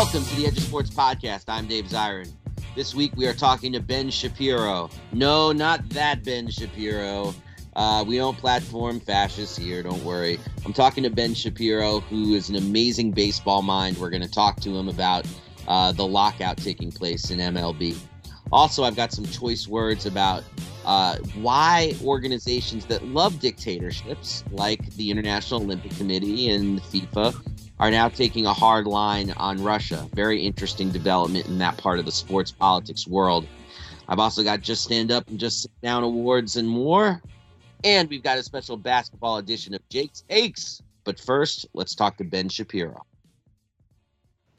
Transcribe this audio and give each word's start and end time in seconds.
Welcome 0.00 0.24
to 0.24 0.36
the 0.36 0.46
Edge 0.46 0.56
of 0.56 0.62
Sports 0.62 0.88
podcast. 0.88 1.44
I'm 1.48 1.66
Dave 1.66 1.84
Zirin. 1.84 2.32
This 2.74 2.94
week 2.94 3.14
we 3.16 3.26
are 3.26 3.34
talking 3.34 3.70
to 3.74 3.80
Ben 3.80 4.08
Shapiro. 4.08 4.88
No, 5.12 5.52
not 5.52 5.86
that 5.90 6.24
Ben 6.24 6.48
Shapiro. 6.48 7.34
Uh, 7.76 8.02
we 8.08 8.16
don't 8.16 8.38
platform 8.38 8.98
fascists 8.98 9.58
here, 9.58 9.82
don't 9.82 10.02
worry. 10.02 10.40
I'm 10.64 10.72
talking 10.72 11.02
to 11.02 11.10
Ben 11.10 11.34
Shapiro, 11.34 12.00
who 12.00 12.32
is 12.32 12.48
an 12.48 12.56
amazing 12.56 13.10
baseball 13.12 13.60
mind. 13.60 13.98
We're 13.98 14.08
going 14.08 14.22
to 14.22 14.30
talk 14.30 14.58
to 14.60 14.74
him 14.74 14.88
about 14.88 15.26
uh, 15.68 15.92
the 15.92 16.06
lockout 16.06 16.56
taking 16.56 16.90
place 16.90 17.30
in 17.30 17.38
MLB. 17.38 17.98
Also, 18.52 18.84
I've 18.84 18.96
got 18.96 19.12
some 19.12 19.26
choice 19.26 19.68
words 19.68 20.06
about 20.06 20.44
uh, 20.86 21.16
why 21.42 21.94
organizations 22.02 22.86
that 22.86 23.04
love 23.04 23.38
dictatorships, 23.38 24.44
like 24.50 24.94
the 24.94 25.10
International 25.10 25.60
Olympic 25.60 25.94
Committee 25.98 26.48
and 26.48 26.80
FIFA, 26.80 27.38
are 27.80 27.90
now 27.90 28.10
taking 28.10 28.44
a 28.44 28.52
hard 28.52 28.86
line 28.86 29.32
on 29.38 29.62
Russia. 29.62 30.06
Very 30.14 30.42
interesting 30.42 30.90
development 30.90 31.46
in 31.46 31.56
that 31.58 31.78
part 31.78 31.98
of 31.98 32.04
the 32.04 32.12
sports 32.12 32.52
politics 32.52 33.08
world. 33.08 33.46
I've 34.06 34.18
also 34.18 34.44
got 34.44 34.60
Just 34.60 34.84
Stand 34.84 35.10
Up 35.10 35.26
and 35.28 35.40
Just 35.40 35.62
Sit 35.62 35.70
Down 35.82 36.04
awards 36.04 36.56
and 36.56 36.68
more. 36.68 37.22
And 37.82 38.10
we've 38.10 38.22
got 38.22 38.36
a 38.36 38.42
special 38.42 38.76
basketball 38.76 39.38
edition 39.38 39.72
of 39.72 39.80
Jake's 39.88 40.20
Takes. 40.28 40.82
But 41.04 41.18
first, 41.18 41.66
let's 41.72 41.94
talk 41.94 42.18
to 42.18 42.24
Ben 42.24 42.50
Shapiro. 42.50 43.06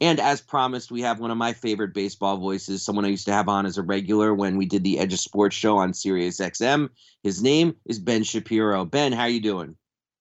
And 0.00 0.18
as 0.18 0.40
promised, 0.40 0.90
we 0.90 1.02
have 1.02 1.20
one 1.20 1.30
of 1.30 1.36
my 1.36 1.52
favorite 1.52 1.94
baseball 1.94 2.38
voices, 2.38 2.84
someone 2.84 3.04
I 3.04 3.08
used 3.08 3.26
to 3.26 3.32
have 3.32 3.48
on 3.48 3.66
as 3.66 3.78
a 3.78 3.82
regular 3.82 4.34
when 4.34 4.56
we 4.56 4.66
did 4.66 4.82
the 4.82 4.98
Edge 4.98 5.12
of 5.12 5.20
Sports 5.20 5.54
show 5.54 5.78
on 5.78 5.94
Sirius 5.94 6.40
XM. 6.40 6.88
His 7.22 7.40
name 7.40 7.76
is 7.86 8.00
Ben 8.00 8.24
Shapiro. 8.24 8.84
Ben, 8.84 9.12
how 9.12 9.22
are 9.22 9.28
you 9.28 9.40
doing? 9.40 9.76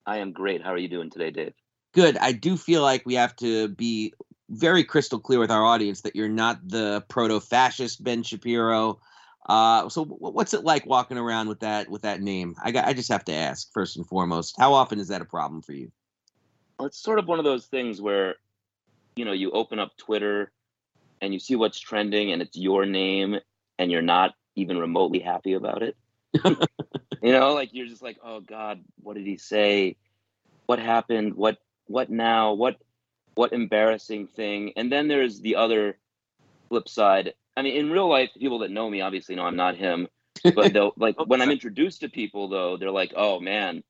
I 0.06 0.17
am 0.17 0.33
great. 0.33 0.61
How 0.61 0.72
are 0.72 0.78
you 0.78 0.88
doing 0.88 1.09
today, 1.09 1.31
Dave? 1.31 1.54
Good. 1.94 2.17
I 2.17 2.31
do 2.31 2.58
feel 2.58 2.81
like 2.81 3.06
we 3.06 3.16
have 3.16 3.36
to 3.38 3.67
be 3.70 4.14
very 4.50 4.84
crystal 4.84 5.20
clear 5.20 5.39
with 5.39 5.52
our 5.52 5.64
audience 5.64 6.02
that 6.02 6.16
you're 6.16 6.30
not 6.30 6.59
the 6.67 7.03
proto-fascist 7.09 8.03
Ben 8.03 8.23
Shapiro. 8.23 9.00
Uh, 9.48 9.89
so 9.89 10.06
what's 10.06 10.53
it 10.53 10.64
like 10.64 10.86
walking 10.86 11.17
around 11.17 11.48
with 11.48 11.61
that 11.61 11.89
with 11.89 12.03
that 12.03 12.22
name? 12.22 12.56
I 12.64 12.72
got, 12.72 12.86
I 12.86 12.94
just 12.94 13.11
have 13.11 13.25
to 13.25 13.33
ask 13.33 13.72
first 13.73 13.98
and 13.98 14.06
foremost, 14.06 14.56
how 14.58 14.73
often 14.73 15.00
is 15.00 15.08
that 15.08 15.22
a 15.22 15.25
problem 15.25 15.61
for 15.61 15.73
you? 15.73 15.92
Well, 16.78 16.88
it's 16.88 17.02
sort 17.02 17.20
of 17.20 17.28
one 17.28 17.39
of 17.39 17.45
those 17.45 17.66
things 17.66 18.02
where 18.02 18.36
you 19.16 19.26
know, 19.26 19.33
you 19.33 19.52
open 19.52 19.80
up 19.80 19.95
Twitter 19.98 20.52
and 21.22 21.33
you 21.33 21.39
see 21.39 21.55
what's 21.55 21.80
trending 21.80 22.31
and 22.31 22.42
it's 22.42 22.58
your 22.58 22.86
name 22.86 23.38
and 23.78 23.92
you're 23.92 24.02
not 24.02 24.33
even 24.55 24.78
remotely 24.78 25.20
happy 25.20 25.53
about 25.53 25.83
it. 25.83 25.95
you 26.45 27.31
know, 27.31 27.53
like 27.53 27.70
you're 27.73 27.88
just 27.88 28.02
like, 28.02 28.17
"Oh 28.23 28.39
god, 28.39 28.83
what 29.02 29.16
did 29.16 29.26
he 29.26 29.38
say? 29.38 29.98
What 30.66 30.80
happened? 30.80 31.36
What 31.36 31.58
what 31.92 32.09
now? 32.09 32.53
What 32.53 32.78
what 33.36 33.53
embarrassing 33.53 34.28
thing?" 34.28 34.73
And 34.75 34.92
then 34.92 35.08
there's 35.08 35.39
the 35.39 35.56
other 35.56 35.98
flip 36.70 36.88
side. 36.89 37.33
I 37.56 37.61
mean, 37.61 37.75
in 37.75 37.92
real 37.92 38.09
life, 38.09 38.31
people 38.38 38.59
that 38.59 38.72
know 38.72 38.89
me 38.89 39.02
obviously 39.02 39.36
know 39.36 39.44
I'm 39.44 39.56
not 39.56 39.75
him. 39.75 40.08
But 40.56 40.73
though 40.73 40.94
like 40.98 41.16
when 41.25 41.42
I'm 41.42 41.52
introduced 41.52 42.02
to 42.02 42.09
people 42.09 42.50
though, 42.50 42.78
they're 42.78 42.92
like, 42.92 43.14
"Oh 43.16 43.39
man, 43.39 43.83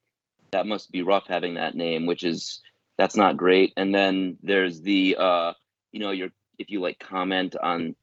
that 0.52 0.68
must 0.68 0.92
be 0.92 1.04
rough 1.04 1.28
having 1.28 1.56
that 1.56 1.76
name," 1.76 2.06
which 2.06 2.24
is 2.24 2.62
that's 2.98 3.16
not 3.16 3.38
great. 3.38 3.74
And 3.78 3.94
then 3.94 4.38
there's 4.44 4.82
the 4.82 5.16
uh, 5.18 5.54
you 5.92 6.00
know, 6.00 6.12
your 6.12 6.30
if 6.58 6.70
you 6.70 6.82
like 6.82 7.00
comment 7.00 7.56
on 7.56 7.96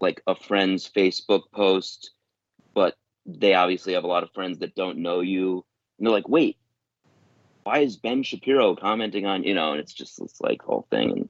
like 0.00 0.22
a 0.26 0.34
friend's 0.34 0.90
Facebook 0.90 1.42
post, 1.52 2.10
but 2.74 2.94
they 3.26 3.54
obviously 3.54 3.94
have 3.94 4.04
a 4.04 4.08
lot 4.08 4.22
of 4.22 4.32
friends 4.32 4.58
that 4.58 4.74
don't 4.74 4.98
know 4.98 5.20
you. 5.20 5.64
And 5.98 6.06
they're 6.06 6.12
like, 6.12 6.28
wait, 6.28 6.56
why 7.64 7.80
is 7.80 7.96
Ben 7.96 8.22
Shapiro 8.22 8.76
commenting 8.76 9.26
on, 9.26 9.42
you 9.42 9.54
know, 9.54 9.72
and 9.72 9.80
it's 9.80 9.92
just 9.92 10.20
this 10.20 10.40
like 10.40 10.62
whole 10.62 10.86
thing. 10.90 11.10
And 11.10 11.28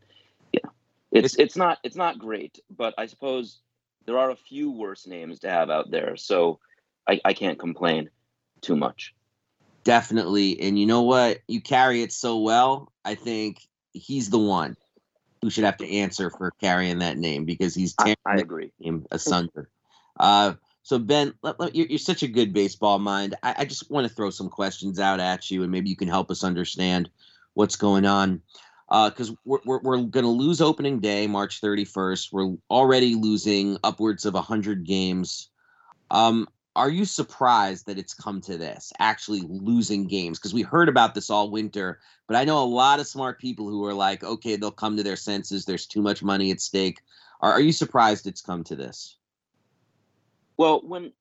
yeah, 0.52 0.68
it's 1.10 1.36
it's 1.36 1.56
not 1.56 1.78
it's 1.82 1.96
not 1.96 2.18
great, 2.18 2.58
but 2.70 2.94
I 2.98 3.06
suppose 3.06 3.60
there 4.06 4.18
are 4.18 4.30
a 4.30 4.36
few 4.36 4.70
worse 4.70 5.06
names 5.06 5.40
to 5.40 5.50
have 5.50 5.70
out 5.70 5.90
there. 5.90 6.16
So 6.16 6.58
I, 7.08 7.20
I 7.24 7.32
can't 7.32 7.58
complain 7.58 8.10
too 8.60 8.76
much. 8.76 9.14
Definitely. 9.84 10.60
And 10.60 10.78
you 10.78 10.86
know 10.86 11.02
what? 11.02 11.40
You 11.46 11.60
carry 11.60 12.02
it 12.02 12.12
so 12.12 12.38
well. 12.38 12.92
I 13.04 13.14
think 13.14 13.60
he's 13.92 14.30
the 14.30 14.38
one 14.38 14.76
who 15.42 15.50
should 15.50 15.64
have 15.64 15.76
to 15.76 15.90
answer 15.90 16.30
for 16.30 16.52
carrying 16.60 16.98
that 16.98 17.18
name 17.18 17.44
because 17.44 17.74
he's 17.74 17.94
I, 17.98 18.14
I 18.26 18.36
agree. 18.36 18.72
Name 18.80 19.06
asunder. 19.10 19.68
uh, 20.18 20.54
so 20.84 20.98
Ben, 20.98 21.32
let, 21.42 21.58
let, 21.58 21.74
you're, 21.74 21.86
you're, 21.86 21.98
such 21.98 22.22
a 22.22 22.28
good 22.28 22.52
baseball 22.52 22.98
mind. 22.98 23.34
I, 23.42 23.54
I 23.58 23.64
just 23.64 23.90
want 23.90 24.06
to 24.06 24.14
throw 24.14 24.28
some 24.28 24.50
questions 24.50 25.00
out 25.00 25.18
at 25.18 25.50
you, 25.50 25.62
and 25.62 25.72
maybe 25.72 25.88
you 25.88 25.96
can 25.96 26.08
help 26.08 26.30
us 26.30 26.44
understand 26.44 27.08
what's 27.54 27.74
going 27.74 28.04
on. 28.04 28.42
Because 28.90 29.30
uh, 29.30 29.34
we're, 29.46 29.60
we're, 29.64 29.80
we're 29.80 30.02
going 30.02 30.26
to 30.26 30.30
lose 30.30 30.60
opening 30.60 31.00
day, 31.00 31.26
March 31.26 31.62
31st. 31.62 32.32
We're 32.32 32.54
already 32.70 33.14
losing 33.14 33.78
upwards 33.82 34.26
of 34.26 34.34
100 34.34 34.84
games. 34.84 35.48
Um, 36.10 36.46
are 36.76 36.90
you 36.90 37.06
surprised 37.06 37.86
that 37.86 37.98
it's 37.98 38.12
come 38.12 38.42
to 38.42 38.58
this 38.58 38.92
actually 38.98 39.40
losing 39.48 40.06
games 40.06 40.38
because 40.38 40.52
we 40.52 40.60
heard 40.62 40.88
about 40.88 41.14
this 41.14 41.30
all 41.30 41.48
winter 41.48 42.00
but 42.26 42.36
i 42.36 42.42
know 42.42 42.60
a 42.60 42.66
lot 42.66 42.98
of 42.98 43.06
smart 43.06 43.38
people 43.38 43.68
who 43.68 43.84
are 43.84 43.94
like 43.94 44.24
okay 44.24 44.56
they'll 44.56 44.72
come 44.72 44.96
to 44.96 45.04
their 45.04 45.14
senses 45.14 45.64
there's 45.64 45.86
too 45.86 46.02
much 46.02 46.20
money 46.20 46.50
at 46.50 46.60
stake 46.60 46.98
are, 47.40 47.52
are 47.52 47.60
you 47.60 47.70
surprised 47.70 48.26
it's 48.26 48.40
come 48.40 48.64
to 48.64 48.74
this 48.74 49.18
well 50.56 50.80
when 50.84 51.12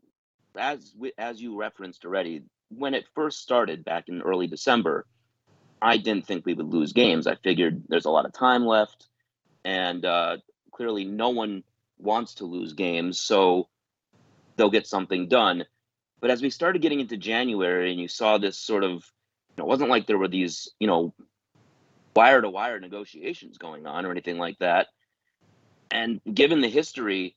as 0.57 0.93
as 1.17 1.41
you 1.41 1.57
referenced 1.57 2.05
already 2.05 2.43
when 2.69 2.93
it 2.93 3.05
first 3.15 3.41
started 3.41 3.83
back 3.83 4.05
in 4.07 4.21
early 4.21 4.47
december 4.47 5.05
i 5.81 5.97
didn't 5.97 6.25
think 6.25 6.45
we 6.45 6.53
would 6.53 6.71
lose 6.71 6.93
games 6.93 7.27
i 7.27 7.35
figured 7.35 7.83
there's 7.87 8.05
a 8.05 8.11
lot 8.11 8.25
of 8.25 8.33
time 8.33 8.65
left 8.65 9.07
and 9.65 10.05
uh, 10.05 10.37
clearly 10.71 11.05
no 11.05 11.29
one 11.29 11.63
wants 11.97 12.35
to 12.35 12.45
lose 12.45 12.73
games 12.73 13.19
so 13.19 13.67
they'll 14.55 14.69
get 14.69 14.87
something 14.87 15.27
done. 15.27 15.65
But 16.19 16.31
as 16.31 16.41
we 16.41 16.49
started 16.49 16.81
getting 16.81 16.99
into 16.99 17.17
January 17.17 17.91
and 17.91 17.99
you 17.99 18.07
saw 18.07 18.37
this 18.37 18.57
sort 18.57 18.83
of, 18.83 19.03
you 19.57 19.63
it 19.63 19.67
wasn't 19.67 19.89
like 19.89 20.07
there 20.07 20.17
were 20.17 20.27
these, 20.27 20.71
you 20.79 20.87
know, 20.87 21.13
wire 22.15 22.41
to 22.41 22.49
wire 22.49 22.79
negotiations 22.79 23.57
going 23.57 23.85
on 23.85 24.05
or 24.05 24.11
anything 24.11 24.37
like 24.37 24.57
that. 24.59 24.87
And 25.91 26.21
given 26.31 26.61
the 26.61 26.69
history 26.69 27.35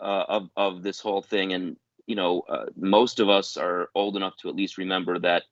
uh, 0.00 0.24
of 0.28 0.50
of 0.56 0.82
this 0.82 1.00
whole 1.00 1.22
thing, 1.22 1.52
and 1.52 1.76
you 2.06 2.14
know, 2.14 2.42
uh, 2.48 2.66
most 2.76 3.20
of 3.20 3.28
us 3.28 3.56
are 3.56 3.90
old 3.94 4.16
enough 4.16 4.36
to 4.38 4.48
at 4.48 4.56
least 4.56 4.78
remember 4.78 5.18
that 5.18 5.44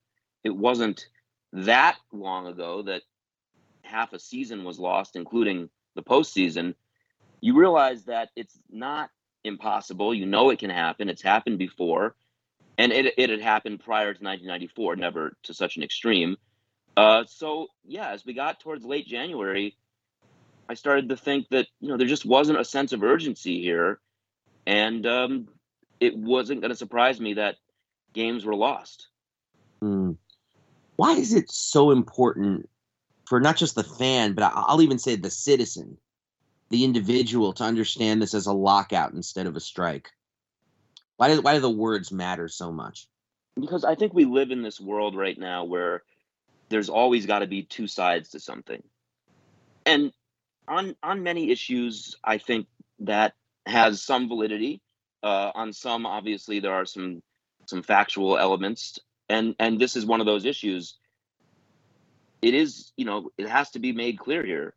it 0.45 0.55
wasn't 0.55 1.09
that 1.53 1.97
long 2.13 2.47
ago 2.47 2.83
that 2.83 3.03
half 3.83 4.13
a 4.13 4.19
season 4.19 4.65
was 4.65 4.79
lost, 4.79 5.17
including 5.17 5.69
the 5.95 6.03
postseason. 6.03 6.75
You 7.41 7.57
realize 7.59 8.05
that 8.05 8.31
it's 8.37 8.59
not 8.71 9.11
impossible. 9.45 10.15
You 10.15 10.27
know 10.27 10.51
it 10.51 10.59
can 10.59 10.71
happen. 10.71 11.09
It's 11.09 11.23
happened 11.23 11.59
before, 11.59 12.15
and 12.79 12.93
it 12.93 13.15
it 13.19 13.31
had 13.31 13.41
happened 13.41 13.81
prior 13.81 14.15
to 14.15 14.25
1994, 14.25 14.97
never 14.97 15.37
to 15.45 15.55
such 15.55 15.77
an 15.77 15.83
extreme. 15.83 16.37
Uh, 16.97 17.25
so 17.27 17.69
yeah, 17.85 18.11
as 18.11 18.25
we 18.25 18.33
got 18.33 18.61
towards 18.61 18.85
late 18.85 19.07
January, 19.07 19.77
I 20.69 20.75
started 20.75 21.09
to 21.09 21.17
think 21.17 21.49
that 21.51 21.67
you 21.81 21.89
know 21.89 21.97
there 21.97 22.07
just 22.07 22.25
wasn't 22.25 22.61
a 22.61 22.65
sense 22.65 22.93
of 22.93 23.03
urgency 23.03 23.61
here, 23.61 24.01
and 24.67 25.07
um, 25.07 25.49
it 26.01 26.17
wasn't 26.17 26.61
going 26.61 26.71
to 26.71 26.77
surprise 26.77 27.21
me 27.21 27.35
that 27.35 27.57
games 28.13 28.45
were 28.45 28.55
lost. 28.55 29.09
Mm. 29.83 30.17
Why 30.97 31.13
is 31.13 31.35
it 31.35 31.51
so 31.51 31.91
important 31.91 32.69
for 33.27 33.41
not 33.41 33.57
just 33.57 33.75
the 33.75 33.85
fan, 33.85 34.35
but 34.35 34.53
I'll 34.55 34.83
even 34.83 34.99
say 34.99 35.17
the 35.17 35.31
citizen 35.31 35.99
the 36.71 36.85
individual 36.85 37.53
to 37.53 37.65
understand 37.65 38.21
this 38.21 38.35
as 38.35 38.47
a 38.47 38.53
lockout 38.53 39.13
instead 39.13 39.47
of 39.47 39.57
a 39.57 39.61
strike? 39.61 40.11
Why 41.17 41.29
do, 41.29 41.41
why 41.41 41.55
do 41.55 41.61
the 41.61 41.71
words 41.71 42.11
matter 42.11 42.49
so 42.49 42.73
much? 42.73 43.07
Because 43.55 43.85
I 43.85 43.95
think 43.95 44.13
we 44.15 44.25
live 44.25 44.51
in 44.51 44.63
this 44.63 44.81
world 44.81 45.17
right 45.17 45.39
now 45.39 45.65
where 45.65 46.03
there's 46.71 46.89
always 46.89 47.27
got 47.27 47.41
to 47.41 47.47
be 47.47 47.63
two 47.63 47.87
sides 47.87 48.31
to 48.31 48.41
something. 48.41 48.83
And 49.87 50.13
on 50.67 50.97
on 51.03 51.23
many 51.23 51.51
issues, 51.51 52.17
I 52.25 52.39
think 52.39 52.67
that 53.01 53.35
has 53.67 54.03
some 54.03 54.29
validity. 54.29 54.81
Uh, 55.23 55.51
on 55.55 55.73
some, 55.73 56.05
obviously, 56.05 56.61
there 56.61 56.75
are 56.75 56.85
some 56.85 57.23
some 57.67 57.83
factual 57.83 58.37
elements, 58.37 58.99
and 59.29 59.55
and 59.59 59.81
this 59.81 59.97
is 59.97 60.05
one 60.05 60.21
of 60.21 60.27
those 60.27 60.45
issues. 60.45 60.99
It 62.43 62.53
is, 62.55 62.93
you 62.97 63.07
know, 63.07 63.31
it 63.39 63.49
has 63.49 63.71
to 63.71 63.79
be 63.79 63.93
made 63.93 64.19
clear 64.19 64.45
here 64.45 64.75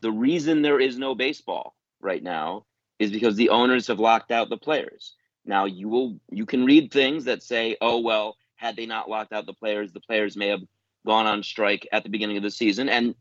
the 0.00 0.10
reason 0.10 0.62
there 0.62 0.80
is 0.80 0.98
no 0.98 1.14
baseball 1.14 1.74
right 2.00 2.22
now 2.22 2.64
is 2.98 3.10
because 3.10 3.36
the 3.36 3.50
owners 3.50 3.86
have 3.86 3.98
locked 4.00 4.30
out 4.30 4.48
the 4.48 4.56
players. 4.56 5.14
Now 5.44 5.64
you 5.64 5.88
will 5.88 6.18
you 6.30 6.46
can 6.46 6.64
read 6.64 6.92
things 6.92 7.24
that 7.24 7.42
say, 7.42 7.76
"Oh 7.80 8.00
well, 8.00 8.36
had 8.56 8.76
they 8.76 8.86
not 8.86 9.08
locked 9.08 9.32
out 9.32 9.46
the 9.46 9.54
players, 9.54 9.92
the 9.92 10.00
players 10.00 10.36
may 10.36 10.48
have 10.48 10.62
gone 11.06 11.26
on 11.26 11.42
strike 11.42 11.86
at 11.92 12.02
the 12.02 12.10
beginning 12.10 12.36
of 12.36 12.42
the 12.42 12.50
season." 12.50 12.88
And 12.88 13.14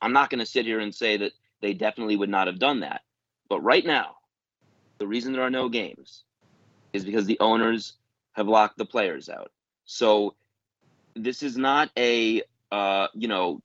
I'm 0.00 0.12
not 0.12 0.30
going 0.30 0.40
to 0.40 0.46
sit 0.46 0.66
here 0.66 0.80
and 0.80 0.94
say 0.94 1.16
that 1.18 1.32
they 1.60 1.74
definitely 1.74 2.16
would 2.16 2.28
not 2.28 2.46
have 2.46 2.58
done 2.58 2.80
that. 2.80 3.02
But 3.48 3.60
right 3.62 3.84
now, 3.84 4.16
the 4.98 5.06
reason 5.06 5.32
there 5.32 5.42
are 5.42 5.50
no 5.50 5.68
games 5.68 6.24
is 6.92 7.04
because 7.04 7.26
the 7.26 7.38
owners 7.40 7.94
have 8.32 8.48
locked 8.48 8.78
the 8.78 8.84
players 8.84 9.28
out. 9.28 9.50
So 9.84 10.34
this 11.14 11.42
is 11.42 11.56
not 11.56 11.90
a 11.96 12.42
uh, 12.72 13.08
you 13.14 13.28
know 13.28 13.62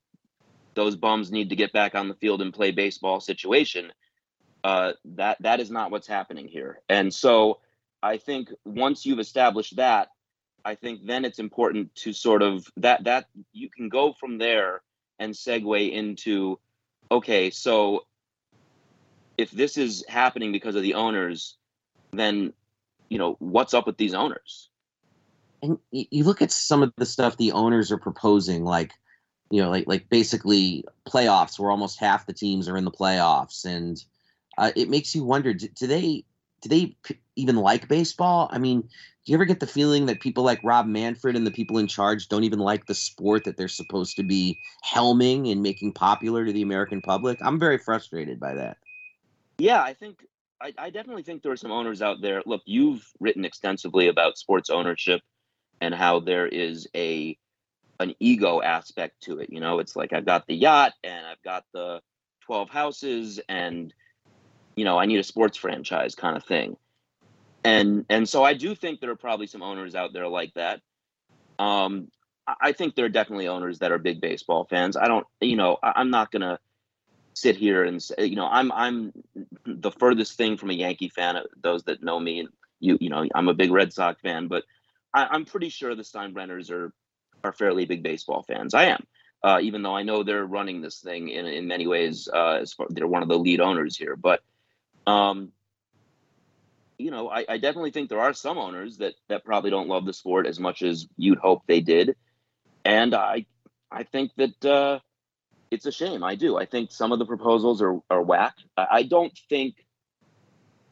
those 0.76 0.96
bums 0.96 1.32
need 1.32 1.50
to 1.50 1.56
get 1.56 1.74
back 1.74 1.96
on 1.96 2.08
the 2.08 2.16
field 2.16 2.42
and 2.42 2.54
play 2.54 2.72
baseball 2.72 3.20
situation. 3.20 3.92
Uh, 4.64 4.94
that 5.06 5.38
that 5.42 5.60
is 5.60 5.72
not 5.72 5.92
what's 5.92 6.08
happening 6.08 6.48
here. 6.48 6.82
And 6.90 7.14
so 7.14 7.60
I 8.04 8.18
think 8.18 8.52
once 8.66 9.06
you've 9.06 9.20
established 9.20 9.78
that, 9.78 10.10
I 10.66 10.76
think 10.76 11.06
then 11.06 11.26
it's 11.26 11.40
important 11.40 11.94
to 11.96 12.14
sort 12.14 12.42
of 12.42 12.68
that 12.78 13.06
that 13.06 13.28
you 13.54 13.70
can 13.70 13.90
go 13.90 14.14
from 14.14 14.38
there 14.38 14.82
and 15.18 15.34
segue 15.34 15.92
into 15.92 16.60
okay, 17.12 17.50
so 17.50 18.06
if 19.40 19.52
this 19.52 19.78
is 19.78 20.04
happening 20.10 20.52
because 20.52 20.76
of 20.76 20.82
the 20.82 20.96
owners, 20.96 21.56
then 22.12 22.52
you 23.10 23.18
know 23.18 23.38
what's 23.40 23.74
up 23.74 23.88
with 23.88 23.96
these 23.96 24.14
owners? 24.14 24.70
And 25.62 25.80
you 25.92 26.26
look 26.26 26.42
at 26.42 26.52
some 26.52 26.84
of 26.84 26.92
the 26.98 27.06
stuff 27.06 27.38
the 27.38 27.54
owners 27.54 27.92
are 27.92 27.98
proposing, 27.98 28.66
like 28.66 28.92
you 29.50 29.62
know, 29.62 29.70
like 29.70 29.88
like 29.88 30.10
basically 30.10 30.84
playoffs 31.08 31.58
where 31.58 31.72
almost 31.72 32.00
half 32.00 32.26
the 32.26 32.34
teams 32.34 32.68
are 32.68 32.76
in 32.76 32.84
the 32.84 32.92
playoffs, 32.92 33.64
and 33.64 34.04
uh, 34.58 34.72
it 34.76 34.90
makes 34.90 35.16
you 35.16 35.24
wonder: 35.24 35.54
do, 35.54 35.70
do 35.70 35.88
they 35.88 36.26
do 36.62 36.68
they 36.68 36.98
even 37.38 37.56
like 37.56 37.88
baseball? 37.88 38.50
I 38.52 38.58
mean, 38.58 38.82
do 38.82 38.88
you 39.32 39.36
ever 39.36 39.46
get 39.46 39.62
the 39.62 39.68
feeling 39.68 40.08
that 40.08 40.20
people 40.20 40.44
like 40.44 40.60
Rob 40.66 40.86
Manfred 40.86 41.38
and 41.38 41.48
the 41.48 41.52
people 41.52 41.78
in 41.78 41.88
charge 41.88 42.28
don't 42.28 42.44
even 42.44 42.60
like 42.60 42.88
the 42.88 42.96
sport 42.96 43.46
that 43.46 43.56
they're 43.56 43.70
supposed 43.70 44.18
to 44.18 44.24
be 44.24 44.60
helming 44.86 45.50
and 45.50 45.64
making 45.64 45.94
popular 45.94 46.46
to 46.46 46.52
the 46.52 46.62
American 46.62 47.02
public? 47.02 47.38
I'm 47.42 47.58
very 47.58 47.78
frustrated 47.78 48.38
by 48.38 48.56
that. 48.56 48.78
Yeah, 49.60 49.82
I 49.82 49.94
think 49.94 50.26
I, 50.62 50.74
I 50.78 50.90
definitely 50.90 51.24
think 51.24 51.44
there 51.44 51.52
are 51.52 51.58
some 51.58 51.72
owners 51.72 52.02
out 52.02 52.22
there. 52.22 52.42
Look, 52.46 52.62
you've 52.66 53.06
written 53.20 53.46
extensively 53.46 54.08
about 54.08 54.38
sports 54.38 54.70
ownership 54.70 55.22
and 55.82 55.94
how 55.94 56.20
there 56.20 56.48
is 56.48 56.88
a 56.96 57.38
an 58.00 58.16
ego 58.20 58.62
aspect 58.62 59.22
to 59.24 59.40
it. 59.40 59.52
You 59.52 59.60
know, 59.60 59.80
it's 59.80 59.96
like 59.96 60.14
I've 60.14 60.26
got 60.26 60.48
the 60.48 60.56
yacht 60.56 60.94
and 61.04 61.26
I've 61.26 61.42
got 61.44 61.66
the 61.74 62.02
12 62.46 62.70
houses 62.70 63.40
and 63.50 63.94
you 64.76 64.86
know, 64.86 64.98
I 64.98 65.06
need 65.06 65.20
a 65.20 65.24
sports 65.24 65.58
franchise 65.58 66.16
kind 66.16 66.38
of 66.38 66.46
thing. 66.46 66.78
And 67.66 68.06
and 68.10 68.28
so 68.28 68.44
I 68.44 68.54
do 68.54 68.74
think 68.74 69.02
there 69.02 69.12
are 69.12 69.18
probably 69.18 69.48
some 69.48 69.62
owners 69.62 69.94
out 69.94 70.14
there 70.14 70.28
like 70.28 70.54
that. 70.54 70.80
Um, 71.60 72.08
I 72.62 72.72
think 72.72 72.96
there 72.96 73.06
are 73.06 73.10
definitely 73.10 73.50
owners 73.50 73.80
that 73.80 73.92
are 73.92 73.98
big 73.98 74.22
baseball 74.22 74.66
fans. 74.70 74.96
I 74.96 75.08
don't, 75.08 75.28
you 75.42 75.58
know, 75.58 75.78
I'm 75.84 76.10
not 76.10 76.32
gonna 76.32 76.60
sit 77.34 77.56
here 77.56 77.84
and 77.84 78.02
say, 78.02 78.26
you 78.26 78.36
know, 78.36 78.48
I'm 78.48 78.72
I'm 78.72 79.14
the 79.66 79.92
furthest 79.92 80.38
thing 80.38 80.58
from 80.58 80.70
a 80.70 80.74
Yankee 80.74 81.10
fan. 81.10 81.38
Those 81.62 81.84
that 81.84 82.04
know 82.04 82.20
me 82.20 82.40
and 82.40 82.50
you, 82.80 82.98
you 83.00 83.10
know, 83.10 83.26
I'm 83.34 83.50
a 83.50 83.54
big 83.54 83.72
Red 83.72 83.94
Sox 83.94 84.22
fan, 84.22 84.48
but 84.48 84.64
I, 85.14 85.36
am 85.36 85.46
pretty 85.46 85.70
sure 85.70 85.96
the 85.96 86.04
Steinbrenners 86.04 86.72
are 86.72 86.94
are 87.44 87.54
fairly 87.54 87.86
big 87.86 88.04
baseball 88.04 88.44
fans. 88.44 88.74
I 88.74 88.86
am, 88.86 89.06
uh, 89.44 89.60
even 89.62 89.82
though 89.82 89.96
I 89.96 90.04
know 90.04 90.24
they're 90.24 90.46
running 90.46 90.82
this 90.82 91.00
thing 91.00 91.30
in 91.30 91.46
in 91.46 91.68
many 91.68 91.88
ways. 91.88 92.28
Uh, 92.32 92.60
as 92.62 92.74
far, 92.74 92.88
they're 92.90 93.08
one 93.08 93.24
of 93.24 93.30
the 93.30 93.40
lead 93.40 93.62
owners 93.62 93.98
here, 93.98 94.16
but 94.16 94.42
um, 95.08 95.52
you 96.98 97.12
know, 97.12 97.30
I, 97.30 97.46
I, 97.48 97.58
definitely 97.58 97.92
think 97.92 98.10
there 98.10 98.20
are 98.20 98.34
some 98.34 98.58
owners 98.58 98.98
that 98.98 99.16
that 99.30 99.46
probably 99.46 99.72
don't 99.72 99.88
love 99.88 100.06
the 100.06 100.14
sport 100.14 100.46
as 100.46 100.60
much 100.60 100.82
as 100.84 101.08
you'd 101.18 101.40
hope 101.40 101.64
they 101.66 101.82
did, 101.82 102.16
and 102.86 103.16
I 103.16 103.46
I 103.92 104.04
think 104.04 104.32
that 104.36 104.66
uh, 104.66 105.00
it's 105.72 105.86
a 105.86 105.92
shame. 105.92 106.24
I 106.24 106.36
do. 106.36 106.58
I 106.58 106.66
think 106.66 106.92
some 106.92 107.12
of 107.12 107.20
the 107.20 107.26
proposals 107.26 107.82
are 107.82 108.00
are 108.10 108.22
whack. 108.22 108.56
I, 108.78 109.04
don't 109.04 109.38
think 109.50 109.76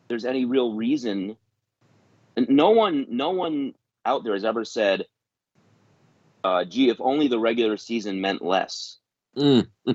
there's 0.07 0.25
any 0.25 0.45
real 0.45 0.73
reason. 0.73 1.37
No 2.35 2.71
one, 2.71 3.07
no 3.09 3.31
one 3.31 3.73
out 4.05 4.23
there 4.23 4.33
has 4.33 4.45
ever 4.45 4.63
said, 4.63 5.05
uh, 6.43 6.65
"Gee, 6.65 6.89
if 6.89 7.01
only 7.01 7.27
the 7.27 7.39
regular 7.39 7.77
season 7.77 8.21
meant 8.21 8.43
less." 8.43 8.97
Mm. 9.35 9.67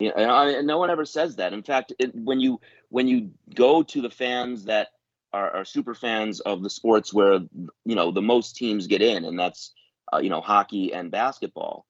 you 0.00 0.12
know, 0.14 0.34
I, 0.34 0.60
no 0.62 0.78
one 0.78 0.90
ever 0.90 1.04
says 1.04 1.36
that. 1.36 1.52
In 1.52 1.62
fact, 1.62 1.92
it, 1.98 2.14
when 2.14 2.40
you 2.40 2.60
when 2.88 3.08
you 3.08 3.30
go 3.54 3.82
to 3.82 4.00
the 4.00 4.10
fans 4.10 4.64
that 4.64 4.88
are, 5.32 5.56
are, 5.56 5.64
super 5.64 5.94
fans 5.94 6.40
of 6.40 6.62
the 6.62 6.70
sports 6.70 7.12
where 7.12 7.40
you 7.84 7.94
know 7.94 8.12
the 8.12 8.22
most 8.22 8.56
teams 8.56 8.86
get 8.86 9.02
in, 9.02 9.24
and 9.24 9.38
that's 9.38 9.72
uh, 10.12 10.18
you 10.18 10.30
know 10.30 10.40
hockey 10.40 10.92
and 10.92 11.10
basketball, 11.10 11.86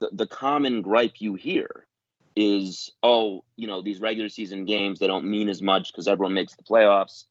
the, 0.00 0.10
the 0.12 0.26
common 0.26 0.82
gripe 0.82 1.14
you 1.20 1.34
hear 1.34 1.86
is, 2.34 2.90
oh, 3.02 3.44
you 3.56 3.66
know 3.66 3.82
these 3.82 4.00
regular 4.00 4.28
season 4.28 4.64
games 4.64 4.98
they 4.98 5.06
don't 5.06 5.24
mean 5.24 5.48
as 5.48 5.62
much 5.62 5.92
because 5.92 6.08
everyone 6.08 6.34
makes 6.34 6.54
the 6.54 6.62
playoffs, 6.62 7.24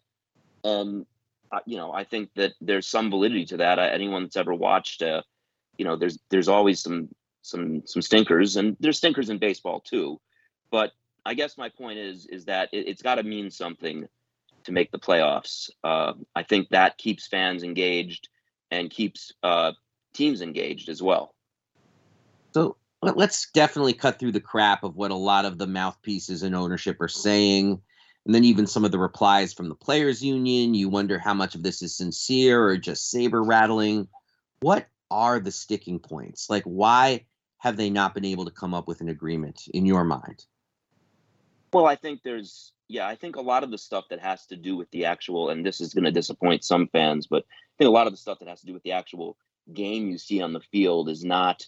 and 0.64 1.06
uh, 1.52 1.60
you 1.66 1.78
know 1.78 1.92
I 1.92 2.04
think 2.04 2.30
that 2.36 2.54
there's 2.62 2.88
some 2.88 3.10
validity 3.10 3.46
to 3.46 3.58
that. 3.58 3.80
anyone 3.80 4.24
that's 4.24 4.38
ever 4.38 4.54
watched, 4.54 5.02
uh, 5.02 5.22
you 5.78 5.86
know, 5.86 5.96
there's 5.96 6.20
there's 6.30 6.48
always 6.48 6.82
some 6.82 7.10
some 7.42 7.84
some 7.86 8.02
stinkers, 8.02 8.56
and 8.56 8.78
there's 8.80 8.98
stinkers 8.98 9.30
in 9.30 9.40
baseball 9.40 9.80
too. 9.80 10.20
But 10.70 10.92
I 11.26 11.34
guess 11.34 11.58
my 11.58 11.70
point 11.70 12.00
is 12.00 12.26
is 12.28 12.46
that 12.46 12.70
it, 12.72 12.88
has 12.88 13.02
got 13.02 13.16
to 13.16 13.24
mean 13.24 13.50
something 13.50 14.08
to 14.64 14.72
make 14.72 14.92
the 14.92 15.00
playoffs. 15.00 15.70
Uh, 15.84 16.14
I 16.36 16.44
think 16.44 16.70
that 16.70 16.98
keeps 16.98 17.28
fans 17.28 17.64
engaged 17.64 18.30
and 18.70 18.90
keeps 18.90 19.34
uh, 19.44 19.72
teams 20.14 20.42
engaged 20.42 20.90
as 20.90 21.02
well. 21.02 21.34
So 22.54 22.78
let's 23.02 23.50
definitely 23.52 23.94
cut 23.94 24.20
through 24.20 24.32
the 24.32 24.40
crap 24.40 24.84
of 24.84 24.96
what 24.96 25.12
a 25.12 25.16
lot 25.16 25.46
of 25.46 25.58
the 25.58 25.68
mouthpieces 25.68 26.44
in 26.44 26.54
ownership 26.54 27.02
are 27.02 27.08
saying. 27.08 27.82
And 28.26 28.36
then 28.36 28.44
even 28.44 28.68
some 28.68 28.86
of 28.86 28.92
the 28.92 29.00
replies 29.00 29.54
from 29.54 29.70
the 29.70 29.76
players 29.76 30.24
union, 30.24 30.76
you 30.76 30.90
wonder 30.90 31.18
how 31.18 31.34
much 31.34 31.56
of 31.56 31.64
this 31.64 31.82
is 31.82 31.96
sincere 31.96 32.64
or 32.64 32.78
just 32.78 33.10
saber 33.10 33.42
rattling. 33.42 34.08
What 34.60 34.88
are 35.10 35.40
the 35.40 35.52
sticking 35.52 36.00
points? 36.00 36.50
Like 36.50 36.64
why 36.64 37.26
have 37.58 37.78
they 37.78 37.90
not 37.90 38.14
been 38.14 38.26
able 38.26 38.46
to 38.46 38.52
come 38.52 38.74
up 38.74 38.88
with 38.88 39.02
an 39.02 39.10
agreement 39.10 39.64
in 39.74 39.86
your 39.86 40.04
mind? 40.04 40.46
Well, 41.74 41.86
I 41.86 41.96
think 41.96 42.22
there's 42.24 42.74
yeah, 42.88 43.08
I 43.08 43.16
think 43.16 43.38
a 43.38 43.42
lot 43.42 43.64
of 43.64 43.72
the 43.72 43.78
stuff 43.78 44.06
that 44.10 44.20
has 44.20 44.46
to 44.48 44.58
do 44.58 44.76
with 44.76 44.92
the 44.92 45.06
actual, 45.06 45.50
and 45.50 45.66
this 45.66 45.80
is 45.80 45.94
going 45.94 46.04
to 46.04 46.12
disappoint 46.12 46.66
some 46.66 46.90
fans, 46.90 47.26
but 47.26 47.44
I 47.44 47.74
think 47.78 47.88
a 47.88 47.92
lot 47.92 48.06
of 48.06 48.12
the 48.12 48.18
stuff 48.18 48.40
that 48.40 48.50
has 48.50 48.60
to 48.60 48.66
do 48.66 48.74
with 48.74 48.84
the 48.84 48.92
actual 48.92 49.38
game 49.74 50.10
you 50.10 50.18
see 50.18 50.42
on 50.42 50.52
the 50.52 50.60
field 50.60 51.08
is 51.08 51.24
not. 51.24 51.66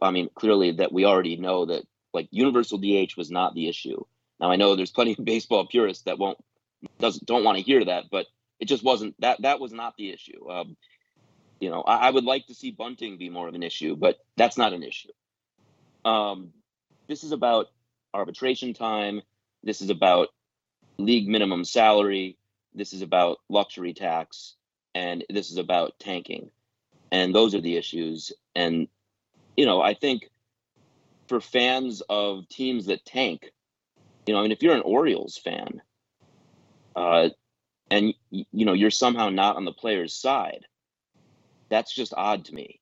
I 0.00 0.10
mean, 0.10 0.30
clearly 0.34 0.72
that 0.72 0.92
we 0.92 1.04
already 1.04 1.36
know 1.36 1.66
that 1.66 1.84
like 2.12 2.28
universal 2.30 2.78
DH 2.78 3.16
was 3.16 3.30
not 3.30 3.54
the 3.54 3.68
issue. 3.68 4.04
Now 4.40 4.50
I 4.50 4.56
know 4.56 4.76
there's 4.76 4.90
plenty 4.90 5.12
of 5.18 5.24
baseball 5.24 5.66
purists 5.66 6.04
that 6.04 6.18
won't 6.18 6.38
doesn't 6.98 7.26
don't 7.26 7.44
want 7.44 7.58
to 7.58 7.64
hear 7.64 7.84
that, 7.84 8.04
but 8.10 8.26
it 8.58 8.66
just 8.66 8.84
wasn't 8.84 9.20
that 9.20 9.42
that 9.42 9.60
was 9.60 9.72
not 9.72 9.96
the 9.96 10.10
issue. 10.10 10.48
Um, 10.50 10.76
you 11.60 11.70
know, 11.70 11.82
I, 11.82 12.08
I, 12.08 12.10
would 12.10 12.24
like 12.24 12.46
to 12.46 12.54
see 12.54 12.72
bunting 12.72 13.18
be 13.18 13.30
more 13.30 13.46
of 13.46 13.54
an 13.54 13.62
issue, 13.62 13.94
but 13.94 14.18
that's 14.36 14.58
not 14.58 14.72
an 14.72 14.82
issue. 14.82 15.10
Um, 16.04 16.52
this 17.06 17.22
is 17.22 17.30
about 17.30 17.68
arbitration 18.12 18.74
time. 18.74 19.22
This 19.62 19.80
is 19.80 19.90
about 19.90 20.28
league 20.98 21.28
minimum 21.28 21.64
salary. 21.64 22.36
This 22.74 22.92
is 22.92 23.02
about 23.02 23.38
luxury 23.48 23.94
tax, 23.94 24.56
and 24.94 25.24
this 25.30 25.50
is 25.50 25.56
about 25.56 25.98
tanking. 26.00 26.50
And 27.12 27.34
those 27.34 27.54
are 27.54 27.60
the 27.60 27.76
issues. 27.76 28.32
And 28.56 28.88
you 29.56 29.66
know, 29.66 29.80
I 29.80 29.94
think 29.94 30.30
for 31.28 31.40
fans 31.40 32.02
of 32.08 32.48
teams 32.48 32.86
that 32.86 33.04
tank, 33.04 33.50
you 34.26 34.34
know, 34.34 34.40
I 34.40 34.42
mean, 34.42 34.52
if 34.52 34.62
you're 34.62 34.74
an 34.74 34.82
Orioles 34.82 35.38
fan, 35.38 35.82
uh, 36.94 37.30
and 37.90 38.14
you 38.30 38.64
know 38.66 38.72
you're 38.72 38.90
somehow 38.90 39.28
not 39.28 39.56
on 39.56 39.64
the 39.64 39.72
player's 39.72 40.14
side 40.14 40.66
that's 41.72 41.94
just 41.94 42.12
odd 42.16 42.44
to 42.44 42.54
me. 42.54 42.80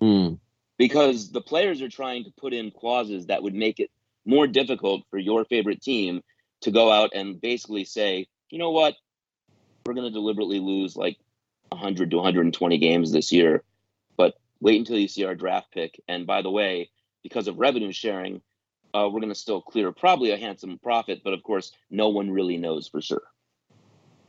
mm. 0.00 0.38
Because 0.78 1.30
the 1.30 1.40
players 1.40 1.80
are 1.80 1.88
trying 1.88 2.24
to 2.24 2.32
put 2.36 2.52
in 2.52 2.72
clauses 2.72 3.26
that 3.26 3.42
would 3.42 3.54
make 3.54 3.78
it 3.78 3.88
more 4.24 4.48
difficult 4.48 5.02
for 5.10 5.18
your 5.18 5.44
favorite 5.44 5.80
team 5.80 6.22
to 6.62 6.72
go 6.72 6.90
out 6.90 7.10
and 7.14 7.40
basically 7.40 7.84
say, 7.84 8.26
you 8.50 8.58
know 8.58 8.70
what, 8.70 8.96
we're 9.86 9.94
going 9.94 10.06
to 10.06 10.12
deliberately 10.12 10.58
lose 10.58 10.96
like 10.96 11.18
100 11.68 12.10
to 12.10 12.16
120 12.16 12.78
games 12.78 13.12
this 13.12 13.30
year, 13.30 13.62
wait 14.62 14.78
until 14.78 14.96
you 14.96 15.08
see 15.08 15.24
our 15.24 15.34
draft 15.34 15.72
pick. 15.72 16.00
And 16.08 16.26
by 16.26 16.40
the 16.40 16.50
way, 16.50 16.88
because 17.22 17.48
of 17.48 17.58
revenue 17.58 17.92
sharing, 17.92 18.40
uh, 18.94 19.08
we're 19.10 19.20
going 19.20 19.28
to 19.28 19.34
still 19.34 19.60
clear 19.60 19.90
probably 19.92 20.30
a 20.30 20.36
handsome 20.36 20.78
profit, 20.78 21.22
but 21.24 21.32
of 21.32 21.42
course, 21.42 21.72
no 21.90 22.08
one 22.08 22.30
really 22.30 22.56
knows 22.56 22.88
for 22.88 23.02
sure. 23.02 23.22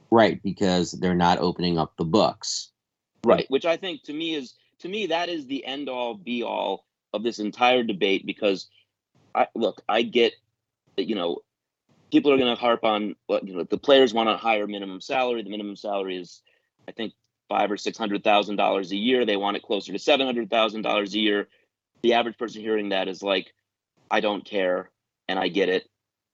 Right, 0.09 0.41
because 0.43 0.91
they're 0.91 1.15
not 1.15 1.39
opening 1.39 1.77
up 1.77 1.95
the 1.97 2.05
books. 2.05 2.69
Right, 3.23 3.45
which 3.49 3.65
I 3.65 3.77
think 3.77 4.03
to 4.03 4.13
me 4.13 4.35
is 4.35 4.55
to 4.79 4.89
me 4.89 5.07
that 5.07 5.29
is 5.29 5.45
the 5.45 5.65
end 5.65 5.87
all 5.87 6.13
be 6.13 6.43
all 6.43 6.85
of 7.13 7.23
this 7.23 7.39
entire 7.39 7.83
debate 7.83 8.25
because 8.25 8.67
I 9.33 9.47
look, 9.55 9.81
I 9.87 10.01
get 10.01 10.33
that 10.97 11.07
you 11.07 11.15
know 11.15 11.39
people 12.11 12.31
are 12.33 12.37
going 12.37 12.53
to 12.53 12.59
harp 12.59 12.83
on 12.83 13.15
what 13.27 13.47
you 13.47 13.55
know 13.55 13.63
the 13.63 13.77
players 13.77 14.13
want 14.13 14.29
a 14.29 14.35
higher 14.35 14.67
minimum 14.67 14.99
salary. 14.99 15.41
The 15.41 15.49
minimum 15.49 15.77
salary 15.77 16.17
is 16.17 16.41
I 16.87 16.91
think 16.91 17.13
five 17.53 17.69
or 17.69 17.77
six 17.77 17.99
hundred 17.99 18.23
thousand 18.23 18.55
dollars 18.55 18.91
a 18.91 18.95
year. 18.95 19.25
They 19.25 19.37
want 19.37 19.57
it 19.57 19.63
closer 19.63 19.91
to 19.91 19.99
seven 19.99 20.25
hundred 20.25 20.49
thousand 20.49 20.81
dollars 20.81 21.13
a 21.13 21.19
year. 21.19 21.47
The 22.01 22.13
average 22.13 22.37
person 22.37 22.61
hearing 22.61 22.89
that 22.89 23.07
is 23.07 23.21
like, 23.21 23.53
I 24.09 24.21
don't 24.21 24.43
care, 24.43 24.89
and 25.27 25.37
I 25.37 25.49
get 25.49 25.69
it. 25.69 25.87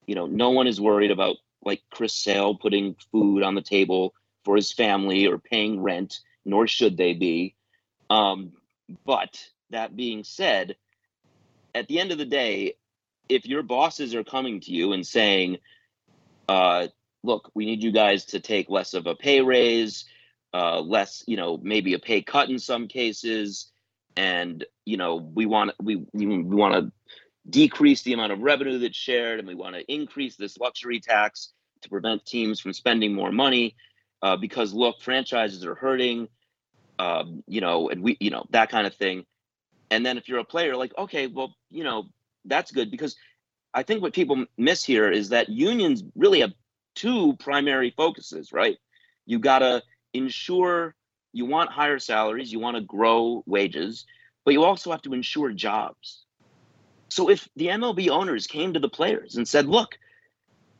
You 0.06 0.14
know, 0.14 0.26
no 0.26 0.50
one 0.50 0.66
is 0.66 0.80
worried 0.80 1.10
about 1.10 1.36
like 1.62 1.82
Chris 1.90 2.14
Sale 2.14 2.54
putting 2.54 2.96
food 3.12 3.42
on 3.42 3.54
the 3.54 3.60
table 3.60 4.14
for 4.46 4.56
his 4.56 4.72
family 4.72 5.26
or 5.26 5.36
paying 5.36 5.82
rent 5.82 6.20
nor 6.46 6.66
should 6.66 6.96
they 6.96 7.12
be. 7.12 7.54
Um, 8.08 8.52
but 9.04 9.38
that 9.68 9.94
being 9.94 10.24
said, 10.24 10.76
at 11.74 11.86
the 11.86 12.00
end 12.00 12.12
of 12.12 12.18
the 12.18 12.24
day, 12.24 12.76
if 13.28 13.44
your 13.44 13.62
bosses 13.62 14.14
are 14.14 14.24
coming 14.24 14.60
to 14.60 14.72
you 14.72 14.94
and 14.94 15.06
saying, 15.06 15.58
uh, 16.48 16.88
look, 17.22 17.50
we 17.54 17.66
need 17.66 17.82
you 17.82 17.92
guys 17.92 18.24
to 18.26 18.40
take 18.40 18.70
less 18.70 18.94
of 18.94 19.06
a 19.06 19.14
pay 19.14 19.42
raise, 19.42 20.06
uh, 20.52 20.80
less, 20.80 21.22
you 21.26 21.36
know, 21.36 21.58
maybe 21.62 21.94
a 21.94 21.98
pay 21.98 22.22
cut 22.22 22.50
in 22.50 22.58
some 22.58 22.88
cases, 22.88 23.70
and 24.16 24.64
you 24.84 24.96
know, 24.96 25.16
we 25.16 25.46
want 25.46 25.72
we 25.80 26.04
we, 26.12 26.26
want 26.42 26.74
to 26.74 26.92
decrease 27.48 28.02
the 28.02 28.12
amount 28.12 28.32
of 28.32 28.40
revenue 28.40 28.78
that's 28.78 28.96
shared, 28.96 29.38
and 29.38 29.48
we 29.48 29.54
want 29.54 29.74
to 29.74 29.92
increase 29.92 30.36
this 30.36 30.58
luxury 30.58 31.00
tax 31.00 31.52
to 31.82 31.88
prevent 31.88 32.26
teams 32.26 32.60
from 32.60 32.72
spending 32.72 33.14
more 33.14 33.32
money, 33.32 33.76
uh, 34.22 34.36
because 34.36 34.72
look, 34.72 35.00
franchises 35.00 35.64
are 35.64 35.74
hurting, 35.74 36.28
um, 36.98 37.42
you 37.46 37.60
know, 37.60 37.88
and 37.88 38.02
we, 38.02 38.16
you 38.20 38.30
know, 38.30 38.44
that 38.50 38.70
kind 38.70 38.86
of 38.86 38.94
thing. 38.94 39.24
And 39.90 40.04
then 40.04 40.18
if 40.18 40.28
you're 40.28 40.38
a 40.38 40.44
player, 40.44 40.76
like, 40.76 40.92
okay, 40.98 41.26
well, 41.26 41.56
you 41.70 41.82
know, 41.82 42.04
that's 42.44 42.70
good 42.70 42.90
because 42.90 43.16
I 43.72 43.82
think 43.82 44.02
what 44.02 44.14
people 44.14 44.44
miss 44.56 44.84
here 44.84 45.10
is 45.10 45.30
that 45.30 45.48
unions 45.48 46.02
really 46.14 46.40
have 46.40 46.52
two 46.94 47.34
primary 47.38 47.92
focuses, 47.96 48.52
right? 48.52 48.76
You 49.26 49.38
got 49.38 49.60
to 49.60 49.82
ensure 50.14 50.94
you 51.32 51.44
want 51.46 51.70
higher 51.70 51.98
salaries, 51.98 52.52
you 52.52 52.58
want 52.58 52.76
to 52.76 52.82
grow 52.82 53.42
wages, 53.46 54.06
but 54.44 54.54
you 54.54 54.64
also 54.64 54.90
have 54.90 55.02
to 55.02 55.14
ensure 55.14 55.52
jobs. 55.52 56.24
So 57.08 57.28
if 57.28 57.48
the 57.56 57.68
MLB 57.68 58.08
owners 58.08 58.46
came 58.46 58.72
to 58.72 58.80
the 58.80 58.88
players 58.88 59.36
and 59.36 59.46
said, 59.46 59.66
look, 59.66 59.98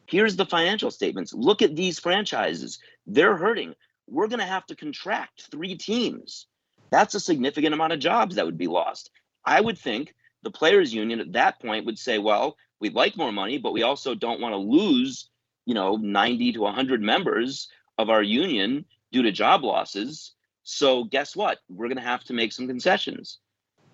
here's 0.06 0.36
the 0.36 0.46
financial 0.46 0.90
statements, 0.90 1.32
look 1.32 1.62
at 1.62 1.76
these 1.76 1.98
franchises, 1.98 2.78
they're 3.06 3.36
hurting. 3.36 3.74
We're 4.08 4.28
going 4.28 4.40
to 4.40 4.46
have 4.46 4.66
to 4.66 4.76
contract 4.76 5.48
three 5.50 5.76
teams. 5.76 6.46
That's 6.90 7.14
a 7.14 7.20
significant 7.20 7.74
amount 7.74 7.92
of 7.92 8.00
jobs 8.00 8.36
that 8.36 8.46
would 8.46 8.58
be 8.58 8.66
lost. 8.66 9.10
I 9.44 9.60
would 9.60 9.78
think 9.78 10.14
the 10.42 10.50
players 10.50 10.92
union 10.92 11.20
at 11.20 11.32
that 11.32 11.60
point 11.60 11.86
would 11.86 11.98
say, 11.98 12.18
well, 12.18 12.56
we'd 12.80 12.94
like 12.94 13.16
more 13.16 13.32
money, 13.32 13.58
but 13.58 13.72
we 13.72 13.82
also 13.82 14.14
don't 14.14 14.40
want 14.40 14.52
to 14.52 14.58
lose, 14.58 15.28
you 15.66 15.74
know, 15.74 15.96
90 15.96 16.52
to 16.52 16.60
100 16.60 17.02
members 17.02 17.68
of 17.98 18.10
our 18.10 18.22
union 18.22 18.84
due 19.12 19.22
to 19.22 19.32
job 19.32 19.64
losses. 19.64 20.32
So 20.62 21.04
guess 21.04 21.34
what? 21.34 21.58
We're 21.68 21.88
going 21.88 21.96
to 21.96 22.02
have 22.02 22.24
to 22.24 22.32
make 22.32 22.52
some 22.52 22.66
concessions. 22.66 23.38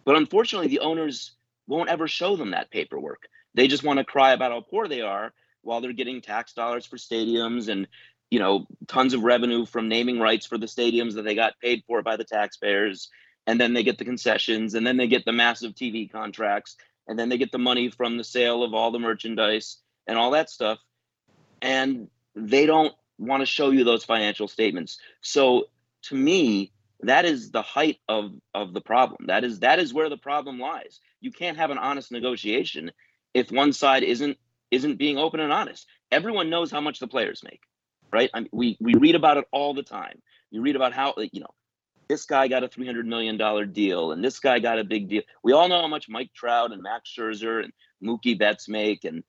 But 0.04 0.16
unfortunately, 0.16 0.68
the 0.68 0.80
owners 0.80 1.32
won't 1.66 1.90
ever 1.90 2.06
show 2.06 2.37
them 2.37 2.52
that 2.52 2.70
paperwork. 2.70 3.28
They 3.54 3.68
just 3.68 3.85
want 3.85 3.99
to 3.99 4.04
cry 4.04 4.32
about 4.32 4.52
how 4.52 4.61
poor 4.61 4.88
they 4.88 5.00
are 5.00 5.32
while 5.62 5.80
they're 5.80 5.92
getting 5.92 6.20
tax 6.20 6.52
dollars 6.52 6.87
for 6.87 6.96
stadiums 6.96 7.68
and 7.68 7.88
you 8.30 8.38
know 8.38 8.66
tons 8.87 9.14
of 9.14 9.23
revenue 9.23 9.66
from 9.66 9.88
naming 9.88 10.20
rights 10.20 10.46
for 10.46 10.58
the 10.58 10.66
stadiums 10.66 11.14
that 11.14 11.23
they 11.23 11.35
got 11.35 11.58
paid 11.61 11.82
for 11.87 12.02
by 12.02 12.16
the 12.16 12.25
taxpayers 12.25 13.08
and 13.46 13.61
then 13.61 13.75
they 13.75 13.82
get 13.82 13.99
the 13.99 14.04
concessions 14.04 14.75
and 14.75 14.87
then 14.87 14.96
they 14.96 15.06
get 15.06 15.25
the 15.25 15.32
massive 15.32 15.73
TV 15.73 16.11
contracts 16.11 16.76
and 17.08 17.18
then 17.18 17.28
they 17.28 17.38
get 17.38 17.52
the 17.52 17.58
money 17.58 17.90
from 17.90 18.16
the 18.16 18.25
sale 18.25 18.62
of 18.62 18.75
all 18.75 18.90
the 18.90 18.99
merchandise 18.99 19.78
and 20.06 20.18
all 20.18 20.32
that 20.32 20.50
stuff 20.50 20.78
and 21.62 22.08
they 22.35 22.66
don't 22.66 22.94
want 23.18 23.40
to 23.40 23.46
show 23.46 23.70
you 23.70 23.85
those 23.85 24.04
financial 24.04 24.49
statements 24.49 24.99
so 25.20 25.64
to 26.02 26.14
me 26.14 26.73
that 27.00 27.25
is 27.25 27.50
the 27.50 27.62
height 27.62 27.99
of 28.08 28.32
of 28.54 28.73
the 28.73 28.80
problem 28.80 29.26
that 29.26 29.44
is 29.44 29.61
that 29.61 29.78
is 29.78 29.92
where 29.92 30.08
the 30.08 30.16
problem 30.16 30.58
lies 30.58 31.00
you 31.20 31.30
can't 31.30 31.58
have 31.58 31.70
an 31.70 31.78
honest 31.78 32.12
negotiation 32.12 32.90
if 33.35 33.50
one 33.50 33.73
side 33.73 34.02
isn't 34.02 34.37
isn't 34.70 34.96
being 34.96 35.18
open 35.18 35.40
and 35.40 35.52
honest 35.52 35.87
everyone 36.11 36.50
knows 36.50 36.70
how 36.70 36.80
much 36.80 36.99
the 36.99 37.08
players 37.08 37.42
make 37.44 37.61
right 38.12 38.30
I 38.35 38.40
mean, 38.40 38.49
we 38.52 38.76
we 38.80 38.94
read 38.94 39.14
about 39.14 39.37
it 39.37 39.46
all 39.52 39.75
the 39.75 39.82
time 39.82 40.20
you 40.50 40.62
read 40.62 40.76
about 40.76 40.92
how 40.92 41.14
you 41.16 41.40
know 41.40 41.54
this 42.08 42.26
guy 42.26 42.49
got 42.49 42.64
a 42.64 42.68
$300 42.68 43.04
million 43.04 43.73
deal 43.73 44.12
and 44.12 44.25
this 44.25 44.38
guy 44.38 44.58
got 44.58 44.78
a 44.78 44.85
big 44.85 45.08
deal. 45.08 45.23
We 45.42 45.52
all 45.52 45.68
know 45.68 45.80
how 45.80 45.88
much 45.88 46.08
Mike 46.08 46.32
Trout 46.35 46.73
and 46.73 46.82
Max 46.82 47.12
Scherzer 47.16 47.64
and 47.64 47.73
Mookie 48.02 48.38
Betts 48.38 48.68
make. 48.68 49.04
And, 49.04 49.25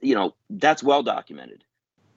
you 0.00 0.14
know, 0.14 0.34
that's 0.48 0.82
well 0.82 1.02
documented. 1.02 1.64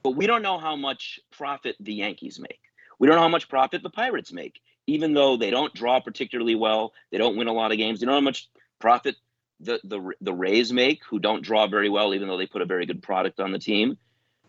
But 0.02 0.12
we 0.12 0.26
don't 0.26 0.42
know 0.42 0.58
how 0.58 0.76
much 0.76 1.20
profit 1.30 1.76
the 1.80 1.94
Yankees 1.94 2.40
make. 2.40 2.60
We 2.98 3.06
don't 3.06 3.16
know 3.16 3.22
how 3.22 3.28
much 3.28 3.48
profit 3.48 3.82
the 3.82 3.90
Pirates 3.90 4.32
make, 4.32 4.60
even 4.86 5.14
though 5.14 5.36
they 5.36 5.50
don't 5.50 5.74
draw 5.74 6.00
particularly 6.00 6.54
well. 6.54 6.92
They 7.10 7.18
don't 7.18 7.36
win 7.36 7.48
a 7.48 7.52
lot 7.52 7.72
of 7.72 7.78
games. 7.78 8.00
They 8.00 8.06
don't 8.06 8.14
know 8.14 8.20
how 8.20 8.24
much 8.24 8.48
profit 8.78 9.16
the, 9.60 9.80
the, 9.84 10.12
the 10.20 10.34
Rays 10.34 10.72
make, 10.72 11.02
who 11.08 11.18
don't 11.18 11.42
draw 11.42 11.66
very 11.66 11.88
well, 11.88 12.14
even 12.14 12.28
though 12.28 12.36
they 12.36 12.46
put 12.46 12.62
a 12.62 12.66
very 12.66 12.86
good 12.86 13.02
product 13.02 13.40
on 13.40 13.52
the 13.52 13.58
team, 13.58 13.96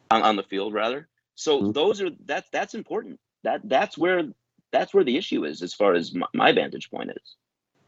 on, 0.09 0.21
on 0.23 0.35
the 0.35 0.43
field, 0.43 0.73
rather. 0.73 1.07
So 1.35 1.61
mm-hmm. 1.61 1.71
those 1.71 2.01
are 2.01 2.09
that's 2.25 2.49
that's 2.51 2.73
important. 2.73 3.19
That 3.43 3.61
that's 3.67 3.97
where 3.97 4.23
that's 4.73 4.93
where 4.93 5.05
the 5.05 5.15
issue 5.15 5.45
is 5.45 5.61
as 5.61 5.73
far 5.73 5.93
as 5.93 6.13
my, 6.13 6.27
my 6.33 6.51
vantage 6.51 6.91
point 6.91 7.11
is 7.11 7.35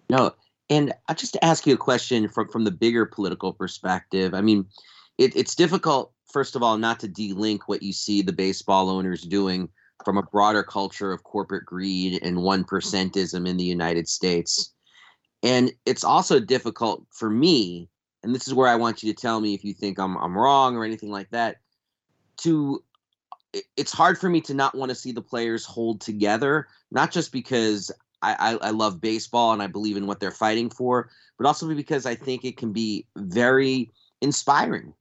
no 0.10 0.34
and 0.70 0.94
i 1.10 1.14
just 1.14 1.34
to 1.34 1.44
ask 1.44 1.68
you 1.68 1.74
a 1.74 1.78
question 1.78 2.30
from 2.30 2.48
from 2.48 2.64
the 2.64 2.72
bigger 2.72 3.06
political 3.06 3.52
perspective 3.52 4.34
i 4.34 4.40
mean 4.40 4.66
it, 5.18 5.36
it's 5.36 5.56
difficult 5.56 6.14
first 6.36 6.58
of 6.58 6.62
all 6.62 6.78
not 6.78 7.00
to 7.00 7.08
delink 7.08 7.62
what 7.68 7.82
you 7.82 7.94
see 7.94 8.22
the 8.22 8.34
baseball 8.34 8.90
owners 8.90 9.22
doing 9.22 9.70
from 10.04 10.18
a 10.18 10.24
broader 10.24 10.64
culture 10.64 11.14
of 11.14 11.24
corporate 11.24 11.66
greed 11.66 12.20
and 12.22 12.44
one 12.44 12.66
percentism 12.66 13.48
in 13.48 13.56
the 13.56 13.64
united 13.64 14.06
states. 14.06 14.74
And 15.44 15.72
it's 15.86 16.04
also 16.04 16.42
difficult 16.42 17.06
for 17.10 17.30
me 17.30 17.88
and 18.22 18.36
this 18.36 18.50
is 18.50 18.54
where 18.54 18.68
i 18.68 18.76
want 18.76 19.02
you 19.02 19.14
to 19.14 19.22
tell 19.22 19.40
me 19.40 19.54
if 19.54 19.64
you 19.64 19.74
think 19.74 19.98
i'm, 19.98 20.18
I'm 20.18 20.38
wrong 20.38 20.76
or 20.76 20.84
anything 20.84 21.10
like 21.10 21.30
that 21.30 21.56
to 22.40 22.84
it's 23.78 23.94
hard 23.94 24.18
for 24.18 24.28
me 24.28 24.42
to 24.42 24.54
not 24.54 24.76
want 24.76 24.90
to 24.90 24.96
see 24.96 25.14
the 25.14 25.22
players 25.22 25.64
hold 25.64 26.02
together, 26.02 26.68
not 26.92 27.14
just 27.14 27.32
because 27.32 27.90
I, 28.22 28.36
I, 28.38 28.68
I, 28.68 28.70
love 28.72 29.00
baseball 29.00 29.54
and 29.54 29.62
I 29.62 29.68
believe 29.68 29.96
in 29.96 30.08
what 30.08 30.20
they're 30.20 30.30
fighting 30.32 30.70
for, 30.70 31.10
but 31.38 31.48
also 31.48 31.74
because 31.74 32.06
I 32.06 32.16
think 32.16 32.44
it 32.44 32.58
can 32.58 32.74
be 32.74 33.06
very 33.16 33.94
inspiring 34.22 34.94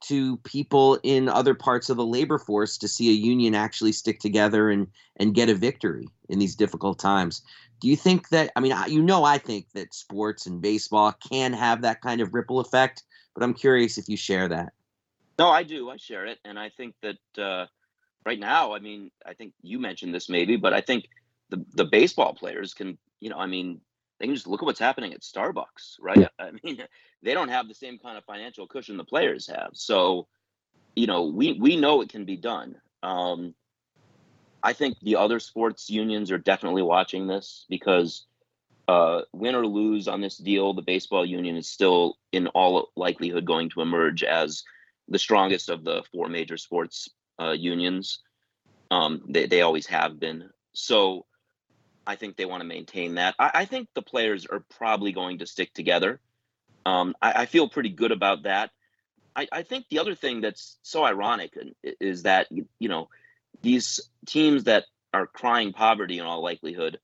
to 0.00 0.36
people 0.38 0.98
in 1.02 1.28
other 1.28 1.54
parts 1.54 1.90
of 1.90 1.96
the 1.96 2.06
labor 2.06 2.38
force 2.38 2.78
to 2.78 2.88
see 2.88 3.08
a 3.10 3.12
union 3.12 3.54
actually 3.54 3.92
stick 3.92 4.20
together 4.20 4.70
and 4.70 4.86
and 5.16 5.34
get 5.34 5.48
a 5.48 5.54
victory 5.54 6.08
in 6.28 6.38
these 6.38 6.54
difficult 6.54 6.98
times. 6.98 7.42
Do 7.80 7.88
you 7.88 7.96
think 7.96 8.28
that 8.30 8.50
I 8.56 8.60
mean 8.60 8.74
you 8.88 9.02
know 9.02 9.24
I 9.24 9.38
think 9.38 9.66
that 9.74 9.94
sports 9.94 10.46
and 10.46 10.60
baseball 10.60 11.12
can 11.12 11.52
have 11.52 11.82
that 11.82 12.00
kind 12.00 12.20
of 12.20 12.34
ripple 12.34 12.60
effect, 12.60 13.02
but 13.34 13.42
I'm 13.42 13.54
curious 13.54 13.98
if 13.98 14.08
you 14.08 14.16
share 14.16 14.48
that. 14.48 14.72
No, 15.38 15.50
I 15.50 15.62
do. 15.62 15.88
I 15.88 15.96
share 15.96 16.26
it, 16.26 16.38
and 16.44 16.58
I 16.58 16.68
think 16.70 16.94
that 17.02 17.42
uh, 17.42 17.66
right 18.26 18.40
now, 18.40 18.74
I 18.74 18.80
mean, 18.80 19.10
I 19.24 19.34
think 19.34 19.52
you 19.62 19.78
mentioned 19.78 20.12
this 20.12 20.28
maybe, 20.28 20.56
but 20.56 20.72
I 20.72 20.80
think 20.80 21.08
the 21.50 21.64
the 21.74 21.84
baseball 21.84 22.34
players 22.34 22.74
can, 22.74 22.98
you 23.20 23.30
know, 23.30 23.38
I 23.38 23.46
mean, 23.46 23.80
they 24.18 24.26
can 24.26 24.34
just 24.34 24.46
look 24.46 24.62
at 24.62 24.66
what's 24.66 24.80
happening 24.80 25.12
at 25.12 25.20
Starbucks, 25.20 25.96
right? 26.00 26.18
Yeah. 26.18 26.28
I 26.38 26.50
mean, 26.62 26.82
they 27.22 27.34
don't 27.34 27.48
have 27.48 27.68
the 27.68 27.74
same 27.74 27.98
kind 27.98 28.18
of 28.18 28.24
financial 28.24 28.66
cushion 28.66 28.96
the 28.96 29.04
players 29.04 29.46
have. 29.48 29.70
So, 29.74 30.26
you 30.96 31.06
know, 31.06 31.26
we 31.26 31.52
we 31.52 31.76
know 31.76 32.00
it 32.00 32.08
can 32.08 32.24
be 32.24 32.36
done. 32.36 32.76
Um, 33.02 33.54
I 34.62 34.72
think 34.72 34.98
the 35.00 35.16
other 35.16 35.38
sports 35.38 35.88
unions 35.88 36.32
are 36.32 36.38
definitely 36.38 36.82
watching 36.82 37.26
this 37.26 37.64
because 37.68 38.26
uh, 38.88 39.20
win 39.32 39.54
or 39.54 39.66
lose 39.66 40.08
on 40.08 40.20
this 40.20 40.38
deal, 40.38 40.72
the 40.72 40.82
baseball 40.82 41.24
union 41.24 41.56
is 41.56 41.68
still, 41.68 42.16
in 42.32 42.48
all 42.48 42.88
likelihood, 42.96 43.44
going 43.44 43.68
to 43.70 43.82
emerge 43.82 44.24
as 44.24 44.64
the 45.08 45.18
strongest 45.18 45.68
of 45.68 45.84
the 45.84 46.02
four 46.10 46.28
major 46.28 46.56
sports 46.56 47.08
uh, 47.40 47.52
unions. 47.52 48.20
Um, 48.90 49.22
they, 49.28 49.46
they 49.46 49.60
always 49.60 49.86
have 49.86 50.18
been. 50.18 50.48
So 50.72 51.26
I 52.08 52.16
think 52.16 52.36
they 52.36 52.46
want 52.46 52.62
to 52.62 52.66
maintain 52.66 53.16
that. 53.16 53.34
I, 53.38 53.50
I, 53.52 53.64
think 53.66 53.90
the 53.94 54.00
players 54.00 54.46
are 54.46 54.64
probably 54.78 55.12
going 55.12 55.40
to 55.40 55.46
stick 55.46 55.74
together. 55.74 56.20
Um, 56.86 57.14
I, 57.20 57.42
I, 57.42 57.46
feel 57.46 57.68
pretty 57.68 57.90
good 57.90 58.12
about 58.12 58.44
that. 58.44 58.70
I, 59.36 59.46
I, 59.52 59.62
think 59.62 59.88
the 59.90 59.98
other 59.98 60.14
thing 60.14 60.40
that's 60.40 60.78
so 60.82 61.04
ironic 61.04 61.52
is 62.00 62.22
that, 62.22 62.48
you 62.50 62.88
know, 62.88 63.10
these 63.60 64.00
teams 64.26 64.64
that 64.64 64.86
are 65.12 65.26
crying 65.26 65.74
poverty 65.74 66.18
in 66.18 66.24
all 66.24 66.42
likelihood, 66.42 66.98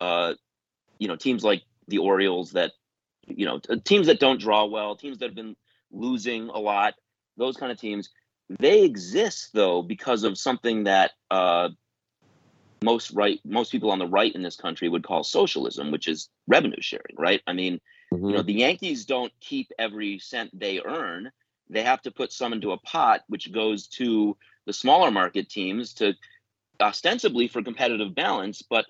uh, 0.00 0.34
you 0.98 1.06
know, 1.06 1.14
teams 1.14 1.44
like 1.44 1.62
the 1.86 1.98
Orioles 1.98 2.52
that, 2.52 2.72
you 3.28 3.46
know, 3.46 3.60
teams 3.84 4.08
that 4.08 4.18
don't 4.18 4.40
draw 4.40 4.64
well, 4.64 4.96
teams 4.96 5.18
that 5.18 5.26
have 5.26 5.36
been 5.36 5.54
losing 5.92 6.48
a 6.48 6.58
lot, 6.58 6.94
those 7.36 7.56
kind 7.56 7.70
of 7.70 7.80
teams, 7.80 8.10
they 8.48 8.82
exist 8.82 9.50
though 9.54 9.80
because 9.80 10.24
of 10.24 10.36
something 10.36 10.84
that 10.84 11.12
uh, 11.30 11.68
most 12.84 13.10
right 13.12 13.40
most 13.44 13.72
people 13.72 13.90
on 13.90 13.98
the 13.98 14.06
right 14.06 14.34
in 14.34 14.42
this 14.42 14.56
country 14.56 14.88
would 14.88 15.02
call 15.02 15.24
socialism, 15.24 15.90
which 15.90 16.06
is 16.06 16.28
revenue 16.46 16.80
sharing, 16.80 17.16
right? 17.16 17.42
I 17.46 17.52
mean, 17.52 17.80
mm-hmm. 18.12 18.26
you 18.26 18.32
know, 18.32 18.38
mm-hmm. 18.38 18.46
the 18.46 18.52
Yankees 18.54 19.06
don't 19.06 19.32
keep 19.40 19.72
every 19.78 20.18
cent 20.18 20.50
they 20.58 20.80
earn. 20.84 21.32
They 21.70 21.82
have 21.82 22.02
to 22.02 22.10
put 22.10 22.30
some 22.30 22.52
into 22.52 22.72
a 22.72 22.78
pot, 22.78 23.22
which 23.28 23.50
goes 23.50 23.88
to 23.98 24.36
the 24.66 24.72
smaller 24.72 25.10
market 25.10 25.48
teams 25.48 25.94
to 25.94 26.12
ostensibly 26.80 27.48
for 27.48 27.62
competitive 27.62 28.14
balance, 28.14 28.62
but 28.62 28.86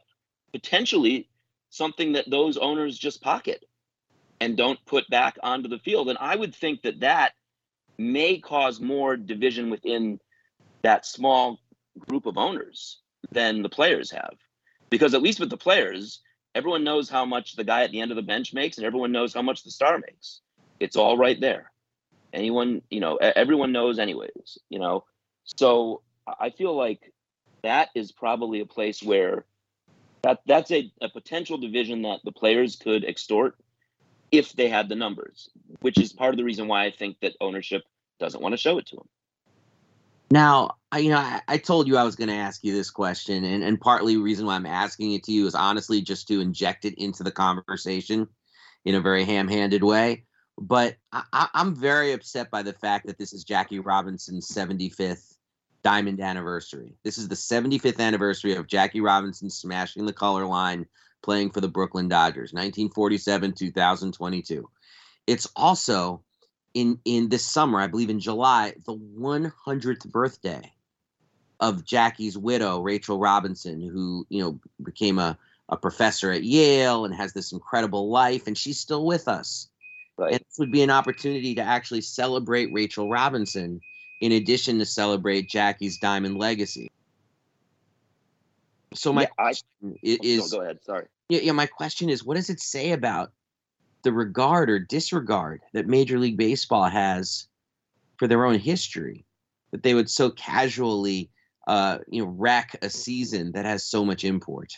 potentially 0.52 1.28
something 1.70 2.12
that 2.12 2.28
those 2.28 2.56
owners 2.56 2.98
just 2.98 3.22
pocket 3.22 3.64
and 4.40 4.56
don't 4.56 4.84
put 4.86 5.08
back 5.08 5.38
onto 5.42 5.68
the 5.68 5.78
field. 5.78 6.08
And 6.08 6.18
I 6.20 6.34
would 6.34 6.54
think 6.54 6.82
that 6.82 7.00
that 7.00 7.32
may 7.96 8.38
cause 8.38 8.80
more 8.80 9.16
division 9.16 9.70
within 9.70 10.18
that 10.82 11.06
small 11.06 11.60
group 12.08 12.26
of 12.26 12.36
owners 12.36 12.98
than 13.30 13.62
the 13.62 13.68
players 13.68 14.10
have. 14.10 14.34
Because 14.90 15.14
at 15.14 15.22
least 15.22 15.40
with 15.40 15.50
the 15.50 15.56
players, 15.56 16.20
everyone 16.54 16.84
knows 16.84 17.08
how 17.08 17.24
much 17.24 17.56
the 17.56 17.64
guy 17.64 17.82
at 17.82 17.90
the 17.90 18.00
end 18.00 18.10
of 18.10 18.16
the 18.16 18.22
bench 18.22 18.52
makes, 18.52 18.76
and 18.76 18.86
everyone 18.86 19.12
knows 19.12 19.34
how 19.34 19.42
much 19.42 19.64
the 19.64 19.70
star 19.70 19.98
makes. 19.98 20.40
It's 20.80 20.96
all 20.96 21.16
right 21.16 21.40
there. 21.40 21.70
Anyone, 22.32 22.82
you 22.90 23.00
know, 23.00 23.16
everyone 23.16 23.72
knows, 23.72 23.98
anyways. 23.98 24.58
You 24.68 24.78
know, 24.78 25.04
so 25.56 26.02
I 26.26 26.50
feel 26.50 26.76
like 26.76 27.12
that 27.62 27.90
is 27.94 28.12
probably 28.12 28.60
a 28.60 28.66
place 28.66 29.02
where 29.02 29.44
that 30.22 30.40
that's 30.46 30.70
a, 30.70 30.90
a 31.00 31.08
potential 31.08 31.58
division 31.58 32.02
that 32.02 32.20
the 32.24 32.32
players 32.32 32.76
could 32.76 33.04
extort 33.04 33.56
if 34.32 34.52
they 34.54 34.68
had 34.68 34.88
the 34.88 34.96
numbers, 34.96 35.50
which 35.80 35.98
is 35.98 36.12
part 36.12 36.34
of 36.34 36.38
the 36.38 36.44
reason 36.44 36.66
why 36.66 36.84
I 36.84 36.90
think 36.90 37.20
that 37.20 37.34
ownership 37.40 37.82
doesn't 38.18 38.42
want 38.42 38.52
to 38.52 38.56
show 38.56 38.78
it 38.78 38.86
to 38.86 38.96
them. 38.96 39.08
Now, 40.30 40.76
I, 40.94 40.98
you 40.98 41.10
know, 41.10 41.18
I, 41.18 41.40
I 41.48 41.58
told 41.58 41.88
you 41.88 41.96
I 41.96 42.04
was 42.04 42.14
going 42.14 42.28
to 42.28 42.36
ask 42.36 42.62
you 42.62 42.72
this 42.72 42.88
question, 42.88 43.42
and, 43.42 43.64
and 43.64 43.80
partly 43.80 44.14
the 44.14 44.22
reason 44.22 44.46
why 44.46 44.54
I'm 44.54 44.64
asking 44.64 45.10
it 45.10 45.24
to 45.24 45.32
you 45.32 45.44
is 45.48 45.56
honestly 45.56 46.00
just 46.00 46.28
to 46.28 46.40
inject 46.40 46.84
it 46.84 46.94
into 47.02 47.24
the 47.24 47.32
conversation 47.32 48.28
in 48.84 48.94
a 48.94 49.00
very 49.00 49.24
ham-handed 49.24 49.82
way. 49.82 50.24
But 50.56 50.94
I, 51.12 51.48
I'm 51.52 51.74
very 51.74 52.12
upset 52.12 52.48
by 52.48 52.62
the 52.62 52.74
fact 52.74 53.08
that 53.08 53.18
this 53.18 53.32
is 53.32 53.42
Jackie 53.42 53.80
Robinson's 53.80 54.46
75th 54.46 55.34
diamond 55.82 56.20
anniversary. 56.20 56.94
This 57.02 57.18
is 57.18 57.26
the 57.26 57.34
75th 57.34 57.98
anniversary 57.98 58.54
of 58.54 58.68
Jackie 58.68 59.00
Robinson 59.00 59.50
smashing 59.50 60.06
the 60.06 60.12
color 60.12 60.46
line, 60.46 60.86
playing 61.24 61.50
for 61.50 61.60
the 61.60 61.66
Brooklyn 61.66 62.06
Dodgers, 62.06 62.52
1947 62.52 63.52
2022. 63.54 64.70
It's 65.26 65.50
also 65.56 66.22
in 66.72 67.00
in 67.04 67.30
this 67.30 67.44
summer, 67.44 67.80
I 67.80 67.88
believe 67.88 68.10
in 68.10 68.20
July, 68.20 68.74
the 68.86 68.96
100th 68.96 70.08
birthday 70.08 70.70
of 71.60 71.84
Jackie's 71.84 72.36
widow, 72.36 72.80
Rachel 72.80 73.18
Robinson, 73.18 73.80
who 73.80 74.26
you 74.28 74.42
know 74.42 74.60
became 74.82 75.18
a 75.18 75.38
a 75.68 75.76
professor 75.76 76.30
at 76.30 76.44
Yale 76.44 77.04
and 77.04 77.14
has 77.14 77.32
this 77.32 77.52
incredible 77.52 78.10
life, 78.10 78.46
and 78.46 78.56
she's 78.56 78.78
still 78.78 79.06
with 79.06 79.28
us. 79.28 79.68
Right. 80.16 80.32
And 80.32 80.40
this 80.40 80.58
would 80.58 80.70
be 80.70 80.82
an 80.82 80.90
opportunity 80.90 81.54
to 81.54 81.62
actually 81.62 82.02
celebrate 82.02 82.72
Rachel 82.72 83.08
Robinson 83.08 83.80
in 84.20 84.32
addition 84.32 84.78
to 84.78 84.86
celebrate 84.86 85.48
Jackie's 85.48 85.98
diamond 85.98 86.38
legacy. 86.38 86.90
So 88.94 89.12
my 89.12 89.22
yeah, 89.22 89.28
I, 89.38 89.52
oh, 89.84 89.94
is 90.02 90.52
no, 90.52 90.58
go 90.58 90.64
ahead. 90.64 90.78
Sorry. 90.84 91.06
Yeah, 91.28 91.40
yeah. 91.40 91.52
My 91.52 91.66
question 91.66 92.08
is, 92.10 92.24
what 92.24 92.36
does 92.36 92.50
it 92.50 92.60
say 92.60 92.92
about 92.92 93.32
the 94.02 94.12
regard 94.12 94.70
or 94.70 94.78
disregard 94.78 95.62
that 95.72 95.88
Major 95.88 96.18
League 96.18 96.36
Baseball 96.36 96.88
has 96.88 97.48
for 98.18 98.28
their 98.28 98.44
own 98.44 98.58
history 98.58 99.24
that 99.72 99.82
they 99.82 99.94
would 99.94 100.08
so 100.08 100.30
casually, 100.30 101.30
uh, 101.66 101.98
you 102.08 102.24
know, 102.24 102.30
rack 102.30 102.76
a 102.82 102.90
season 102.90 103.52
that 103.52 103.64
has 103.64 103.84
so 103.84 104.04
much 104.04 104.24
import? 104.24 104.72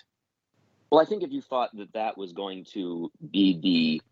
Well, 0.91 1.01
I 1.01 1.05
think 1.05 1.23
if 1.23 1.33
you 1.33 1.43
thought 1.43 1.77
that 1.77 1.93
that 1.95 2.17
was 2.17 2.33
going 2.33 2.65
to 2.73 3.11
be 3.31 3.59
the 3.61 4.03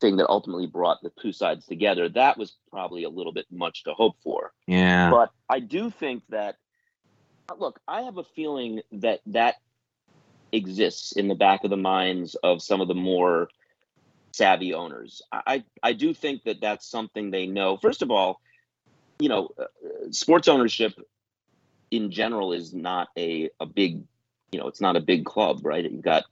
thing 0.00 0.16
that 0.16 0.28
ultimately 0.28 0.66
brought 0.66 1.02
the 1.02 1.10
two 1.20 1.32
sides 1.32 1.66
together, 1.66 2.08
that 2.10 2.36
was 2.36 2.56
probably 2.70 3.04
a 3.04 3.08
little 3.08 3.32
bit 3.32 3.46
much 3.50 3.84
to 3.84 3.94
hope 3.94 4.16
for. 4.22 4.52
Yeah. 4.66 5.10
But 5.10 5.30
I 5.48 5.60
do 5.60 5.90
think 5.90 6.22
that, 6.28 6.56
look, 7.58 7.80
I 7.88 8.02
have 8.02 8.18
a 8.18 8.24
feeling 8.24 8.82
that 8.92 9.20
that 9.26 9.56
exists 10.52 11.12
in 11.12 11.28
the 11.28 11.34
back 11.34 11.64
of 11.64 11.70
the 11.70 11.76
minds 11.76 12.36
of 12.36 12.62
some 12.62 12.80
of 12.80 12.88
the 12.88 12.94
more 12.94 13.48
savvy 14.32 14.74
owners. 14.74 15.22
I, 15.32 15.64
I 15.82 15.92
do 15.92 16.12
think 16.12 16.44
that 16.44 16.60
that's 16.60 16.88
something 16.88 17.30
they 17.30 17.46
know. 17.46 17.76
First 17.76 18.02
of 18.02 18.10
all, 18.10 18.40
you 19.18 19.28
know, 19.28 19.48
uh, 19.58 19.64
sports 20.10 20.48
ownership 20.48 20.92
in 21.94 22.10
general 22.10 22.52
is 22.52 22.74
not 22.74 23.08
a, 23.16 23.50
a 23.60 23.66
big, 23.66 24.02
you 24.50 24.58
know, 24.58 24.68
it's 24.68 24.80
not 24.80 24.96
a 24.96 25.00
big 25.00 25.24
club, 25.24 25.60
right? 25.64 25.90
You've 25.90 26.02
got 26.02 26.24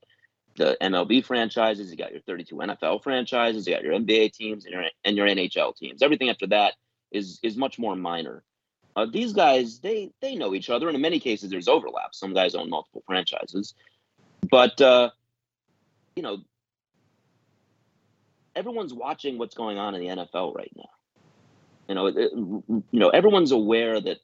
the 0.57 0.77
MLB 0.81 1.25
franchises, 1.25 1.91
you 1.91 1.97
got 1.97 2.13
your 2.13 2.21
32 2.23 2.57
NFL 2.57 3.03
franchises, 3.03 3.67
you 3.67 3.75
got 3.75 3.83
your 3.83 3.95
NBA 3.95 4.33
teams 4.33 4.65
and 4.65 4.75
your, 4.75 4.85
and 5.05 5.17
your 5.17 5.27
NHL 5.27 5.77
teams. 5.77 6.03
Everything 6.03 6.29
after 6.29 6.47
that 6.49 6.75
is 7.11 7.39
is 7.43 7.57
much 7.57 7.79
more 7.79 7.95
minor. 7.95 8.43
Uh, 8.95 9.07
these 9.07 9.33
guys, 9.33 9.79
they 9.79 10.13
they 10.21 10.35
know 10.35 10.55
each 10.55 10.69
other, 10.69 10.89
and 10.89 10.95
in 10.95 11.01
many 11.01 11.19
cases, 11.19 11.51
there's 11.51 11.69
overlap. 11.69 12.15
Some 12.15 12.35
guys 12.35 12.55
own 12.55 12.69
multiple 12.69 13.03
franchises, 13.07 13.75
but 14.51 14.79
uh, 14.81 15.11
you 16.17 16.23
know, 16.23 16.39
everyone's 18.55 18.93
watching 18.93 19.39
what's 19.39 19.55
going 19.55 19.79
on 19.79 19.95
in 19.95 20.01
the 20.01 20.09
NFL 20.09 20.55
right 20.55 20.73
now. 20.77 20.91
You 21.89 21.95
know, 21.95 22.07
it, 22.07 22.17
you 22.17 22.85
know, 22.93 23.09
everyone's 23.09 23.53
aware 23.53 23.99
that 24.01 24.19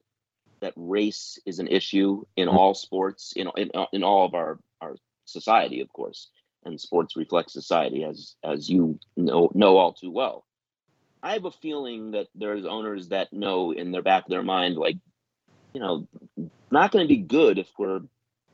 that 0.60 0.74
race 0.76 1.38
is 1.46 1.58
an 1.58 1.68
issue 1.68 2.24
in 2.36 2.48
mm-hmm. 2.48 2.56
all 2.56 2.74
sports, 2.74 3.32
in 3.36 3.50
in, 3.56 3.70
in 3.92 4.04
all 4.04 4.24
of 4.24 4.34
our 4.34 4.58
our 4.80 4.96
society, 5.24 5.80
of 5.80 5.92
course, 5.92 6.30
and 6.64 6.80
sports 6.80 7.16
reflect 7.16 7.50
society, 7.50 8.04
as 8.04 8.34
as 8.44 8.68
you 8.68 8.98
know 9.16 9.50
know 9.54 9.76
all 9.76 9.92
too 9.92 10.10
well. 10.10 10.44
I 11.22 11.32
have 11.32 11.44
a 11.44 11.50
feeling 11.50 12.12
that 12.12 12.28
there's 12.34 12.64
owners 12.64 13.08
that 13.08 13.32
know 13.32 13.72
in 13.72 13.90
their 13.90 14.02
back 14.02 14.24
of 14.24 14.30
their 14.30 14.44
mind, 14.44 14.76
like, 14.76 14.96
you 15.74 15.80
know, 15.80 16.06
not 16.70 16.92
going 16.92 17.04
to 17.04 17.08
be 17.12 17.20
good 17.20 17.58
if 17.58 17.68
we're 17.76 18.02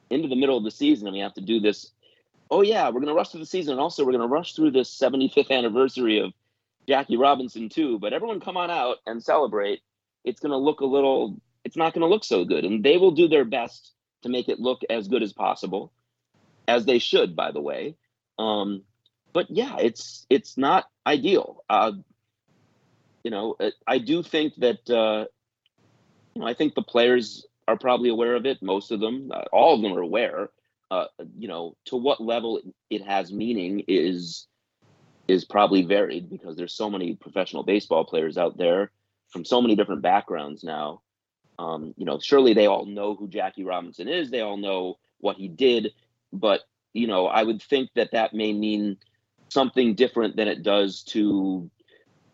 into 0.09 0.29
the 0.29 0.37
middle 0.37 0.57
of 0.57 0.65
the 0.65 0.71
season 0.71 1.07
and 1.07 1.15
we 1.15 1.21
have 1.21 1.35
to 1.35 1.43
do 1.43 1.61
this 1.61 1.91
oh 2.51 2.63
yeah, 2.63 2.89
we're 2.89 3.01
gonna 3.01 3.15
rush 3.15 3.31
through 3.31 3.41
the 3.41 3.47
season, 3.47 3.73
and 3.73 3.81
also 3.81 4.05
we're 4.05 4.13
gonna 4.13 4.27
rush 4.27 4.55
through 4.55 4.71
this 4.71 4.91
75th 4.91 5.51
anniversary 5.51 6.21
of 6.21 6.33
Jackie 6.87 7.17
Robinson 7.17 7.69
too. 7.69 7.99
But 7.99 8.13
everyone 8.13 8.41
come 8.41 8.57
on 8.57 8.71
out 8.71 8.99
and 9.07 9.23
celebrate. 9.23 9.81
It's 10.25 10.41
gonna 10.41 10.57
look 10.59 10.81
a 10.81 10.87
little. 10.87 11.41
It's 11.65 11.77
not 11.77 11.95
gonna 11.95 12.09
look 12.09 12.25
so 12.25 12.45
good, 12.45 12.65
and 12.65 12.85
they 12.85 12.97
will 12.97 13.13
do 13.13 13.29
their 13.29 13.45
best 13.45 13.93
to 14.23 14.29
make 14.29 14.49
it 14.49 14.61
look 14.61 14.83
as 14.89 15.09
good 15.09 15.23
as 15.23 15.33
possible, 15.33 15.93
as 16.69 16.85
they 16.85 16.99
should, 16.99 17.37
by 17.37 17.53
the 17.53 17.61
way. 17.61 17.97
Um, 18.39 18.83
but 19.33 19.51
yeah, 19.51 19.77
it's 19.79 20.27
it's 20.31 20.57
not 20.57 20.89
ideal. 21.07 21.65
Uh, 21.69 21.93
you 23.23 23.31
know, 23.31 23.57
uh, 23.59 23.71
I 23.87 23.99
do 23.99 24.23
think 24.23 24.55
that 24.57 24.89
uh, 24.91 25.27
you 26.35 26.43
know 26.43 26.47
I 26.47 26.55
think 26.55 26.75
the 26.75 26.83
players 26.83 27.47
are 27.67 27.79
probably 27.79 28.11
aware 28.11 28.37
of 28.37 28.45
it. 28.47 28.63
Most 28.63 28.91
of 28.91 29.01
them, 29.01 29.31
uh, 29.33 29.45
all 29.53 29.75
of 29.75 29.83
them 29.83 29.95
are 29.95 30.03
aware 30.03 30.51
uh, 30.91 31.07
you 31.39 31.49
know, 31.49 31.77
to 31.87 31.97
what 31.97 32.21
level 32.21 32.61
it 32.91 33.03
has 33.03 33.33
meaning 33.33 33.83
is 33.89 34.47
is 35.27 35.45
probably 35.45 35.83
varied 35.83 36.29
because 36.29 36.55
there's 36.55 36.77
so 36.77 36.91
many 36.91 37.15
professional 37.15 37.63
baseball 37.63 38.05
players 38.05 38.37
out 38.37 38.59
there 38.59 38.91
from 39.31 39.45
so 39.45 39.61
many 39.61 39.75
different 39.75 40.03
backgrounds 40.03 40.63
now. 40.63 41.01
Um, 41.59 41.95
you 41.97 42.05
know, 42.05 42.19
surely 42.19 42.53
they 42.53 42.67
all 42.67 42.87
know 42.87 43.15
who 43.15 43.29
Jackie 43.29 43.65
Robinson 43.65 44.09
is. 44.09 44.31
They 44.31 44.41
all 44.41 44.57
know 44.57 44.99
what 45.19 45.37
he 45.37 45.49
did, 45.49 45.93
but 46.33 46.63
you 46.93 47.07
know, 47.07 47.27
I 47.27 47.43
would 47.43 47.63
think 47.63 47.91
that 47.95 48.13
that 48.13 48.35
may 48.35 48.53
mean 48.53 48.97
something 49.49 49.95
different 49.95 50.37
than 50.37 50.49
it 50.49 50.63
does 50.63 51.03
to 51.05 51.71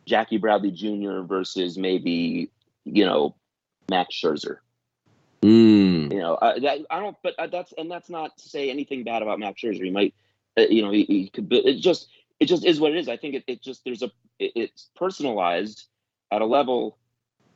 Jackie 0.07 0.39
Bradley 0.39 0.71
Jr. 0.71 1.21
versus 1.23 1.77
maybe 1.77 2.51
you 2.85 3.05
know 3.05 3.35
Max 3.89 4.15
Scherzer. 4.15 4.59
Mm. 5.43 6.13
You 6.13 6.19
know, 6.19 6.39
I, 6.41 6.59
that, 6.61 6.79
I 6.91 7.01
don't, 7.01 7.17
but 7.23 7.35
uh, 7.39 7.47
that's 7.47 7.73
and 7.79 7.91
that's 7.91 8.11
not 8.11 8.37
to 8.39 8.49
say 8.49 8.71
anything 8.71 9.05
bad 9.05 9.23
about 9.23 9.39
Max 9.39 9.63
Scherzer. 9.63 9.85
He 9.85 9.91
might, 9.91 10.15
uh, 10.59 10.63
you 10.63 10.83
know, 10.83 10.91
he, 10.91 11.05
he 11.05 11.29
could. 11.29 11.49
Be, 11.49 11.59
it 11.59 11.81
just 11.81 12.09
it 12.39 12.47
just 12.47 12.65
is 12.65 12.81
what 12.81 12.93
it 12.93 12.99
is. 12.99 13.09
I 13.09 13.17
think 13.17 13.35
it, 13.35 13.45
it 13.47 13.63
just 13.63 13.85
there's 13.85 14.03
a 14.03 14.11
it, 14.39 14.53
it's 14.55 14.91
personalized 14.97 15.87
at 16.31 16.43
a 16.43 16.47
level 16.47 16.99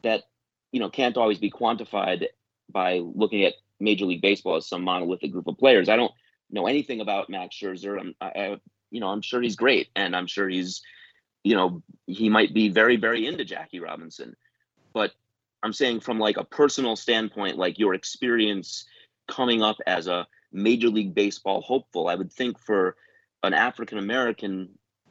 that 0.03 0.25
you 0.75 0.81
know 0.81 0.91
can't 0.91 1.17
always 1.17 1.39
be 1.39 1.53
quantified 1.53 2.27
by 2.69 2.99
looking 2.99 3.45
at 3.45 3.55
Major 3.79 4.07
League 4.07 4.23
Baseball 4.23 4.57
as 4.57 4.67
some 4.67 4.83
monolithic 4.83 5.31
group 5.31 5.47
of 5.47 5.57
players. 5.57 5.89
I 5.89 5.95
don't 5.95 6.11
know 6.51 6.67
anything 6.67 7.01
about 7.01 7.31
Max 7.31 7.57
Scherzer. 7.57 7.99
I'm, 8.01 8.15
I, 8.21 8.27
I 8.27 8.57
you 8.91 8.99
know, 8.99 9.07
I'm 9.07 9.23
sure 9.23 9.41
he's 9.41 9.55
great, 9.55 9.89
and 9.95 10.17
I'm 10.17 10.27
sure 10.27 10.49
he's, 10.49 10.83
you 11.45 11.55
know, 11.55 11.81
he 12.07 12.29
might 12.29 12.53
be 12.53 12.71
very, 12.71 12.97
very 12.97 13.25
into 13.25 13.45
Jackie 13.45 13.79
Robinson, 13.79 14.35
but 14.93 15.13
I'm 15.63 15.73
saying 15.73 16.01
from 16.01 16.19
like 16.19 16.39
a 16.39 16.45
personal 16.45 16.97
standpoint, 16.97 17.57
like 17.57 17.79
your 17.79 17.95
experience 17.95 18.85
coming 19.29 19.63
up 19.63 19.77
as 19.87 20.09
a 20.09 20.27
Major 20.53 20.89
League 20.89 21.15
Baseball 21.15 21.61
hopeful. 21.61 22.09
I 22.09 22.17
would 22.17 22.33
think 22.33 22.59
for 22.59 22.97
an 23.45 23.55
African 23.55 23.99
American 23.99 24.71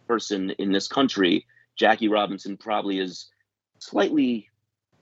person 0.09 0.49
in 0.49 0.73
this 0.73 0.89
country, 0.89 1.45
Jackie 1.77 2.09
Robinson 2.09 2.57
probably 2.57 2.99
is 2.99 3.29
slightly 3.79 4.49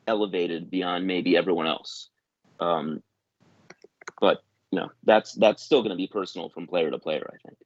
elevated 0.08 0.70
beyond 0.70 1.08
maybe 1.08 1.38
everyone 1.38 1.68
else. 1.68 2.10
Um, 2.60 3.02
but 4.20 4.44
you 4.72 4.80
know, 4.80 4.92
that's 5.04 5.34
that's 5.34 5.64
still 5.64 5.82
going 5.82 5.92
to 5.92 5.98
be 5.98 6.08
personal 6.08 6.50
from 6.50 6.68
player 6.68 6.92
to 6.92 7.00
player. 7.00 7.30
I 7.34 7.48
think. 7.48 7.58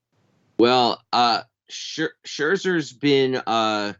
Well, 0.57 1.01
uh, 1.11 1.41
Scherzer's 1.69 2.93
been 2.93 3.35
uh 3.35 3.93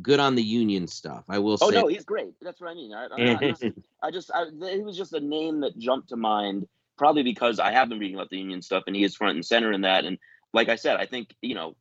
good 0.00 0.20
on 0.20 0.34
the 0.34 0.42
union 0.42 0.86
stuff. 0.86 1.24
I 1.28 1.38
will 1.38 1.58
oh, 1.60 1.70
say. 1.70 1.76
Oh 1.76 1.82
no, 1.82 1.86
he's 1.88 2.04
great. 2.04 2.34
That's 2.40 2.60
what 2.60 2.70
I 2.70 2.74
mean. 2.74 2.94
I, 2.94 3.06
I, 3.06 3.30
I 3.30 3.34
just, 3.50 3.64
I 4.02 4.10
just 4.10 4.30
I, 4.34 4.44
he 4.70 4.80
was 4.80 4.96
just 4.96 5.12
a 5.12 5.20
name 5.20 5.60
that 5.60 5.78
jumped 5.78 6.08
to 6.10 6.16
mind, 6.16 6.66
probably 6.96 7.22
because 7.22 7.58
I 7.58 7.72
have 7.72 7.88
been 7.88 7.98
reading 7.98 8.16
about 8.16 8.30
the 8.30 8.38
union 8.38 8.62
stuff, 8.62 8.84
and 8.86 8.96
he 8.96 9.04
is 9.04 9.16
front 9.16 9.36
and 9.36 9.44
center 9.44 9.72
in 9.72 9.82
that. 9.82 10.04
And 10.04 10.18
like 10.52 10.68
I 10.68 10.76
said, 10.76 10.96
I 10.96 11.06
think 11.06 11.34
you 11.42 11.54
know 11.54 11.76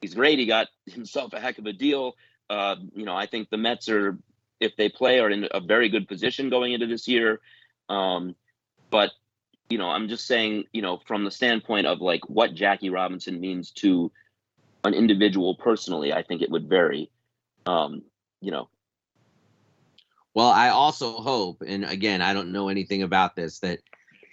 he's 0.00 0.14
great. 0.14 0.38
He 0.38 0.46
got 0.46 0.68
himself 0.86 1.32
a 1.32 1.40
heck 1.40 1.58
of 1.58 1.66
a 1.66 1.72
deal. 1.72 2.14
Uh, 2.50 2.76
you 2.94 3.04
know, 3.04 3.16
I 3.16 3.26
think 3.26 3.48
the 3.48 3.56
Mets 3.56 3.88
are, 3.88 4.18
if 4.64 4.76
they 4.76 4.88
play, 4.88 5.20
are 5.20 5.30
in 5.30 5.46
a 5.50 5.60
very 5.60 5.88
good 5.88 6.08
position 6.08 6.50
going 6.50 6.72
into 6.72 6.86
this 6.86 7.06
year. 7.06 7.40
Um, 7.88 8.34
but 8.90 9.10
you 9.70 9.78
know, 9.78 9.88
I'm 9.88 10.08
just 10.08 10.26
saying, 10.26 10.64
you 10.72 10.82
know, 10.82 11.00
from 11.06 11.24
the 11.24 11.30
standpoint 11.30 11.86
of 11.86 12.00
like 12.00 12.28
what 12.28 12.54
Jackie 12.54 12.90
Robinson 12.90 13.40
means 13.40 13.70
to 13.72 14.12
an 14.84 14.94
individual 14.94 15.54
personally, 15.54 16.12
I 16.12 16.22
think 16.22 16.42
it 16.42 16.50
would 16.50 16.68
vary. 16.68 17.10
Um, 17.66 18.02
you 18.40 18.50
know. 18.50 18.68
Well, 20.34 20.48
I 20.48 20.68
also 20.68 21.12
hope, 21.18 21.62
and 21.66 21.84
again, 21.84 22.20
I 22.20 22.34
don't 22.34 22.52
know 22.52 22.68
anything 22.68 23.02
about 23.02 23.36
this, 23.36 23.60
that 23.60 23.78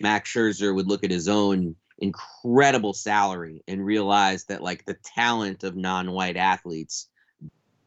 Max 0.01 0.31
Scherzer 0.33 0.73
would 0.73 0.87
look 0.87 1.03
at 1.03 1.11
his 1.11 1.27
own 1.27 1.75
incredible 1.99 2.93
salary 2.93 3.63
and 3.67 3.85
realize 3.85 4.45
that 4.45 4.63
like 4.63 4.83
the 4.85 4.97
talent 5.15 5.63
of 5.63 5.75
non-white 5.75 6.37
athletes 6.37 7.07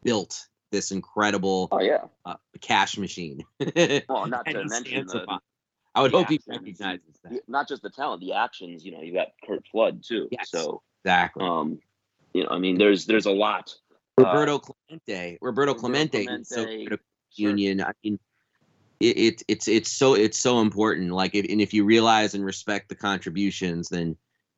built 0.03 0.47
this 0.71 0.91
incredible 0.91 1.67
oh 1.71 1.81
yeah 1.81 2.05
uh, 2.25 2.35
cash 2.61 2.97
machine. 2.97 3.43
well, 4.09 4.27
not 4.27 4.45
to 4.45 4.65
mention 4.65 5.07
the, 5.07 5.39
I 5.95 6.01
would 6.01 6.11
hope 6.11 6.29
he 6.29 6.41
recognizes 6.47 7.19
that. 7.23 7.47
Not 7.47 7.67
just 7.69 7.81
the 7.81 7.89
talent, 7.89 8.21
the 8.21 8.33
actions. 8.33 8.83
You 8.83 8.91
know, 8.91 9.01
you 9.01 9.13
got 9.13 9.29
Curt 9.47 9.65
Flood 9.71 10.03
too. 10.03 10.27
Yes, 10.31 10.51
so 10.51 10.81
exactly. 11.03 11.45
Um, 11.45 11.79
you 12.33 12.43
know, 12.43 12.49
I 12.49 12.57
mean, 12.57 12.77
there's 12.77 13.05
there's 13.05 13.25
a 13.25 13.31
lot. 13.31 13.73
Roberto 14.17 14.55
uh, 14.55 14.59
Clemente, 14.59 15.37
Roberto, 15.41 15.71
Roberto 15.71 15.73
Clemente, 15.73 16.25
Clemente 16.25 16.45
so 16.45 16.65
sure. 16.65 16.99
union. 17.35 17.81
I 17.81 17.91
mean, 18.03 18.19
it, 18.99 19.17
it, 19.17 19.43
it's 19.47 19.67
it's 19.67 19.91
so 19.91 20.15
it's 20.15 20.37
so 20.37 20.59
important. 20.59 21.11
Like, 21.11 21.33
if, 21.33 21.45
and 21.49 21.61
if 21.61 21.73
you 21.73 21.85
realize 21.85 22.33
and 22.33 22.43
respect 22.43 22.89
the 22.89 22.95
contributions, 22.95 23.89
then 23.89 24.17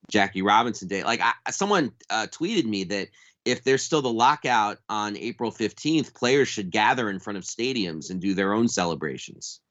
Jackie 0.09 0.41
Robinson 0.41 0.87
Day. 0.87 1.03
Like, 1.03 1.21
I, 1.21 1.33
someone 1.51 1.91
uh, 2.09 2.27
tweeted 2.31 2.65
me 2.65 2.83
that 2.85 3.09
if 3.47 3.63
there's 3.63 3.81
still 3.81 4.01
the 4.01 4.11
lockout 4.11 4.77
on 4.89 5.15
April 5.15 5.51
15th, 5.51 6.13
players 6.13 6.49
should 6.49 6.69
gather 6.69 7.09
in 7.09 7.19
front 7.19 7.37
of 7.37 7.43
stadiums 7.43 8.09
and 8.09 8.19
do 8.19 8.33
their 8.33 8.53
own 8.53 8.67
celebrations 8.67 9.61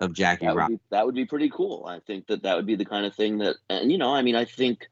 of 0.00 0.12
Jackie 0.12 0.46
that 0.46 0.54
Would 0.54 0.68
be, 0.68 0.78
that 0.90 1.04
would 1.04 1.14
be 1.16 1.24
pretty 1.24 1.50
cool. 1.50 1.84
I 1.84 1.98
think 1.98 2.28
that 2.28 2.44
that 2.44 2.54
would 2.54 2.66
be 2.66 2.76
the 2.76 2.84
kind 2.84 3.04
of 3.04 3.14
thing 3.16 3.38
that, 3.38 3.56
and 3.68 3.90
you 3.90 3.98
know, 3.98 4.14
I 4.14 4.22
mean, 4.22 4.36
I 4.36 4.44
think 4.44 4.86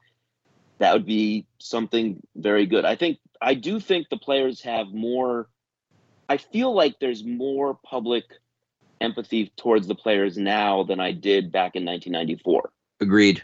that 0.79 0.93
would 0.93 1.05
be 1.05 1.45
something 1.57 2.21
very 2.35 2.65
good. 2.65 2.83
I 2.83 2.95
think 2.95 3.19
I 3.41 3.53
do 3.53 3.79
think 3.79 4.09
the 4.09 4.17
players 4.17 4.61
have 4.63 4.87
more. 4.89 5.47
I 6.27 6.35
feel 6.35 6.73
like 6.75 6.99
there's 6.99 7.23
more 7.23 7.79
public 7.81 8.25
empathy 8.99 9.53
towards 9.55 9.87
the 9.87 9.95
players 9.95 10.37
now 10.37 10.83
than 10.83 10.99
I 10.99 11.13
did 11.13 11.53
back 11.53 11.77
in 11.77 11.85
1994. 11.85 12.69
Agreed. 12.99 13.41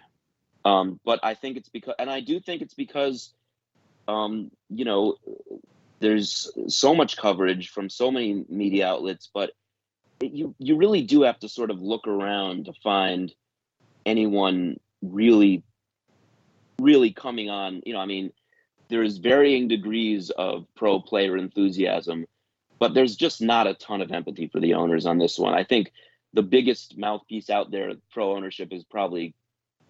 Um, 0.65 0.99
but 1.05 1.19
I 1.23 1.35
think 1.35 1.55
it's 1.55 1.69
because, 1.69 1.95
and 1.99 2.09
I 2.09 2.19
do 2.19 2.41
think 2.41 2.61
it's 2.61 2.73
because, 2.73 3.33
um, 4.07 4.51
you 4.69 4.85
know, 4.85 5.15
there's 5.99 6.51
so 6.67 6.93
much 6.93 7.17
coverage 7.17 7.69
from 7.69 7.89
so 7.89 8.11
many 8.11 8.45
media 8.49 8.87
outlets, 8.87 9.29
but 9.33 9.51
you 10.21 10.55
you 10.59 10.75
really 10.75 11.01
do 11.01 11.23
have 11.23 11.39
to 11.39 11.49
sort 11.49 11.71
of 11.71 11.81
look 11.81 12.07
around 12.07 12.65
to 12.65 12.73
find 12.83 13.33
anyone 14.05 14.79
really 15.01 15.63
really 16.79 17.11
coming 17.11 17.49
on. 17.49 17.81
You 17.85 17.93
know 17.93 17.99
i 17.99 18.05
mean 18.05 18.31
there's 18.89 19.17
varying 19.17 19.67
degrees 19.67 20.29
of 20.29 20.65
pro 20.75 20.99
player 20.99 21.37
enthusiasm 21.37 22.25
but 22.79 22.93
there's 22.93 23.15
just 23.15 23.41
not 23.41 23.65
a 23.65 23.73
ton 23.73 24.01
of 24.01 24.11
empathy 24.11 24.47
for 24.47 24.59
the 24.59 24.73
owners 24.73 25.05
on 25.05 25.17
this 25.17 25.39
one. 25.39 25.53
I 25.53 25.63
think 25.63 25.93
the 26.33 26.41
biggest 26.41 26.97
mouthpiece 26.97 27.49
out 27.49 27.71
there 27.71 27.93
pro 28.11 28.35
ownership 28.35 28.73
is 28.73 28.83
probably 28.83 29.33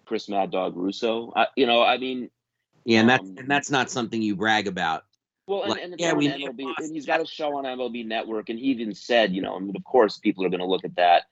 chris 0.04 0.28
mad 0.28 0.50
dog 0.50 0.76
russo. 0.76 1.32
I, 1.34 1.46
you 1.56 1.66
know 1.66 1.82
i 1.82 1.98
mean 1.98 2.30
yeah 2.84 3.00
and 3.00 3.08
that's 3.08 3.28
um, 3.28 3.38
and 3.38 3.50
that's 3.50 3.70
not 3.70 3.90
something 3.90 4.20
you 4.20 4.36
brag 4.36 4.66
about 4.66 5.04
well, 5.46 5.64
and, 5.64 5.78
and 5.78 5.94
yeah, 5.98 6.14
we 6.14 6.28
MLB, 6.28 6.72
and 6.78 6.94
he's 6.94 7.06
got 7.06 7.20
a 7.20 7.26
show 7.26 7.58
on 7.58 7.64
MLB 7.64 8.06
Network, 8.06 8.48
and 8.48 8.58
he 8.58 8.66
even 8.66 8.94
said, 8.94 9.34
you 9.34 9.42
know, 9.42 9.56
I 9.56 9.58
mean, 9.58 9.76
of 9.76 9.84
course, 9.84 10.18
people 10.18 10.44
are 10.44 10.48
going 10.48 10.60
to 10.60 10.66
look 10.66 10.84
at 10.84 10.96
that, 10.96 11.24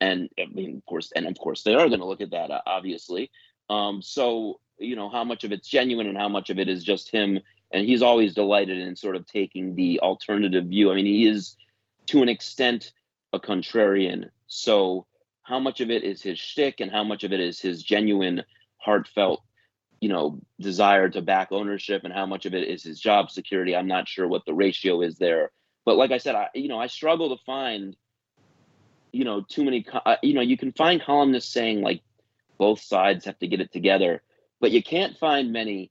and 0.00 0.28
I 0.40 0.46
mean, 0.46 0.78
of 0.78 0.86
course, 0.86 1.12
and 1.14 1.26
of 1.26 1.38
course, 1.38 1.62
they 1.62 1.74
are 1.74 1.88
going 1.88 2.00
to 2.00 2.06
look 2.06 2.22
at 2.22 2.30
that, 2.30 2.50
uh, 2.50 2.62
obviously. 2.66 3.30
Um, 3.68 4.00
so, 4.00 4.60
you 4.78 4.96
know, 4.96 5.10
how 5.10 5.24
much 5.24 5.44
of 5.44 5.52
it's 5.52 5.68
genuine 5.68 6.06
and 6.06 6.16
how 6.16 6.30
much 6.30 6.48
of 6.48 6.58
it 6.58 6.68
is 6.68 6.82
just 6.82 7.10
him, 7.10 7.40
and 7.70 7.84
he's 7.84 8.00
always 8.00 8.34
delighted 8.34 8.78
in 8.78 8.96
sort 8.96 9.16
of 9.16 9.26
taking 9.26 9.74
the 9.74 10.00
alternative 10.00 10.64
view. 10.66 10.90
I 10.90 10.94
mean, 10.94 11.06
he 11.06 11.26
is, 11.26 11.56
to 12.06 12.22
an 12.22 12.30
extent, 12.30 12.92
a 13.34 13.38
contrarian. 13.38 14.30
So, 14.46 15.04
how 15.42 15.58
much 15.58 15.82
of 15.82 15.90
it 15.90 16.04
is 16.04 16.22
his 16.22 16.38
shtick, 16.38 16.80
and 16.80 16.90
how 16.90 17.04
much 17.04 17.22
of 17.22 17.34
it 17.34 17.40
is 17.40 17.60
his 17.60 17.82
genuine, 17.82 18.44
heartfelt 18.78 19.42
you 20.00 20.08
know 20.08 20.40
desire 20.60 21.08
to 21.08 21.22
back 21.22 21.48
ownership 21.50 22.02
and 22.04 22.12
how 22.12 22.26
much 22.26 22.46
of 22.46 22.54
it 22.54 22.68
is 22.68 22.82
his 22.82 23.00
job 23.00 23.30
security 23.30 23.74
i'm 23.74 23.88
not 23.88 24.08
sure 24.08 24.28
what 24.28 24.44
the 24.46 24.54
ratio 24.54 25.02
is 25.02 25.18
there. 25.18 25.50
But 25.84 25.96
like 25.96 26.10
i 26.10 26.18
said 26.18 26.34
i 26.34 26.48
you 26.54 26.68
know 26.68 26.78
i 26.78 26.86
struggle 26.86 27.36
to 27.36 27.42
find 27.44 27.96
you 29.12 29.24
know 29.24 29.40
too 29.40 29.64
many 29.64 29.86
uh, 30.04 30.16
you 30.22 30.34
know 30.34 30.42
you 30.42 30.56
can 30.56 30.72
find 30.72 31.02
columnists 31.02 31.52
saying 31.52 31.80
like 31.80 32.02
both 32.58 32.80
sides 32.80 33.24
have 33.24 33.38
to 33.38 33.46
get 33.46 33.60
it 33.60 33.72
together 33.72 34.22
but 34.60 34.70
you 34.70 34.82
can't 34.82 35.16
find 35.16 35.52
many 35.52 35.90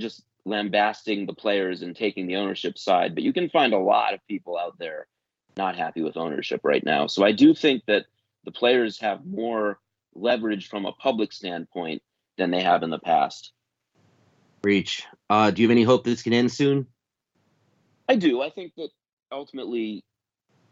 just 0.00 0.24
lambasting 0.46 1.26
the 1.26 1.34
players 1.34 1.82
and 1.82 1.96
taking 1.96 2.26
the 2.26 2.36
ownership 2.36 2.78
side. 2.78 3.14
But 3.14 3.24
you 3.24 3.32
can 3.32 3.50
find 3.50 3.74
a 3.74 3.78
lot 3.78 4.14
of 4.14 4.26
people 4.28 4.56
out 4.56 4.78
there 4.78 5.08
not 5.56 5.76
happy 5.76 6.02
with 6.02 6.16
ownership 6.16 6.60
right 6.64 6.84
now. 6.84 7.06
So 7.06 7.24
i 7.24 7.32
do 7.32 7.54
think 7.54 7.84
that 7.86 8.06
the 8.44 8.52
players 8.52 9.00
have 9.00 9.26
more 9.26 9.80
leverage 10.14 10.68
from 10.68 10.86
a 10.86 10.92
public 10.92 11.32
standpoint 11.32 12.02
than 12.36 12.50
they 12.50 12.62
have 12.62 12.82
in 12.82 12.90
the 12.90 12.98
past. 12.98 13.52
Reach. 14.62 15.04
Uh, 15.30 15.50
do 15.50 15.62
you 15.62 15.68
have 15.68 15.72
any 15.72 15.84
hope 15.84 16.04
this 16.04 16.22
can 16.22 16.32
end 16.32 16.50
soon? 16.50 16.86
I 18.08 18.16
do. 18.16 18.42
I 18.42 18.50
think 18.50 18.72
that 18.76 18.88
ultimately, 19.32 20.04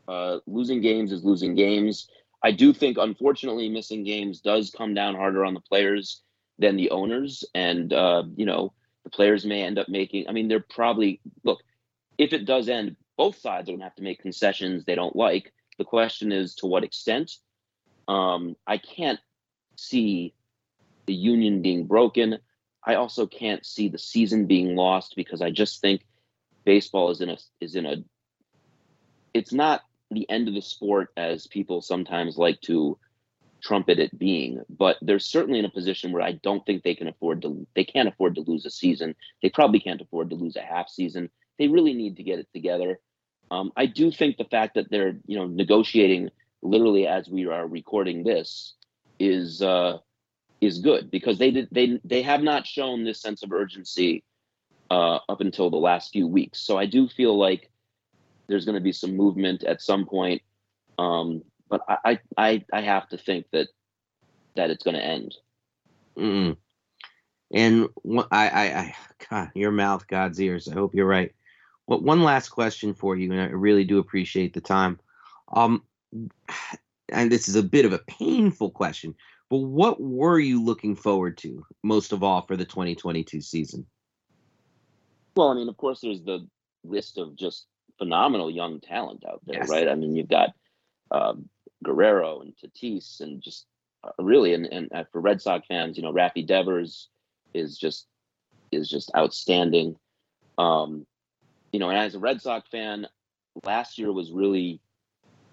uh, 0.09 0.39
losing 0.47 0.81
games 0.81 1.13
is 1.13 1.25
losing 1.25 1.55
games. 1.55 2.09
I 2.43 2.51
do 2.51 2.73
think, 2.73 2.99
unfortunately, 2.99 3.69
missing 3.69 4.05
games 4.05 4.41
does 4.41 4.71
come 4.71 4.95
down 4.95 5.15
harder 5.15 5.45
on 5.45 5.55
the 5.55 5.61
players 5.61 6.23
than 6.59 6.77
the 6.77 6.91
owners, 6.91 7.45
and 7.55 7.93
uh, 7.93 8.25
you 8.37 8.47
know 8.47 8.73
the 9.05 9.11
players 9.11 9.45
may 9.45 9.63
end 9.63 9.79
up 9.79 9.89
making. 9.89 10.29
I 10.29 10.33
mean, 10.33 10.49
they're 10.49 10.61
probably 10.61 11.21
look. 11.43 11.61
If 12.19 12.33
it 12.33 12.45
does 12.45 12.69
end, 12.69 12.97
both 13.17 13.39
sides 13.39 13.69
are 13.69 13.73
going 13.73 13.81
to 13.81 13.85
have 13.85 13.97
to 13.97 14.03
make 14.03 14.21
concessions 14.21 14.85
they 14.85 14.95
don't 14.95 15.17
like. 15.17 15.53
The 15.79 15.85
question 15.85 16.33
is 16.33 16.55
to 16.57 16.67
what 16.67 16.85
extent. 16.85 17.33
Um, 18.07 18.55
I 18.67 18.79
can't 18.79 19.19
see 19.77 20.35
the 21.07 21.15
union 21.15 21.63
being 21.63 21.87
broken. 21.87 22.39
I 22.87 22.95
also 22.97 23.27
can't 23.27 23.65
see 23.65 23.89
the 23.89 23.99
season 23.99 24.47
being 24.47 24.77
lost 24.77 25.15
because 25.17 25.41
I 25.41 25.51
just 25.51 25.81
think 25.81 26.07
baseball 26.65 27.11
is 27.11 27.21
in 27.21 27.31
a 27.31 27.37
is 27.61 27.77
in 27.77 27.87
a 27.87 27.97
it's 29.33 29.53
not 29.53 29.83
the 30.11 30.29
end 30.31 30.49
of 30.49 30.55
the 30.55 30.63
sport 30.63 31.09
as 31.17 31.47
people 31.47 31.83
sometimes 31.83 32.37
like 32.37 32.61
to 32.63 32.99
trumpet 33.63 33.99
it 33.99 34.17
being, 34.19 34.63
but 34.69 34.99
they're 35.01 35.19
certainly 35.19 35.59
in 35.59 35.65
a 35.65 35.71
position 35.71 36.13
where 36.13 36.23
I 36.23 36.33
don't 36.33 36.65
think 36.67 36.83
they 36.83 36.95
can 36.95 37.09
afford 37.09 37.43
to 37.43 37.67
they 37.75 37.85
can't 37.85 38.09
afford 38.09 38.35
to 38.35 38.43
lose 38.43 38.67
a 38.67 38.71
season. 38.71 39.15
They 39.43 39.49
probably 39.49 39.81
can't 39.81 40.01
afford 40.01 40.31
to 40.31 40.37
lose 40.37 40.57
a 40.57 40.63
half 40.63 40.89
season. 40.89 41.31
They 41.59 41.69
really 41.69 41.95
need 41.95 42.17
to 42.19 42.23
get 42.23 42.39
it 42.39 42.49
together. 42.53 43.01
Um, 43.51 43.73
I 43.77 43.87
do 43.87 44.11
think 44.11 44.37
the 44.37 44.45
fact 44.45 44.75
that 44.75 44.91
they're 44.91 45.17
you 45.27 45.39
know 45.39 45.47
negotiating 45.47 46.31
literally 46.63 47.07
as 47.07 47.29
we 47.29 47.47
are 47.47 47.67
recording 47.67 48.25
this 48.25 48.75
is 49.19 49.63
uh, 49.63 49.99
is 50.65 50.79
good 50.79 51.11
because 51.11 51.39
they 51.39 51.51
did 51.51 51.69
they 51.71 52.01
they 52.05 52.23
have 52.23 52.43
not 52.43 52.67
shown 52.67 53.05
this 53.05 53.21
sense 53.21 53.43
of 53.43 53.53
urgency 53.53 54.25
uh, 54.91 55.19
up 55.29 55.41
until 55.41 55.71
the 55.71 55.77
last 55.77 56.13
few 56.13 56.27
weeks. 56.27 56.61
So 56.61 56.79
I 56.79 56.87
do 56.87 57.09
feel 57.09 57.37
like 57.39 57.71
there's 58.47 58.65
going 58.65 58.77
to 58.77 58.81
be 58.81 58.93
some 58.93 59.17
movement 59.17 59.65
at 59.65 59.81
some 59.81 60.07
point, 60.07 60.43
um, 60.99 61.43
but 61.69 61.81
I, 61.89 62.19
I 62.37 62.65
I 62.73 62.83
have 62.83 63.09
to 63.09 63.19
think 63.19 63.47
that 63.53 63.69
that 64.57 64.71
it's 64.71 64.85
going 64.85 64.97
to 64.97 65.05
end. 65.05 65.35
Mm. 66.17 66.57
And 67.53 67.89
I, 68.31 68.49
I, 68.49 68.63
I, 68.63 68.97
God, 69.31 69.51
your 69.55 69.71
mouth, 69.71 70.07
God's 70.07 70.41
ears. 70.41 70.69
I 70.69 70.75
hope 70.75 70.95
you're 70.95 71.07
right. 71.07 71.33
Well, 71.87 72.01
one 72.01 72.23
last 72.23 72.49
question 72.49 72.95
for 72.95 73.17
you, 73.17 73.31
and 73.33 73.41
I 73.41 73.47
really 73.47 73.85
do 73.85 73.99
appreciate 73.99 74.55
the 74.55 74.61
time. 74.61 74.99
Um, 75.53 75.83
and 77.11 77.31
this 77.31 77.49
is 77.49 77.57
a 77.57 77.63
bit 77.63 77.85
of 77.85 77.93
a 77.93 77.99
painful 77.99 78.71
question. 78.71 79.15
But 79.55 79.61
what 79.61 80.01
were 80.01 80.41
you 80.41 80.61
looking 80.61 80.97
forward 80.97 81.39
to 81.39 81.65
most 81.85 82.13
of 82.13 82.25
all 82.25 82.43
for 82.43 82.57
the 82.57 82.65
2022 82.65 83.41
season? 83.41 83.87
Well, 85.37 85.51
I 85.51 85.55
mean, 85.55 85.69
of 85.69 85.77
course, 85.77 86.01
there's 86.01 86.25
the 86.25 86.45
list 86.83 87.19
of 87.19 87.37
just 87.37 87.67
phenomenal 87.97 88.51
young 88.51 88.81
talent 88.81 89.23
out 89.25 89.43
there, 89.47 89.61
yes. 89.61 89.71
right? 89.71 89.89
I 89.89 89.95
mean, 89.95 90.17
you've 90.17 90.27
got 90.27 90.51
um, 91.13 91.49
Guerrero 91.85 92.41
and 92.41 92.53
Tatis, 92.57 93.21
and 93.21 93.41
just 93.41 93.67
uh, 94.03 94.11
really, 94.19 94.55
and, 94.55 94.67
and 94.67 94.93
uh, 94.93 95.05
for 95.13 95.21
Red 95.21 95.41
Sox 95.41 95.65
fans, 95.69 95.97
you 95.97 96.03
know, 96.03 96.13
Rafi 96.13 96.45
Devers 96.45 97.09
is 97.55 97.79
just 97.79 98.09
is 98.73 98.91
just 98.91 99.13
outstanding. 99.17 99.95
Um, 100.59 101.07
you 101.73 101.79
know, 101.79 101.91
and 101.91 101.99
as 101.99 102.17
a 102.17 102.19
Red 102.19 102.43
Sox 102.43 102.69
fan, 102.71 103.07
last 103.65 103.99
year 103.99 104.13
was 104.13 104.33
really, 104.33 104.81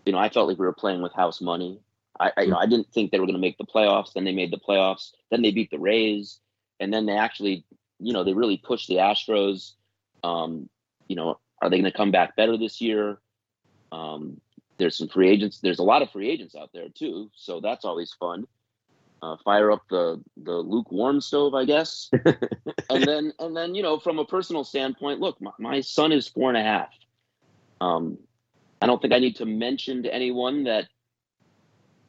you 0.07 0.11
know, 0.11 0.17
I 0.17 0.29
felt 0.29 0.47
like 0.47 0.57
we 0.57 0.65
were 0.65 0.73
playing 0.73 1.03
with 1.03 1.13
house 1.13 1.39
money. 1.39 1.81
I, 2.19 2.31
I, 2.37 2.41
you 2.41 2.51
know, 2.51 2.57
I 2.57 2.65
didn't 2.65 2.91
think 2.93 3.11
they 3.11 3.19
were 3.19 3.25
going 3.25 3.35
to 3.35 3.41
make 3.41 3.57
the 3.57 3.65
playoffs. 3.65 4.13
Then 4.13 4.25
they 4.25 4.33
made 4.33 4.51
the 4.51 4.59
playoffs. 4.59 5.11
Then 5.29 5.41
they 5.41 5.51
beat 5.51 5.71
the 5.71 5.79
Rays, 5.79 6.39
and 6.79 6.93
then 6.93 7.05
they 7.05 7.17
actually, 7.17 7.65
you 7.99 8.13
know, 8.13 8.23
they 8.23 8.33
really 8.33 8.57
pushed 8.57 8.87
the 8.87 8.95
Astros. 8.95 9.73
Um, 10.23 10.69
you 11.07 11.15
know, 11.15 11.39
are 11.61 11.69
they 11.69 11.77
going 11.77 11.91
to 11.91 11.97
come 11.97 12.11
back 12.11 12.35
better 12.35 12.57
this 12.57 12.81
year? 12.81 13.19
Um, 13.91 14.39
there's 14.77 14.97
some 14.97 15.07
free 15.09 15.29
agents. 15.29 15.59
There's 15.59 15.79
a 15.79 15.83
lot 15.83 16.01
of 16.01 16.11
free 16.11 16.29
agents 16.29 16.55
out 16.55 16.69
there 16.73 16.89
too, 16.89 17.29
so 17.35 17.59
that's 17.59 17.85
always 17.85 18.13
fun. 18.13 18.45
uh, 19.21 19.37
fire 19.43 19.71
up 19.71 19.83
the 19.89 20.21
the 20.37 20.53
lukewarm 20.53 21.21
stove, 21.21 21.53
I 21.53 21.65
guess, 21.65 22.09
and 22.89 23.03
then 23.03 23.33
and 23.39 23.55
then 23.55 23.75
you 23.75 23.83
know 23.83 23.99
from 23.99 24.19
a 24.19 24.25
personal 24.25 24.63
standpoint, 24.63 25.19
look, 25.19 25.39
my, 25.41 25.51
my 25.59 25.81
son 25.81 26.11
is 26.11 26.27
four 26.27 26.49
and 26.49 26.57
a 26.57 26.63
half. 26.63 26.89
Um, 27.79 28.17
I 28.81 28.87
don't 28.87 29.01
think 29.01 29.13
I 29.13 29.19
need 29.19 29.35
to 29.37 29.45
mention 29.45 30.03
to 30.03 30.13
anyone 30.13 30.63
that 30.65 30.87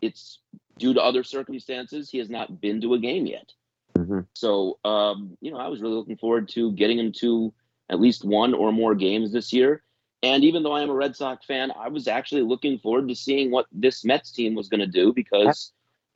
it's 0.03 0.41
due 0.79 0.95
to 0.95 1.03
other 1.03 1.23
circumstances 1.23 2.11
he 2.11 2.19
has 2.19 2.29
not 2.29 2.61
been 2.61 2.81
to 2.81 2.95
a 2.95 2.99
game 2.99 3.27
yet. 3.27 3.53
Mm-hmm. 3.97 4.21
So 4.35 4.79
um, 4.85 5.37
you 5.41 5.51
know, 5.51 5.59
I 5.59 5.69
was 5.69 5.81
really 5.81 5.95
looking 5.95 6.17
forward 6.17 6.49
to 6.51 6.73
getting 6.73 6.99
him 6.99 7.13
to 7.21 7.55
at 7.89 8.01
least 8.01 8.25
one 8.25 8.55
or 8.55 8.73
more 8.73 8.95
games 8.95 9.33
this 9.33 9.53
year. 9.53 9.83
And 10.23 10.45
even 10.45 10.63
though 10.63 10.73
I 10.73 10.83
am 10.83 10.91
a 10.91 10.95
Red 10.95 11.17
Sox 11.17 11.45
fan, 11.47 11.73
I 11.77 11.89
was 11.89 12.07
actually 12.07 12.43
looking 12.43 12.79
forward 12.79 13.09
to 13.09 13.15
seeing 13.15 13.51
what 13.51 13.67
this 13.73 14.05
Mets 14.05 14.31
team 14.31 14.55
was 14.55 14.69
going 14.69 14.81
to 14.81 14.87
do 14.87 15.13
because 15.13 15.73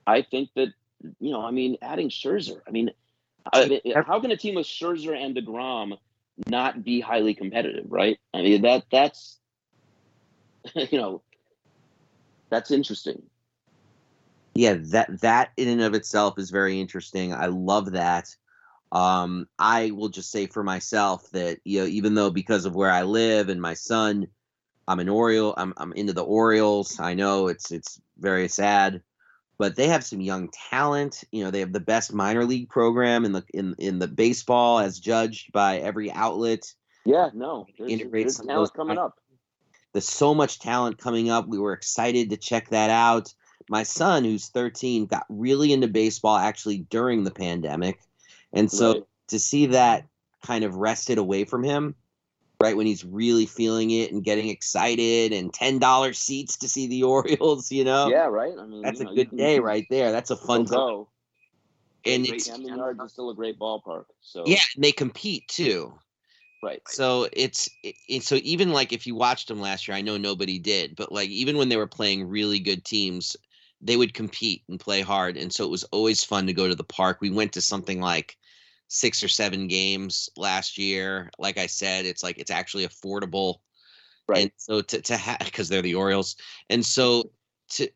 I 0.07 0.23
think 0.23 0.51
that 0.55 0.69
you 1.21 1.31
know, 1.31 1.43
I 1.43 1.51
mean, 1.51 1.77
adding 1.83 2.09
Scherzer. 2.09 2.61
I 2.67 2.71
mean, 2.71 2.91
I, 3.53 3.81
how 4.07 4.21
can 4.21 4.31
a 4.31 4.37
team 4.37 4.55
with 4.55 4.67
Scherzer 4.67 5.17
and 5.17 5.37
Degrom 5.37 5.99
not 6.49 6.85
be 6.85 7.01
highly 7.01 7.35
competitive? 7.35 7.87
Right? 7.89 8.19
I 8.33 8.43
mean, 8.43 8.63
that 8.63 8.85
that's 8.91 9.39
you 10.75 10.99
know, 10.99 11.23
that's 12.49 12.71
interesting. 12.71 13.23
Yeah, 14.57 14.77
that 14.91 15.21
that 15.21 15.51
in 15.57 15.69
and 15.69 15.83
of 15.83 15.95
itself 15.95 16.39
is 16.39 16.51
very 16.51 16.81
interesting. 16.81 17.35
I 17.35 17.47
love 17.47 17.93
that. 17.93 18.35
Um, 18.93 19.49
I 19.59 19.91
will 19.91 20.09
just 20.09 20.31
say 20.31 20.47
for 20.47 20.63
myself 20.63 21.31
that 21.31 21.59
you 21.65 21.81
know, 21.81 21.87
even 21.87 22.15
though 22.15 22.31
because 22.31 22.65
of 22.65 22.75
where 22.75 22.91
I 22.91 23.03
live 23.03 23.49
and 23.49 23.61
my 23.61 23.75
son, 23.75 24.29
I'm 24.89 25.01
an 25.01 25.09
Oriole. 25.09 25.55
I'm 25.57 25.75
I'm 25.77 25.93
into 25.93 26.13
the 26.13 26.25
Orioles. 26.25 26.99
I 27.01 27.15
know 27.15 27.49
it's 27.49 27.73
it's 27.73 28.01
very 28.19 28.49
sad 28.49 29.03
but 29.59 29.77
they 29.77 29.89
have 29.89 30.05
some 30.05 30.21
young 30.21 30.49
talent. 30.71 31.25
You 31.33 31.45
know, 31.45 31.51
they 31.51 31.61
have 31.61 31.73
the 31.73 31.81
best 31.81 32.13
minor 32.13 32.45
league 32.45 32.69
program 32.69 33.25
in 33.25 33.33
the 33.33 33.45
in 33.55 33.75
in 33.79 33.99
the 33.99 34.09
baseball, 34.09 34.79
as 34.79 34.99
judged 34.99 35.53
by 35.53 35.79
every 35.79 36.11
outlet. 36.11 36.73
Yeah, 37.05 37.31
no, 37.35 37.67
there's, 37.79 38.03
there's 38.11 38.41
talent 38.41 38.75
coming 38.75 38.99
up. 38.99 39.19
There's 39.93 40.09
so 40.09 40.35
much 40.35 40.59
talent 40.59 40.99
coming 40.99 41.31
up. 41.31 41.47
We 41.47 41.59
were 41.59 41.73
excited 41.73 42.31
to 42.31 42.37
check 42.37 42.71
that 42.71 42.91
out. 42.91 43.33
My 43.69 43.83
son, 43.83 44.25
who's 44.25 44.49
13, 44.49 45.07
got 45.07 45.27
really 45.29 45.73
into 45.73 45.89
baseball 45.89 46.37
actually 46.37 46.79
during 46.79 47.25
the 47.25 47.31
pandemic, 47.31 48.01
and 48.53 48.71
so 48.71 48.93
right. 48.93 49.03
to 49.29 49.39
see 49.39 49.67
that 49.67 50.07
kind 50.43 50.65
of 50.65 50.77
wrested 50.77 51.19
away 51.19 51.45
from 51.45 51.65
him 51.65 51.95
right 52.63 52.77
when 52.77 52.87
he's 52.87 53.05
really 53.05 53.47
feeling 53.47 53.91
it 53.91 54.13
and 54.13 54.25
getting 54.25 54.49
excited 54.49 55.33
and 55.33 55.53
ten 55.53 55.79
dollar 55.79 56.13
seats 56.13 56.57
to 56.59 56.69
see 56.69 56.87
the 56.87 57.03
Orioles. 57.03 57.71
You 57.71 57.85
know, 57.85 58.09
yeah, 58.09 58.27
right. 58.27 58.55
I 58.59 58.67
mean, 58.67 58.83
that's 58.83 59.01
a 59.01 59.05
know, 59.05 59.15
good 59.15 59.31
can, 59.31 59.39
day 59.39 59.59
right 59.59 59.87
there. 59.91 60.13
That's 60.13 60.31
a 60.31 60.37
fun 60.37 60.65
go. 60.65 61.09
And 62.05 62.25
great, 62.25 62.47
it's 62.47 62.59
Yards 62.59 63.01
is 63.03 63.13
still 63.13 63.31
a 63.31 63.35
great 63.35 63.59
ballpark. 63.59 64.05
So 64.21 64.45
yeah, 64.47 64.61
they 64.79 64.93
compete 64.93 65.49
too. 65.49 65.99
Right. 66.63 66.81
So 66.89 67.29
it's 67.33 67.69
it, 67.83 68.23
so 68.23 68.37
even 68.43 68.73
like 68.73 68.93
if 68.93 69.07
you 69.07 69.15
watched 69.15 69.49
them 69.49 69.61
last 69.61 69.87
year, 69.87 69.97
I 69.97 70.01
know 70.01 70.17
nobody 70.17 70.59
did, 70.59 70.97
but 70.97 71.13
like 71.13 71.29
even 71.29 71.57
when 71.57 71.69
they 71.69 71.77
were 71.77 71.87
playing 71.87 72.29
really 72.29 72.59
good 72.59 72.85
teams, 72.85 73.37
they 73.87 73.97
would 73.97 74.15
compete 74.15 74.63
and 74.69 74.81
play 74.81 75.01
hard, 75.01 75.37
and 75.37 75.53
so 75.53 75.65
it 75.65 75.71
was 75.71 75.85
always 75.85 76.25
fun 76.25 76.47
to 76.47 76.53
go 76.53 76.69
to 76.69 76.75
the 76.75 76.85
park. 76.85 77.19
We 77.21 77.31
went 77.31 77.53
to 77.53 77.61
something 77.61 78.01
like 78.01 78.37
six 78.89 79.23
or 79.23 79.29
seven 79.29 79.69
games 79.69 80.29
last 80.37 80.79
year. 80.79 81.31
Like 81.39 81.59
I 81.59 81.67
said, 81.67 82.05
it's 82.05 82.23
like 82.23 82.39
it's 82.39 82.51
actually 82.51 82.87
affordable. 82.87 83.57
Right. 84.29 84.43
And 84.43 84.53
so 84.57 84.81
to 84.81 85.01
to 85.03 85.17
have 85.17 85.39
because 85.39 85.69
they're 85.69 85.83
the 85.83 85.95
Orioles. 85.95 86.37
And 86.69 86.85
so 86.85 87.31
to 87.71 87.89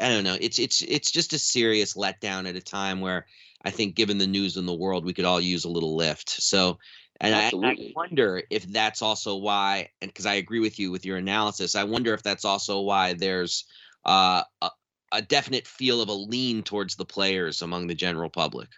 I 0.00 0.08
don't 0.08 0.24
know, 0.24 0.36
it's 0.40 0.58
it's 0.58 0.82
it's 0.82 1.10
just 1.10 1.32
a 1.32 1.38
serious 1.38 1.94
letdown 1.94 2.48
at 2.48 2.56
a 2.56 2.60
time 2.60 3.00
where 3.00 3.26
I 3.64 3.70
think 3.70 3.94
given 3.94 4.18
the 4.18 4.26
news 4.26 4.56
in 4.56 4.66
the 4.66 4.74
world, 4.74 5.04
we 5.04 5.12
could 5.12 5.24
all 5.24 5.40
use 5.40 5.64
a 5.64 5.70
little 5.70 5.96
lift. 5.96 6.30
So 6.30 6.78
and 7.20 7.34
I, 7.34 7.50
I, 7.50 7.92
wonder 7.94 8.42
if 8.48 8.64
that's 8.64 9.02
also 9.02 9.36
why, 9.36 9.90
and 10.00 10.08
because 10.08 10.24
I 10.24 10.34
agree 10.34 10.60
with 10.60 10.78
you 10.78 10.90
with 10.90 11.04
your 11.04 11.18
analysis, 11.18 11.74
I 11.76 11.84
wonder 11.84 12.14
if 12.14 12.22
that's 12.22 12.46
also 12.46 12.80
why 12.80 13.12
there's 13.12 13.66
uh, 14.06 14.42
a, 14.62 14.70
a 15.12 15.22
definite 15.22 15.66
feel 15.66 16.00
of 16.00 16.08
a 16.08 16.14
lean 16.14 16.62
towards 16.62 16.96
the 16.96 17.04
players 17.04 17.62
among 17.62 17.86
the 17.86 17.94
general 17.94 18.30
public. 18.30 18.68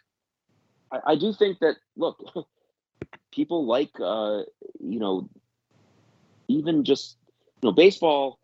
I, 0.90 1.00
I 1.08 1.16
do 1.16 1.32
think 1.32 1.58
that 1.60 1.76
look, 1.96 2.22
people 3.32 3.66
like 3.66 3.90
uh, 4.00 4.42
you 4.80 4.98
know, 4.98 5.28
even 6.48 6.84
just 6.84 7.16
you 7.62 7.68
know, 7.68 7.72
baseball. 7.72 8.38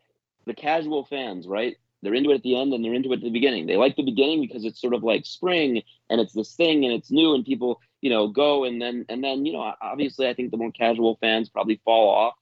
The 0.47 0.55
casual 0.55 1.05
fans, 1.05 1.47
right? 1.47 1.77
They're 2.01 2.15
into 2.15 2.31
it 2.31 2.37
at 2.37 2.43
the 2.43 2.57
end 2.57 2.73
and 2.73 2.83
they're 2.83 2.95
into 2.95 3.13
it 3.13 3.17
at 3.17 3.23
the 3.23 3.29
beginning. 3.29 3.67
They 3.67 3.77
like 3.77 3.97
the 3.97 4.03
beginning 4.03 4.41
because 4.41 4.65
it's 4.65 4.81
sort 4.81 4.95
of 4.95 5.03
like 5.03 5.27
spring 5.27 5.83
and 6.09 6.23
it's 6.23 6.33
this 6.33 6.55
thing 6.55 6.87
and 6.87 6.95
it's 6.95 7.11
new 7.11 7.35
and 7.35 7.45
people, 7.45 7.83
you 8.01 8.09
know, 8.09 8.29
go 8.29 8.65
and 8.65 8.81
then 8.81 9.05
and 9.11 9.23
then 9.23 9.45
you 9.45 9.53
know, 9.53 9.75
obviously, 9.83 10.27
I 10.27 10.33
think 10.33 10.51
the 10.51 10.57
more 10.57 10.73
casual 10.73 11.19
fans 11.21 11.51
probably 11.51 11.83
fall 11.85 12.09
off 12.09 12.35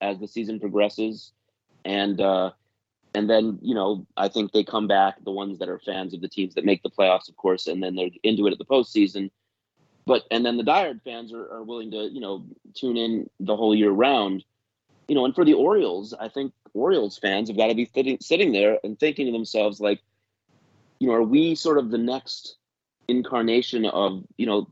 as 0.00 0.18
the 0.18 0.28
season 0.28 0.60
progresses, 0.60 1.32
and 1.84 2.20
uh, 2.20 2.50
and 3.16 3.30
then 3.30 3.58
you 3.62 3.74
know 3.74 4.06
I 4.16 4.28
think 4.28 4.52
they 4.52 4.62
come 4.62 4.86
back 4.86 5.24
the 5.24 5.30
ones 5.30 5.58
that 5.58 5.70
are 5.70 5.78
fans 5.78 6.12
of 6.12 6.20
the 6.20 6.28
teams 6.28 6.54
that 6.54 6.66
make 6.66 6.82
the 6.82 6.90
playoffs, 6.90 7.30
of 7.30 7.36
course, 7.36 7.66
and 7.66 7.82
then 7.82 7.96
they're 7.96 8.10
into 8.22 8.46
it 8.46 8.52
at 8.52 8.58
the 8.58 8.64
postseason. 8.64 9.30
But 10.04 10.24
and 10.30 10.44
then 10.44 10.58
the 10.58 10.62
diehard 10.62 11.00
fans 11.02 11.32
are, 11.32 11.50
are 11.50 11.62
willing 11.62 11.90
to 11.92 12.08
you 12.12 12.20
know 12.20 12.44
tune 12.74 12.98
in 12.98 13.30
the 13.40 13.56
whole 13.56 13.74
year 13.74 13.90
round. 13.90 14.44
You 15.08 15.14
know 15.14 15.24
and 15.24 15.34
for 15.36 15.44
the 15.44 15.54
orioles 15.54 16.14
i 16.18 16.28
think 16.28 16.52
orioles 16.74 17.16
fans 17.16 17.48
have 17.48 17.56
got 17.56 17.68
to 17.68 17.76
be 17.76 17.88
sitting, 17.94 18.18
sitting 18.20 18.50
there 18.50 18.80
and 18.82 18.98
thinking 18.98 19.26
to 19.26 19.32
themselves 19.32 19.80
like 19.80 20.00
you 20.98 21.06
know 21.06 21.14
are 21.14 21.22
we 21.22 21.54
sort 21.54 21.78
of 21.78 21.92
the 21.92 21.98
next 21.98 22.56
incarnation 23.06 23.86
of 23.86 24.24
you 24.36 24.46
know 24.46 24.66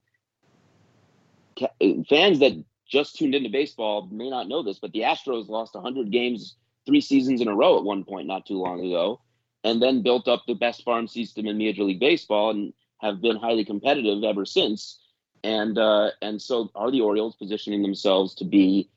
fans 2.08 2.40
that 2.40 2.64
just 2.84 3.16
tuned 3.16 3.36
into 3.36 3.48
baseball 3.48 4.08
may 4.10 4.28
not 4.28 4.48
know 4.48 4.64
this 4.64 4.80
but 4.80 4.90
the 4.90 5.02
astros 5.02 5.48
lost 5.48 5.76
100 5.76 6.10
games 6.10 6.56
three 6.86 7.00
seasons 7.00 7.40
in 7.40 7.48
a 7.48 7.54
row 7.54 7.78
at 7.78 7.84
one 7.84 8.04
point 8.04 8.26
not 8.26 8.46
too 8.46 8.58
long 8.58 8.84
ago 8.84 9.20
and 9.62 9.80
then 9.80 10.02
built 10.02 10.28
up 10.28 10.42
the 10.46 10.54
best 10.54 10.84
farm 10.84 11.06
system 11.08 11.46
in 11.46 11.56
major 11.56 11.82
league 11.82 12.00
baseball 12.00 12.50
and 12.50 12.72
have 12.98 13.20
been 13.20 13.36
highly 13.36 13.64
competitive 13.64 14.22
ever 14.24 14.44
since 14.44 14.98
and 15.44 15.76
uh, 15.78 16.10
and 16.22 16.40
so 16.40 16.70
are 16.74 16.90
the 16.90 17.02
Orioles 17.02 17.36
positioning 17.36 17.82
themselves 17.82 18.34
to 18.36 18.44
be 18.44 18.88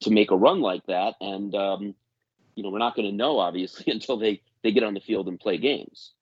to 0.00 0.10
make 0.10 0.30
a 0.30 0.36
run 0.36 0.60
like 0.60 0.86
that? 0.86 1.16
And 1.20 1.54
um, 1.54 1.94
you 2.54 2.62
know, 2.62 2.70
we're 2.70 2.78
not 2.78 2.94
going 2.94 3.10
to 3.10 3.14
know 3.14 3.38
obviously 3.38 3.92
until 3.92 4.16
they 4.16 4.40
they 4.62 4.72
get 4.72 4.84
on 4.84 4.94
the 4.94 5.00
field 5.00 5.28
and 5.28 5.38
play 5.38 5.58
games. 5.58 6.12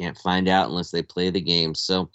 Can't 0.00 0.18
find 0.18 0.48
out 0.48 0.70
unless 0.70 0.90
they 0.90 1.02
play 1.02 1.28
the 1.28 1.42
game. 1.42 1.74
So, 1.74 2.10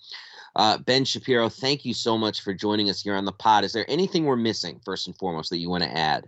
uh, 0.55 0.79
Ben 0.79 1.05
Shapiro, 1.05 1.47
thank 1.47 1.85
you 1.85 1.93
so 1.93 2.17
much 2.17 2.41
for 2.41 2.51
joining 2.51 2.89
us 2.89 3.03
here 3.03 3.13
on 3.13 3.25
the 3.25 3.31
pod. 3.31 3.63
Is 3.63 3.73
there 3.73 3.85
anything 3.87 4.25
we're 4.25 4.35
missing, 4.35 4.81
first 4.83 5.05
and 5.05 5.15
foremost, 5.15 5.51
that 5.51 5.59
you 5.59 5.69
want 5.69 5.83
to 5.83 5.95
add 5.95 6.27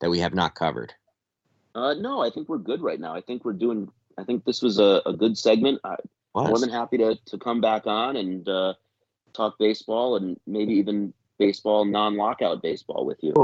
that 0.00 0.08
we 0.08 0.18
have 0.20 0.32
not 0.32 0.54
covered? 0.54 0.94
Uh, 1.74 1.94
no, 1.94 2.22
I 2.22 2.30
think 2.30 2.48
we're 2.48 2.58
good 2.58 2.82
right 2.82 3.00
now. 3.00 3.14
I 3.14 3.20
think 3.20 3.44
we're 3.44 3.52
doing. 3.52 3.90
I 4.16 4.24
think 4.24 4.44
this 4.44 4.62
was 4.62 4.78
a, 4.78 5.02
a 5.06 5.12
good 5.12 5.36
segment. 5.36 5.80
I, 5.84 5.96
am 6.36 6.48
more 6.48 6.58
than 6.58 6.70
happy 6.70 6.98
to 6.98 7.16
to 7.26 7.38
come 7.38 7.60
back 7.60 7.86
on 7.86 8.16
and 8.16 8.48
uh, 8.48 8.74
talk 9.32 9.58
baseball 9.58 10.16
and 10.16 10.38
maybe 10.46 10.74
even 10.74 11.12
baseball, 11.38 11.84
non 11.84 12.16
lockout 12.16 12.62
baseball 12.62 13.04
with 13.04 13.18
you. 13.22 13.34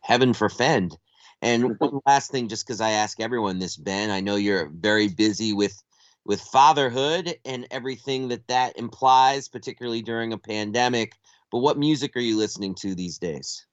Heaven 0.00 0.34
forfend. 0.34 0.96
And 1.40 1.76
one 1.78 2.00
last 2.06 2.30
thing, 2.30 2.48
just 2.48 2.66
because 2.66 2.80
I 2.80 2.90
ask 2.90 3.20
everyone 3.20 3.58
this, 3.58 3.76
Ben, 3.76 4.10
I 4.10 4.20
know 4.20 4.36
you're 4.36 4.68
very 4.68 5.08
busy 5.08 5.52
with 5.52 5.82
with 6.24 6.40
fatherhood 6.42 7.36
and 7.46 7.66
everything 7.70 8.28
that 8.28 8.46
that 8.48 8.78
implies, 8.78 9.48
particularly 9.48 10.02
during 10.02 10.32
a 10.32 10.38
pandemic. 10.38 11.14
But 11.50 11.60
what 11.60 11.78
music 11.78 12.14
are 12.16 12.20
you 12.20 12.36
listening 12.36 12.74
to 12.76 12.94
these 12.94 13.18
days? 13.18 13.66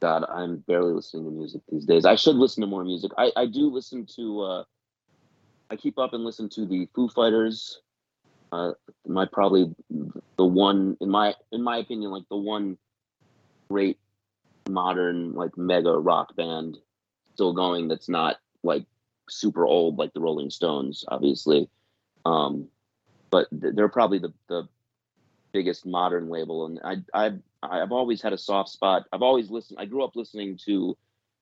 God, 0.00 0.24
I'm 0.28 0.58
barely 0.68 0.92
listening 0.92 1.24
to 1.24 1.30
music 1.30 1.62
these 1.68 1.84
days. 1.84 2.04
I 2.04 2.14
should 2.14 2.36
listen 2.36 2.60
to 2.60 2.66
more 2.66 2.84
music. 2.84 3.10
I, 3.18 3.32
I 3.36 3.46
do 3.46 3.68
listen 3.68 4.06
to. 4.16 4.40
Uh, 4.42 4.64
I 5.70 5.76
keep 5.76 5.98
up 5.98 6.14
and 6.14 6.24
listen 6.24 6.48
to 6.50 6.66
the 6.66 6.88
Foo 6.94 7.08
Fighters, 7.08 7.80
uh, 8.52 8.72
my 9.06 9.26
probably 9.26 9.74
the 10.36 10.44
one 10.44 10.96
in 11.00 11.10
my 11.10 11.34
in 11.52 11.62
my 11.62 11.78
opinion 11.78 12.10
like 12.10 12.24
the 12.30 12.36
one 12.36 12.78
great 13.68 13.98
modern 14.68 15.34
like 15.34 15.56
mega 15.56 15.92
rock 15.92 16.34
band 16.36 16.78
still 17.34 17.52
going 17.52 17.88
that's 17.88 18.08
not 18.08 18.36
like 18.62 18.84
super 19.28 19.66
old 19.66 19.98
like 19.98 20.12
the 20.14 20.20
Rolling 20.20 20.50
Stones 20.50 21.04
obviously 21.08 21.68
um 22.24 22.68
but 23.30 23.46
they're 23.52 23.88
probably 23.88 24.18
the 24.18 24.32
the 24.48 24.68
biggest 25.52 25.84
modern 25.84 26.28
label 26.28 26.66
and 26.66 26.80
I 26.82 26.96
I've 27.12 27.40
I've 27.62 27.92
always 27.92 28.22
had 28.22 28.32
a 28.32 28.38
soft 28.38 28.70
spot 28.70 29.04
I've 29.12 29.22
always 29.22 29.50
listened 29.50 29.78
I 29.80 29.86
grew 29.86 30.04
up 30.04 30.16
listening 30.16 30.58
to 30.66 30.96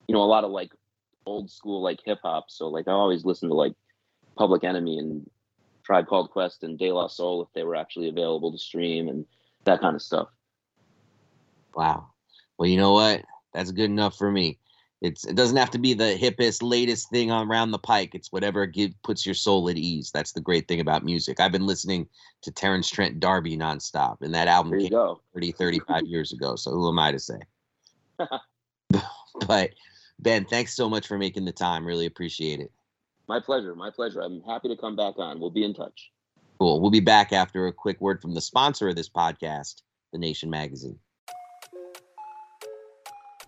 you 0.08 0.14
know 0.14 0.22
a 0.22 0.24
lot 0.24 0.44
of 0.44 0.50
like 0.50 0.72
old 1.26 1.50
school 1.50 1.82
like 1.82 2.00
hip 2.04 2.18
hop 2.22 2.46
so 2.48 2.68
like 2.68 2.88
I 2.88 2.92
always 2.92 3.24
listened 3.24 3.50
to 3.50 3.54
like 3.54 3.74
Public 4.36 4.64
Enemy 4.64 4.98
and 4.98 5.30
Tribe 5.84 6.06
Called 6.06 6.30
Quest 6.30 6.62
and 6.62 6.78
De 6.78 6.92
La 6.92 7.06
Soul 7.06 7.42
if 7.42 7.48
they 7.54 7.62
were 7.62 7.76
actually 7.76 8.08
available 8.08 8.52
to 8.52 8.58
stream 8.58 9.08
and 9.08 9.24
that 9.64 9.80
kind 9.80 9.94
of 9.94 10.02
stuff. 10.02 10.28
Wow. 11.74 12.08
Well, 12.58 12.68
you 12.68 12.76
know 12.76 12.92
what? 12.92 13.22
That's 13.54 13.70
good 13.70 13.90
enough 13.90 14.16
for 14.16 14.30
me. 14.30 14.58
It's 15.06 15.24
it 15.24 15.36
doesn't 15.36 15.56
have 15.56 15.70
to 15.70 15.78
be 15.78 15.94
the 15.94 16.18
hippest, 16.20 16.62
latest 16.62 17.10
thing 17.10 17.30
around 17.30 17.70
the 17.70 17.78
pike. 17.78 18.14
It's 18.14 18.32
whatever 18.32 18.66
give, 18.66 18.90
puts 19.02 19.24
your 19.24 19.34
soul 19.34 19.68
at 19.68 19.76
ease. 19.76 20.10
That's 20.12 20.32
the 20.32 20.40
great 20.40 20.66
thing 20.66 20.80
about 20.80 21.04
music. 21.04 21.38
I've 21.38 21.52
been 21.52 21.66
listening 21.66 22.08
to 22.42 22.50
Terence 22.50 22.90
Trent 22.90 23.20
D'Arby 23.20 23.56
nonstop, 23.56 24.20
and 24.20 24.34
that 24.34 24.48
album 24.48 24.78
came 24.78 24.90
go. 24.90 25.20
30, 25.34 25.52
35 25.52 26.06
years 26.06 26.32
ago. 26.32 26.56
So 26.56 26.72
who 26.72 26.88
am 26.88 26.98
I 26.98 27.12
to 27.12 27.18
say? 27.20 27.38
but 29.46 29.70
Ben, 30.18 30.44
thanks 30.44 30.74
so 30.74 30.88
much 30.88 31.06
for 31.06 31.18
making 31.18 31.44
the 31.44 31.52
time. 31.52 31.86
Really 31.86 32.06
appreciate 32.06 32.58
it. 32.58 32.72
My 33.28 33.38
pleasure. 33.38 33.74
My 33.74 33.90
pleasure. 33.90 34.20
I'm 34.20 34.42
happy 34.42 34.68
to 34.68 34.76
come 34.76 34.96
back 34.96 35.18
on. 35.18 35.38
We'll 35.38 35.50
be 35.50 35.64
in 35.64 35.74
touch. 35.74 36.10
Cool. 36.58 36.80
We'll 36.80 36.90
be 36.90 37.00
back 37.00 37.32
after 37.32 37.66
a 37.66 37.72
quick 37.72 38.00
word 38.00 38.20
from 38.20 38.34
the 38.34 38.40
sponsor 38.40 38.88
of 38.88 38.96
this 38.96 39.08
podcast, 39.08 39.82
The 40.12 40.18
Nation 40.18 40.50
Magazine. 40.50 40.98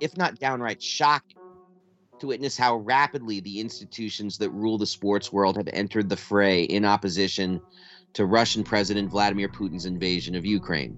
if 0.00 0.16
not 0.16 0.38
downright 0.38 0.82
shocking, 0.82 1.36
to 2.20 2.28
witness 2.28 2.56
how 2.56 2.76
rapidly 2.76 3.40
the 3.40 3.60
institutions 3.60 4.38
that 4.38 4.50
rule 4.50 4.78
the 4.78 4.86
sports 4.86 5.32
world 5.32 5.56
have 5.56 5.68
entered 5.72 6.08
the 6.08 6.16
fray 6.16 6.62
in 6.64 6.84
opposition 6.84 7.60
to 8.12 8.26
Russian 8.26 8.62
President 8.62 9.10
Vladimir 9.10 9.48
Putin's 9.48 9.86
invasion 9.86 10.34
of 10.34 10.44
Ukraine. 10.44 10.96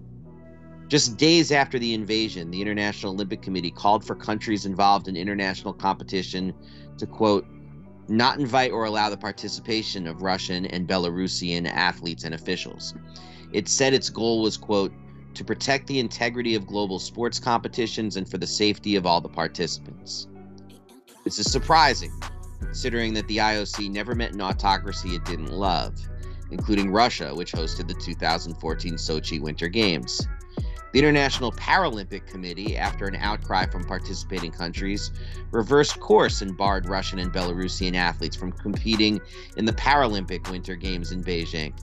Just 0.88 1.16
days 1.16 1.50
after 1.50 1.78
the 1.78 1.94
invasion, 1.94 2.50
the 2.50 2.60
International 2.60 3.12
Olympic 3.12 3.42
Committee 3.42 3.72
called 3.72 4.04
for 4.04 4.14
countries 4.14 4.66
involved 4.66 5.08
in 5.08 5.16
international 5.16 5.72
competition 5.72 6.54
to, 6.98 7.06
quote, 7.06 7.46
not 8.08 8.38
invite 8.38 8.70
or 8.70 8.84
allow 8.84 9.10
the 9.10 9.16
participation 9.16 10.06
of 10.06 10.22
Russian 10.22 10.66
and 10.66 10.86
Belarusian 10.86 11.66
athletes 11.66 12.22
and 12.22 12.34
officials. 12.34 12.94
It 13.52 13.68
said 13.68 13.94
its 13.94 14.10
goal 14.10 14.42
was, 14.42 14.56
quote, 14.56 14.92
to 15.36 15.44
protect 15.44 15.86
the 15.86 15.98
integrity 15.98 16.54
of 16.54 16.66
global 16.66 16.98
sports 16.98 17.38
competitions 17.38 18.16
and 18.16 18.28
for 18.28 18.38
the 18.38 18.46
safety 18.46 18.96
of 18.96 19.06
all 19.06 19.20
the 19.20 19.28
participants. 19.28 20.26
This 21.24 21.38
is 21.38 21.50
surprising, 21.50 22.12
considering 22.60 23.14
that 23.14 23.28
the 23.28 23.38
IOC 23.38 23.90
never 23.90 24.14
met 24.14 24.32
an 24.32 24.40
autocracy 24.40 25.10
it 25.10 25.24
didn't 25.24 25.52
love, 25.52 25.94
including 26.50 26.90
Russia, 26.90 27.34
which 27.34 27.52
hosted 27.52 27.88
the 27.88 27.94
2014 27.94 28.94
Sochi 28.94 29.40
Winter 29.40 29.68
Games. 29.68 30.26
The 30.92 31.00
International 31.00 31.52
Paralympic 31.52 32.26
Committee, 32.26 32.76
after 32.78 33.06
an 33.06 33.16
outcry 33.16 33.66
from 33.66 33.84
participating 33.84 34.50
countries, 34.50 35.10
reversed 35.50 36.00
course 36.00 36.40
and 36.40 36.56
barred 36.56 36.88
Russian 36.88 37.18
and 37.18 37.30
Belarusian 37.30 37.94
athletes 37.94 38.36
from 38.36 38.52
competing 38.52 39.20
in 39.58 39.66
the 39.66 39.74
Paralympic 39.74 40.50
Winter 40.50 40.74
Games 40.74 41.12
in 41.12 41.22
Beijing. 41.22 41.74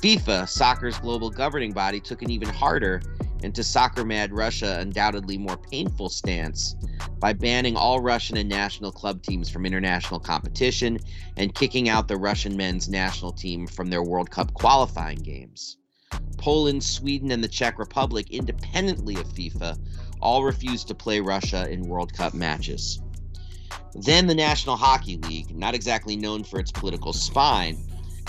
FIFA, 0.00 0.48
soccer's 0.48 0.98
global 0.98 1.30
governing 1.30 1.72
body, 1.72 2.00
took 2.00 2.22
an 2.22 2.30
even 2.30 2.48
harder 2.48 3.02
and 3.42 3.54
to 3.54 3.62
soccer 3.64 4.04
mad 4.04 4.32
Russia 4.32 4.78
undoubtedly 4.80 5.38
more 5.38 5.56
painful 5.56 6.08
stance 6.08 6.74
by 7.18 7.32
banning 7.32 7.76
all 7.76 8.00
Russian 8.00 8.36
and 8.36 8.48
national 8.48 8.92
club 8.92 9.22
teams 9.22 9.48
from 9.48 9.66
international 9.66 10.20
competition 10.20 10.98
and 11.36 11.54
kicking 11.54 11.88
out 11.88 12.08
the 12.08 12.16
Russian 12.16 12.56
men's 12.56 12.88
national 12.88 13.32
team 13.32 13.66
from 13.66 13.88
their 13.88 14.02
World 14.02 14.30
Cup 14.30 14.52
qualifying 14.54 15.18
games. 15.18 15.78
Poland, 16.38 16.82
Sweden, 16.82 17.30
and 17.30 17.44
the 17.44 17.48
Czech 17.48 17.78
Republic, 17.78 18.30
independently 18.30 19.14
of 19.16 19.26
FIFA, 19.28 19.78
all 20.20 20.42
refused 20.44 20.88
to 20.88 20.94
play 20.94 21.20
Russia 21.20 21.68
in 21.70 21.82
World 21.82 22.12
Cup 22.12 22.34
matches. 22.34 23.00
Then 23.94 24.26
the 24.26 24.34
National 24.34 24.76
Hockey 24.76 25.18
League, 25.18 25.56
not 25.56 25.74
exactly 25.74 26.16
known 26.16 26.44
for 26.44 26.58
its 26.58 26.72
political 26.72 27.12
spine, 27.12 27.76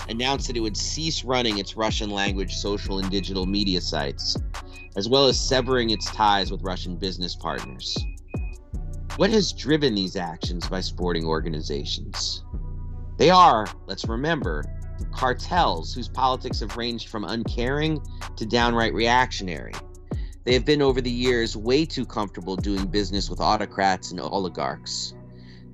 announced 0.08 0.46
that 0.46 0.56
it 0.56 0.60
would 0.60 0.76
cease 0.76 1.24
running 1.24 1.58
its 1.58 1.76
Russian 1.76 2.10
language 2.10 2.54
social 2.54 2.98
and 2.98 3.10
digital 3.10 3.46
media 3.46 3.80
sites, 3.80 4.36
as 4.96 5.08
well 5.08 5.26
as 5.26 5.40
severing 5.40 5.90
its 5.90 6.10
ties 6.10 6.50
with 6.50 6.62
Russian 6.62 6.96
business 6.96 7.34
partners. 7.34 7.96
What 9.16 9.30
has 9.30 9.52
driven 9.52 9.94
these 9.94 10.16
actions 10.16 10.68
by 10.68 10.80
sporting 10.80 11.24
organizations? 11.24 12.44
They 13.18 13.30
are, 13.30 13.66
let's 13.86 14.06
remember, 14.06 14.64
cartels 15.12 15.94
whose 15.94 16.08
politics 16.08 16.60
have 16.60 16.76
ranged 16.76 17.08
from 17.08 17.24
uncaring 17.24 18.00
to 18.36 18.46
downright 18.46 18.94
reactionary. 18.94 19.74
They 20.44 20.54
have 20.54 20.64
been 20.64 20.82
over 20.82 21.00
the 21.00 21.10
years 21.10 21.56
way 21.56 21.84
too 21.84 22.04
comfortable 22.04 22.56
doing 22.56 22.86
business 22.86 23.30
with 23.30 23.40
autocrats 23.40 24.10
and 24.10 24.20
oligarchs. 24.20 25.14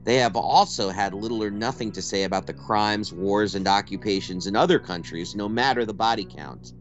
They 0.05 0.17
have 0.17 0.37
also 0.37 0.89
had 0.89 1.15
little 1.15 1.43
or 1.43 1.51
nothing 1.51 1.93
to 1.93 2.03
say 2.03 2.25
about 2.25 2.47
the 2.47 2.55
crimes, 2.55 3.13
wars, 3.13 3.55
and 3.55 3.69
occupations 3.69 4.47
in 4.47 4.57
other 4.57 4.79
countries, 4.79 5.35
no 5.35 5.49
matter 5.49 5.85
the 5.85 5.95
body 5.95 6.25
count. 6.25 6.73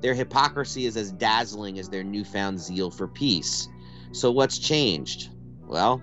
Their 0.00 0.14
hypocrisy 0.14 0.86
is 0.86 0.96
as 0.96 1.12
dazzling 1.12 1.78
as 1.78 1.88
their 1.88 2.04
newfound 2.04 2.60
zeal 2.60 2.90
for 2.90 3.08
peace. 3.08 3.68
So, 4.12 4.30
what's 4.30 4.58
changed? 4.58 5.30
Well, 5.66 6.02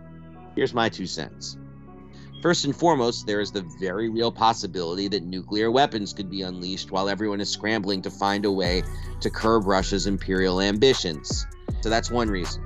here's 0.55 0.73
my 0.73 0.89
two 0.89 1.07
cents. 1.07 1.57
First 2.41 2.65
and 2.65 2.75
foremost, 2.75 3.25
there 3.25 3.39
is 3.39 3.51
the 3.51 3.65
very 3.79 4.09
real 4.09 4.31
possibility 4.31 5.07
that 5.07 5.23
nuclear 5.23 5.71
weapons 5.71 6.11
could 6.11 6.29
be 6.29 6.41
unleashed 6.41 6.91
while 6.91 7.07
everyone 7.07 7.39
is 7.39 7.49
scrambling 7.49 8.01
to 8.01 8.11
find 8.11 8.45
a 8.45 8.51
way 8.51 8.83
to 9.21 9.29
curb 9.29 9.65
Russia's 9.65 10.07
imperial 10.07 10.59
ambitions. 10.59 11.45
So, 11.81 11.89
that's 11.89 12.11
one 12.11 12.29
reason. 12.29 12.63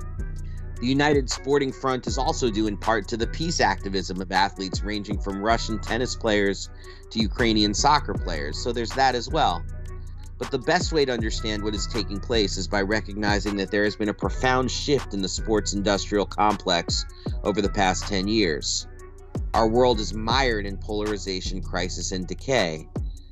The 0.80 0.86
United 0.86 1.28
Sporting 1.28 1.72
Front 1.72 2.06
is 2.06 2.18
also 2.18 2.50
due 2.50 2.68
in 2.68 2.76
part 2.76 3.08
to 3.08 3.16
the 3.16 3.26
peace 3.26 3.60
activism 3.60 4.20
of 4.20 4.30
athletes 4.30 4.82
ranging 4.82 5.18
from 5.18 5.42
Russian 5.42 5.80
tennis 5.80 6.14
players 6.14 6.70
to 7.10 7.18
Ukrainian 7.18 7.74
soccer 7.74 8.14
players, 8.14 8.62
so 8.62 8.72
there's 8.72 8.92
that 8.92 9.16
as 9.16 9.28
well. 9.28 9.64
But 10.38 10.52
the 10.52 10.58
best 10.58 10.92
way 10.92 11.04
to 11.04 11.12
understand 11.12 11.64
what 11.64 11.74
is 11.74 11.88
taking 11.88 12.20
place 12.20 12.56
is 12.56 12.68
by 12.68 12.82
recognizing 12.82 13.56
that 13.56 13.72
there 13.72 13.82
has 13.82 13.96
been 13.96 14.08
a 14.08 14.14
profound 14.14 14.70
shift 14.70 15.14
in 15.14 15.20
the 15.20 15.28
sports 15.28 15.72
industrial 15.72 16.26
complex 16.26 17.04
over 17.42 17.60
the 17.60 17.68
past 17.68 18.06
10 18.06 18.28
years. 18.28 18.86
Our 19.54 19.66
world 19.66 19.98
is 19.98 20.14
mired 20.14 20.64
in 20.64 20.76
polarization, 20.76 21.60
crisis, 21.60 22.12
and 22.12 22.24
decay. 22.24 22.86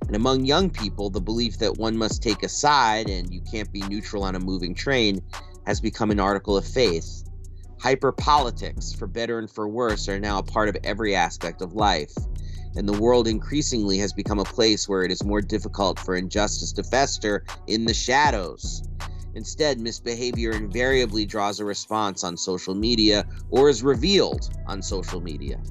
And 0.09 0.17
among 0.17 0.45
young 0.45 0.69
people, 0.69 1.11
the 1.11 1.21
belief 1.21 1.59
that 1.59 1.79
one 1.79 1.97
must 1.97 2.25
take 2.25 2.43
a 2.43 2.49
side 2.49 3.09
and 3.09 3.33
you 3.33 3.41
can't 3.41 3.71
be 3.73 3.83
neutral 3.83 4.25
on 4.25 4.35
a 4.35 4.41
moving 4.41 4.75
train 4.75 5.23
has 5.65 5.81
become 5.81 6.11
an 6.11 6.19
article 6.19 6.57
of 6.57 6.67
faith. 6.67 7.23
Hyper 7.87 8.11
politics, 8.11 8.93
for 8.93 9.07
better 9.07 9.39
and 9.39 9.49
for 9.49 9.69
worse, 9.69 10.09
are 10.09 10.19
now 10.19 10.41
a 10.41 10.43
part 10.43 10.69
of 10.69 10.77
every 10.83 11.15
aspect 11.15 11.63
of 11.63 11.75
life. 11.75 12.13
And 12.75 12.89
the 12.89 13.01
world 13.01 13.29
increasingly 13.29 13.97
has 13.99 14.13
become 14.13 14.41
a 14.41 14.45
place 14.45 14.89
where 14.89 15.05
it 15.05 15.13
is 15.13 15.23
more 15.23 15.41
difficult 15.41 16.01
for 16.01 16.17
injustice 16.17 16.73
to 16.73 16.83
fester 16.83 17.45
in 17.69 17.85
the 17.85 17.95
shadows. 17.95 18.83
Instead, 19.37 19.79
misbehavior 19.79 20.51
invariably 20.51 21.25
draws 21.27 21.61
a 21.61 21.65
response 21.65 22.25
on 22.25 22.37
social 22.37 22.75
media 22.75 23.25
or 23.51 23.69
is 23.69 23.85
revealed 23.85 24.51
on 24.67 24.83
social 24.83 25.21
media. 25.21 25.63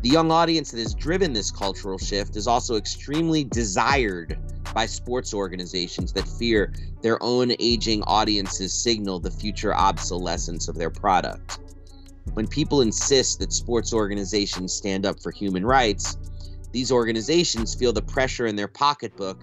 The 0.00 0.08
young 0.08 0.30
audience 0.30 0.70
that 0.70 0.78
has 0.78 0.94
driven 0.94 1.34
this 1.34 1.50
cultural 1.50 1.98
shift 1.98 2.36
is 2.36 2.46
also 2.46 2.76
extremely 2.76 3.44
desired 3.44 4.38
by 4.76 4.84
sports 4.84 5.32
organizations 5.32 6.12
that 6.12 6.28
fear 6.28 6.70
their 7.00 7.16
own 7.22 7.50
aging 7.58 8.02
audiences 8.02 8.74
signal 8.74 9.18
the 9.18 9.30
future 9.30 9.74
obsolescence 9.74 10.68
of 10.68 10.76
their 10.76 10.90
product. 10.90 11.60
When 12.34 12.46
people 12.46 12.82
insist 12.82 13.38
that 13.38 13.54
sports 13.54 13.94
organizations 13.94 14.74
stand 14.74 15.06
up 15.06 15.18
for 15.22 15.30
human 15.30 15.64
rights, 15.64 16.18
these 16.72 16.92
organizations 16.92 17.74
feel 17.74 17.94
the 17.94 18.02
pressure 18.02 18.46
in 18.46 18.54
their 18.54 18.68
pocketbook 18.68 19.42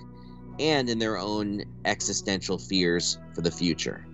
and 0.60 0.88
in 0.88 1.00
their 1.00 1.18
own 1.18 1.64
existential 1.86 2.60
fears 2.60 3.18
for 3.34 3.42
the 3.42 3.50
future. 3.50 4.06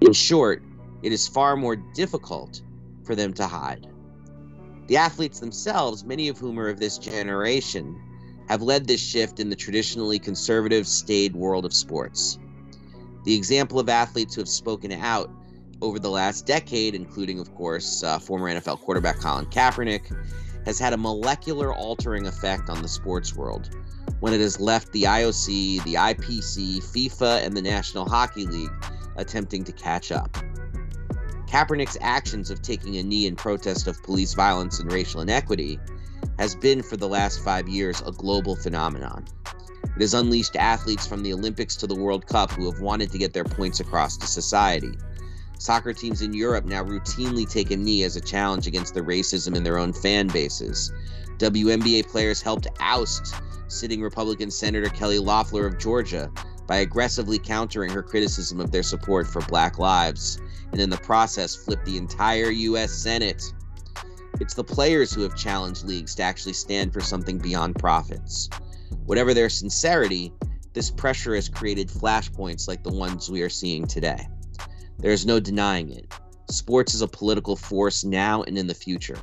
In 0.00 0.14
short, 0.14 0.62
it 1.02 1.12
is 1.12 1.28
far 1.28 1.56
more 1.58 1.76
difficult 1.76 2.62
for 3.04 3.14
them 3.14 3.34
to 3.34 3.46
hide. 3.46 3.86
The 4.86 4.96
athletes 4.96 5.40
themselves, 5.40 6.04
many 6.04 6.28
of 6.28 6.38
whom 6.38 6.58
are 6.58 6.70
of 6.70 6.80
this 6.80 6.96
generation, 6.96 8.00
have 8.48 8.62
led 8.62 8.86
this 8.86 9.00
shift 9.00 9.40
in 9.40 9.50
the 9.50 9.56
traditionally 9.56 10.18
conservative, 10.18 10.86
staid 10.86 11.34
world 11.34 11.64
of 11.64 11.72
sports. 11.72 12.38
The 13.24 13.34
example 13.34 13.78
of 13.78 13.88
athletes 13.88 14.34
who 14.34 14.40
have 14.40 14.48
spoken 14.48 14.92
out 14.92 15.30
over 15.80 15.98
the 15.98 16.10
last 16.10 16.46
decade, 16.46 16.94
including, 16.94 17.38
of 17.38 17.54
course, 17.54 18.02
uh, 18.02 18.18
former 18.18 18.48
NFL 18.48 18.80
quarterback 18.80 19.20
Colin 19.20 19.46
Kaepernick, 19.46 20.14
has 20.64 20.78
had 20.78 20.92
a 20.92 20.96
molecular 20.96 21.74
altering 21.74 22.26
effect 22.26 22.70
on 22.70 22.82
the 22.82 22.88
sports 22.88 23.34
world 23.34 23.70
when 24.20 24.32
it 24.32 24.40
has 24.40 24.60
left 24.60 24.92
the 24.92 25.04
IOC, 25.04 25.82
the 25.84 25.94
IPC, 25.94 26.78
FIFA, 26.78 27.44
and 27.44 27.56
the 27.56 27.62
National 27.62 28.08
Hockey 28.08 28.46
League 28.46 28.70
attempting 29.16 29.64
to 29.64 29.72
catch 29.72 30.12
up. 30.12 30.32
Kaepernick's 31.46 31.98
actions 32.00 32.50
of 32.50 32.62
taking 32.62 32.96
a 32.96 33.02
knee 33.02 33.26
in 33.26 33.36
protest 33.36 33.86
of 33.86 34.02
police 34.02 34.32
violence 34.32 34.80
and 34.80 34.90
racial 34.90 35.20
inequity 35.20 35.78
has 36.38 36.54
been 36.54 36.82
for 36.82 36.96
the 36.96 37.08
last 37.08 37.42
five 37.42 37.68
years 37.68 38.02
a 38.06 38.12
global 38.12 38.56
phenomenon. 38.56 39.24
It 39.96 40.00
has 40.00 40.14
unleashed 40.14 40.56
athletes 40.56 41.06
from 41.06 41.22
the 41.22 41.32
Olympics 41.32 41.76
to 41.76 41.86
the 41.86 41.94
World 41.94 42.26
Cup 42.26 42.50
who 42.50 42.70
have 42.70 42.80
wanted 42.80 43.10
to 43.12 43.18
get 43.18 43.32
their 43.32 43.44
points 43.44 43.80
across 43.80 44.16
to 44.18 44.26
society. 44.26 44.92
Soccer 45.58 45.92
teams 45.92 46.22
in 46.22 46.32
Europe 46.32 46.64
now 46.64 46.82
routinely 46.82 47.48
take 47.48 47.70
a 47.70 47.76
knee 47.76 48.02
as 48.02 48.16
a 48.16 48.20
challenge 48.20 48.66
against 48.66 48.94
the 48.94 49.00
racism 49.00 49.54
in 49.54 49.62
their 49.62 49.78
own 49.78 49.92
fan 49.92 50.26
bases. 50.26 50.92
WNBA 51.38 52.08
players 52.08 52.40
helped 52.40 52.66
oust 52.80 53.34
sitting 53.68 54.02
Republican 54.02 54.50
Senator 54.50 54.88
Kelly 54.88 55.18
Loeffler 55.18 55.66
of 55.66 55.78
Georgia 55.78 56.30
by 56.66 56.76
aggressively 56.76 57.38
countering 57.38 57.90
her 57.90 58.02
criticism 58.02 58.60
of 58.60 58.70
their 58.70 58.82
support 58.82 59.26
for 59.26 59.40
black 59.42 59.78
lives, 59.78 60.40
and 60.72 60.80
in 60.80 60.90
the 60.90 60.96
process 60.98 61.54
flipped 61.54 61.84
the 61.84 61.96
entire 61.96 62.50
U.S. 62.50 62.92
Senate. 62.92 63.42
It's 64.40 64.54
the 64.54 64.64
players 64.64 65.12
who 65.12 65.22
have 65.22 65.36
challenged 65.36 65.84
leagues 65.84 66.14
to 66.16 66.22
actually 66.22 66.54
stand 66.54 66.92
for 66.92 67.00
something 67.00 67.38
beyond 67.38 67.76
profits. 67.76 68.48
Whatever 69.04 69.34
their 69.34 69.48
sincerity, 69.48 70.32
this 70.72 70.90
pressure 70.90 71.34
has 71.34 71.48
created 71.48 71.88
flashpoints 71.88 72.66
like 72.66 72.82
the 72.82 72.92
ones 72.92 73.30
we 73.30 73.42
are 73.42 73.48
seeing 73.48 73.86
today. 73.86 74.26
There 74.98 75.12
is 75.12 75.26
no 75.26 75.38
denying 75.38 75.90
it. 75.90 76.12
Sports 76.48 76.94
is 76.94 77.02
a 77.02 77.08
political 77.08 77.56
force 77.56 78.04
now 78.04 78.42
and 78.42 78.56
in 78.56 78.66
the 78.66 78.74
future. 78.74 79.18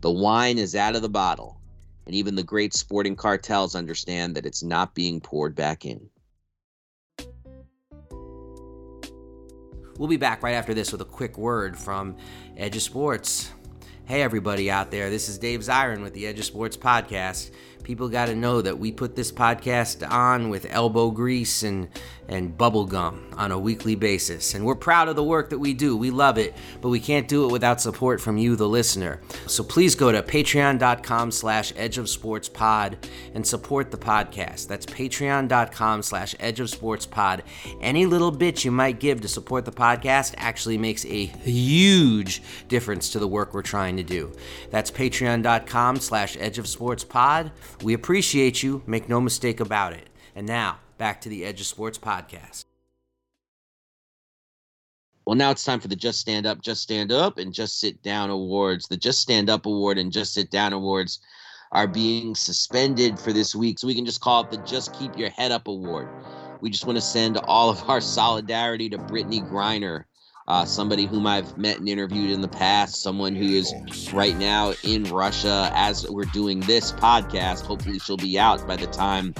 The 0.00 0.10
wine 0.10 0.58
is 0.58 0.74
out 0.74 0.96
of 0.96 1.02
the 1.02 1.08
bottle, 1.08 1.60
and 2.06 2.14
even 2.14 2.34
the 2.34 2.42
great 2.42 2.74
sporting 2.74 3.16
cartels 3.16 3.74
understand 3.74 4.34
that 4.34 4.46
it's 4.46 4.62
not 4.62 4.94
being 4.94 5.20
poured 5.20 5.54
back 5.54 5.84
in. 5.84 6.08
We'll 9.96 10.08
be 10.08 10.16
back 10.16 10.42
right 10.42 10.54
after 10.54 10.72
this 10.72 10.92
with 10.92 11.02
a 11.02 11.06
quick 11.06 11.36
word 11.36 11.76
from 11.76 12.16
Edge 12.56 12.76
of 12.76 12.82
Sports. 12.82 13.52
Hey, 14.06 14.22
everybody 14.22 14.70
out 14.70 14.90
there, 14.90 15.08
this 15.08 15.28
is 15.28 15.38
Dave 15.38 15.60
Zirin 15.60 16.02
with 16.02 16.14
the 16.14 16.26
Edge 16.26 16.40
of 16.40 16.44
Sports 16.44 16.76
Podcast. 16.76 17.50
People 17.84 18.08
got 18.08 18.26
to 18.26 18.34
know 18.34 18.60
that 18.60 18.78
we 18.78 18.90
put 18.90 19.14
this 19.14 19.30
podcast 19.30 20.08
on 20.08 20.48
with 20.48 20.66
elbow 20.68 21.10
grease 21.12 21.62
and 21.62 21.88
and 22.30 22.56
bubble 22.56 22.86
gum 22.86 23.26
on 23.36 23.52
a 23.52 23.58
weekly 23.58 23.94
basis. 23.94 24.54
And 24.54 24.64
we're 24.64 24.74
proud 24.74 25.08
of 25.08 25.16
the 25.16 25.24
work 25.24 25.50
that 25.50 25.58
we 25.58 25.74
do. 25.74 25.96
We 25.96 26.10
love 26.10 26.38
it 26.38 26.54
but 26.80 26.88
we 26.88 27.00
can't 27.00 27.28
do 27.28 27.44
it 27.44 27.52
without 27.52 27.80
support 27.80 28.20
from 28.20 28.38
you 28.38 28.56
the 28.56 28.68
listener. 28.68 29.20
So 29.46 29.62
please 29.62 29.94
go 29.94 30.12
to 30.12 30.22
patreon.com 30.22 31.30
slash 31.30 31.72
edge 31.76 31.98
of 31.98 32.08
sports 32.08 32.48
pod 32.48 33.06
and 33.34 33.46
support 33.46 33.90
the 33.90 33.98
podcast. 33.98 34.68
That's 34.68 34.86
patreon.com 34.86 36.02
slash 36.02 36.34
edge 36.40 36.60
of 36.60 36.70
sports 36.70 37.06
pod 37.06 37.42
any 37.80 38.06
little 38.06 38.30
bit 38.30 38.64
you 38.64 38.70
might 38.70 39.00
give 39.00 39.20
to 39.20 39.28
support 39.28 39.64
the 39.64 39.72
podcast 39.72 40.34
actually 40.36 40.78
makes 40.78 41.04
a 41.04 41.26
huge 41.26 42.42
difference 42.68 43.10
to 43.10 43.18
the 43.18 43.28
work 43.28 43.52
we're 43.52 43.62
trying 43.62 43.96
to 43.96 44.02
do. 44.02 44.32
That's 44.70 44.90
patreon.com 44.90 45.96
slash 45.96 46.36
edge 46.38 46.58
of 46.58 46.66
sports 46.66 47.04
pod 47.04 47.52
we 47.82 47.94
appreciate 47.94 48.62
you, 48.62 48.82
make 48.86 49.08
no 49.08 49.20
mistake 49.20 49.60
about 49.60 49.92
it. 49.92 50.08
And 50.34 50.46
now, 50.46 50.78
back 51.00 51.22
to 51.22 51.30
the 51.30 51.46
Edge 51.46 51.62
of 51.62 51.66
Sports 51.66 51.96
podcast. 51.96 52.66
Well, 55.24 55.34
now 55.34 55.50
it's 55.50 55.64
time 55.64 55.80
for 55.80 55.88
the 55.88 55.96
Just 55.96 56.20
Stand 56.20 56.44
Up, 56.44 56.60
Just 56.60 56.82
Stand 56.82 57.10
Up, 57.10 57.38
and 57.38 57.54
Just 57.54 57.80
Sit 57.80 58.02
Down 58.02 58.28
awards. 58.28 58.86
The 58.86 58.98
Just 58.98 59.20
Stand 59.20 59.48
Up 59.48 59.64
award 59.64 59.96
and 59.96 60.12
Just 60.12 60.34
Sit 60.34 60.50
Down 60.50 60.74
awards 60.74 61.20
are 61.72 61.88
being 61.88 62.34
suspended 62.34 63.18
for 63.18 63.32
this 63.32 63.54
week. 63.54 63.78
So 63.78 63.86
we 63.86 63.94
can 63.94 64.04
just 64.04 64.20
call 64.20 64.44
it 64.44 64.50
the 64.50 64.58
Just 64.58 64.92
Keep 64.92 65.16
Your 65.16 65.30
Head 65.30 65.52
Up 65.52 65.68
award. 65.68 66.06
We 66.60 66.68
just 66.68 66.84
want 66.84 66.98
to 66.98 67.02
send 67.02 67.38
all 67.38 67.70
of 67.70 67.88
our 67.88 68.02
solidarity 68.02 68.90
to 68.90 68.98
Brittney 68.98 69.40
Griner 69.50 70.04
uh, 70.50 70.64
somebody 70.64 71.06
whom 71.06 71.28
I've 71.28 71.56
met 71.56 71.78
and 71.78 71.88
interviewed 71.88 72.30
in 72.30 72.40
the 72.40 72.48
past, 72.48 73.02
someone 73.02 73.36
who 73.36 73.44
is 73.44 73.72
right 74.12 74.36
now 74.36 74.74
in 74.82 75.04
Russia 75.04 75.70
as 75.74 76.10
we're 76.10 76.24
doing 76.24 76.58
this 76.58 76.90
podcast. 76.90 77.64
Hopefully, 77.64 78.00
she'll 78.00 78.16
be 78.16 78.36
out 78.36 78.66
by 78.66 78.74
the 78.74 78.88
time 78.88 79.32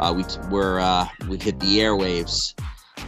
uh, 0.00 0.12
we 0.16 0.24
t- 0.24 0.40
we're 0.50 0.80
uh, 0.80 1.06
we 1.28 1.38
hit 1.38 1.60
the 1.60 1.78
airwaves. 1.78 2.60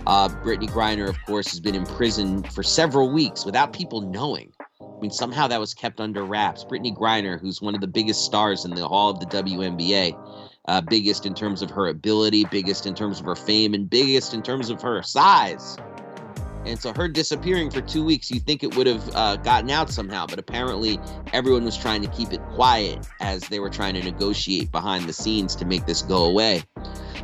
Uh, 0.06 0.28
Brittney 0.28 0.70
Griner, 0.70 1.08
of 1.08 1.16
course, 1.26 1.50
has 1.50 1.58
been 1.58 1.74
in 1.74 1.84
prison 1.86 2.44
for 2.44 2.62
several 2.62 3.12
weeks 3.12 3.44
without 3.44 3.72
people 3.72 4.00
knowing. 4.00 4.52
I 4.80 5.00
mean, 5.00 5.10
somehow 5.10 5.48
that 5.48 5.58
was 5.58 5.74
kept 5.74 5.98
under 5.98 6.22
wraps. 6.22 6.64
Brittney 6.64 6.96
Griner, 6.96 7.40
who's 7.40 7.60
one 7.60 7.74
of 7.74 7.80
the 7.80 7.88
biggest 7.88 8.24
stars 8.24 8.64
in 8.64 8.70
the 8.76 8.86
Hall 8.86 9.10
of 9.10 9.18
the 9.18 9.26
WNBA, 9.26 10.16
uh, 10.68 10.80
biggest 10.82 11.26
in 11.26 11.34
terms 11.34 11.62
of 11.62 11.70
her 11.70 11.88
ability, 11.88 12.44
biggest 12.44 12.86
in 12.86 12.94
terms 12.94 13.18
of 13.18 13.26
her 13.26 13.34
fame, 13.34 13.74
and 13.74 13.90
biggest 13.90 14.34
in 14.34 14.40
terms 14.40 14.70
of 14.70 14.80
her 14.82 15.02
size. 15.02 15.76
And 16.66 16.78
so 16.78 16.92
her 16.92 17.08
disappearing 17.08 17.70
for 17.70 17.80
two 17.80 18.04
weeks, 18.04 18.30
you 18.30 18.38
think 18.38 18.62
it 18.62 18.76
would 18.76 18.86
have 18.86 19.16
uh, 19.16 19.36
gotten 19.36 19.70
out 19.70 19.90
somehow, 19.90 20.26
but 20.26 20.38
apparently 20.38 21.00
everyone 21.32 21.64
was 21.64 21.76
trying 21.76 22.02
to 22.02 22.08
keep 22.08 22.32
it 22.32 22.40
quiet 22.50 23.06
as 23.20 23.48
they 23.48 23.60
were 23.60 23.70
trying 23.70 23.94
to 23.94 24.02
negotiate 24.02 24.70
behind 24.70 25.06
the 25.06 25.12
scenes 25.12 25.56
to 25.56 25.64
make 25.64 25.86
this 25.86 26.02
go 26.02 26.24
away. 26.24 26.62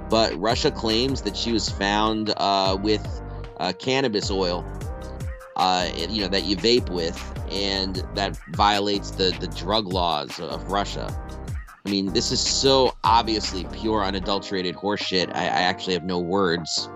But 0.09 0.35
Russia 0.41 0.71
claims 0.71 1.23
that 1.23 1.37
she 1.37 1.53
was 1.53 1.69
found 1.69 2.33
uh, 2.37 2.79
with 2.81 3.07
uh, 3.59 3.73
cannabis 3.79 4.31
oil, 4.31 4.65
uh, 5.57 5.91
you 6.09 6.23
know, 6.23 6.29
that 6.29 6.45
you 6.45 6.57
vape 6.57 6.89
with, 6.89 7.21
and 7.51 7.97
that 8.15 8.39
violates 8.55 9.11
the, 9.11 9.37
the 9.41 9.49
drug 9.49 9.93
laws 9.93 10.41
of 10.41 10.71
Russia. 10.71 11.15
I 11.85 11.91
mean, 11.91 12.13
this 12.13 12.33
is 12.33 12.41
so 12.41 12.97
obviously 13.05 13.65
pure, 13.73 14.03
unadulterated 14.03 14.75
horseshit. 14.75 15.31
I, 15.37 15.43
I 15.43 15.63
actually 15.63 15.93
have 15.93 16.05
no 16.05 16.19
words. 16.19 16.89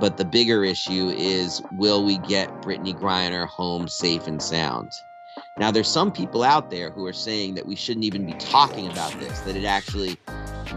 But 0.00 0.16
the 0.16 0.24
bigger 0.24 0.64
issue 0.64 1.08
is 1.08 1.62
will 1.72 2.04
we 2.04 2.18
get 2.18 2.62
Brittney 2.62 2.98
Griner 2.98 3.46
home 3.46 3.88
safe 3.88 4.26
and 4.26 4.42
sound? 4.42 4.92
Now, 5.56 5.70
there's 5.70 5.88
some 5.88 6.12
people 6.12 6.42
out 6.42 6.70
there 6.70 6.90
who 6.90 7.06
are 7.06 7.12
saying 7.12 7.54
that 7.54 7.66
we 7.66 7.76
shouldn't 7.76 8.04
even 8.04 8.26
be 8.26 8.32
talking 8.34 8.88
about 8.88 9.12
this, 9.20 9.40
that 9.40 9.56
it 9.56 9.64
actually 9.64 10.16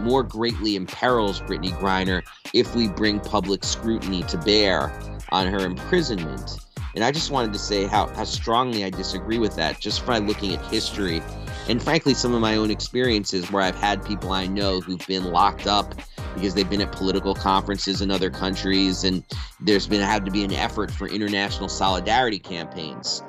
more 0.00 0.22
greatly 0.22 0.76
imperils 0.76 1.40
Brittney 1.40 1.72
Griner 1.78 2.22
if 2.54 2.74
we 2.74 2.88
bring 2.88 3.20
public 3.20 3.64
scrutiny 3.64 4.22
to 4.24 4.38
bear 4.38 4.92
on 5.30 5.46
her 5.46 5.64
imprisonment. 5.64 6.58
And 6.94 7.04
I 7.04 7.10
just 7.10 7.30
wanted 7.30 7.52
to 7.52 7.58
say 7.58 7.86
how, 7.86 8.08
how 8.08 8.24
strongly 8.24 8.84
I 8.84 8.90
disagree 8.90 9.38
with 9.38 9.56
that, 9.56 9.80
just 9.80 10.04
by 10.04 10.18
looking 10.18 10.54
at 10.54 10.64
history 10.66 11.22
and 11.68 11.82
frankly, 11.82 12.14
some 12.14 12.34
of 12.34 12.40
my 12.40 12.56
own 12.56 12.70
experiences 12.70 13.50
where 13.50 13.62
I've 13.62 13.76
had 13.76 14.04
people 14.04 14.32
I 14.32 14.46
know 14.46 14.80
who've 14.80 15.04
been 15.06 15.24
locked 15.24 15.66
up 15.66 15.94
because 16.34 16.54
they've 16.54 16.68
been 16.68 16.80
at 16.80 16.92
political 16.92 17.34
conferences 17.34 18.00
in 18.00 18.10
other 18.10 18.30
countries, 18.30 19.04
and 19.04 19.24
there's 19.60 19.86
been 19.86 20.00
had 20.00 20.24
to 20.24 20.30
be 20.30 20.44
an 20.44 20.52
effort 20.52 20.90
for 20.90 21.08
international 21.08 21.68
solidarity 21.68 22.38
campaigns. 22.38 23.22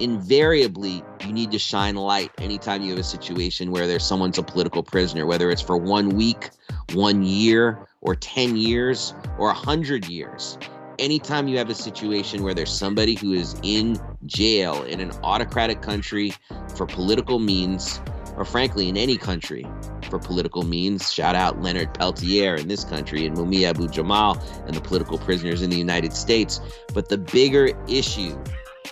Invariably, 0.00 1.04
you 1.24 1.32
need 1.32 1.52
to 1.52 1.58
shine 1.58 1.94
light 1.94 2.30
anytime 2.38 2.82
you 2.82 2.90
have 2.90 2.98
a 2.98 3.04
situation 3.04 3.70
where 3.70 3.86
there's 3.86 4.04
someone's 4.04 4.38
a 4.38 4.42
political 4.42 4.82
prisoner, 4.82 5.26
whether 5.26 5.50
it's 5.50 5.62
for 5.62 5.76
one 5.76 6.10
week, 6.10 6.50
one 6.94 7.22
year, 7.22 7.86
or 8.00 8.16
10 8.16 8.56
years, 8.56 9.14
or 9.38 9.46
100 9.48 10.08
years. 10.08 10.58
Anytime 10.98 11.48
you 11.48 11.56
have 11.58 11.70
a 11.70 11.74
situation 11.74 12.42
where 12.42 12.54
there's 12.54 12.72
somebody 12.72 13.14
who 13.14 13.32
is 13.32 13.58
in 13.62 13.98
jail 14.26 14.82
in 14.84 15.00
an 15.00 15.12
autocratic 15.22 15.82
country 15.82 16.32
for 16.76 16.86
political 16.86 17.38
means, 17.38 18.00
or 18.36 18.44
frankly, 18.44 18.88
in 18.88 18.96
any 18.96 19.16
country 19.16 19.66
for 20.08 20.18
political 20.18 20.62
means. 20.62 21.12
Shout 21.12 21.34
out 21.34 21.62
Leonard 21.62 21.94
Peltier 21.94 22.56
in 22.56 22.68
this 22.68 22.84
country 22.84 23.26
and 23.26 23.36
Mumia 23.36 23.70
Abu 23.70 23.88
Jamal 23.88 24.38
and 24.66 24.74
the 24.74 24.80
political 24.80 25.18
prisoners 25.18 25.62
in 25.62 25.70
the 25.70 25.76
United 25.76 26.12
States. 26.12 26.60
But 26.92 27.08
the 27.08 27.18
bigger 27.18 27.70
issue 27.88 28.38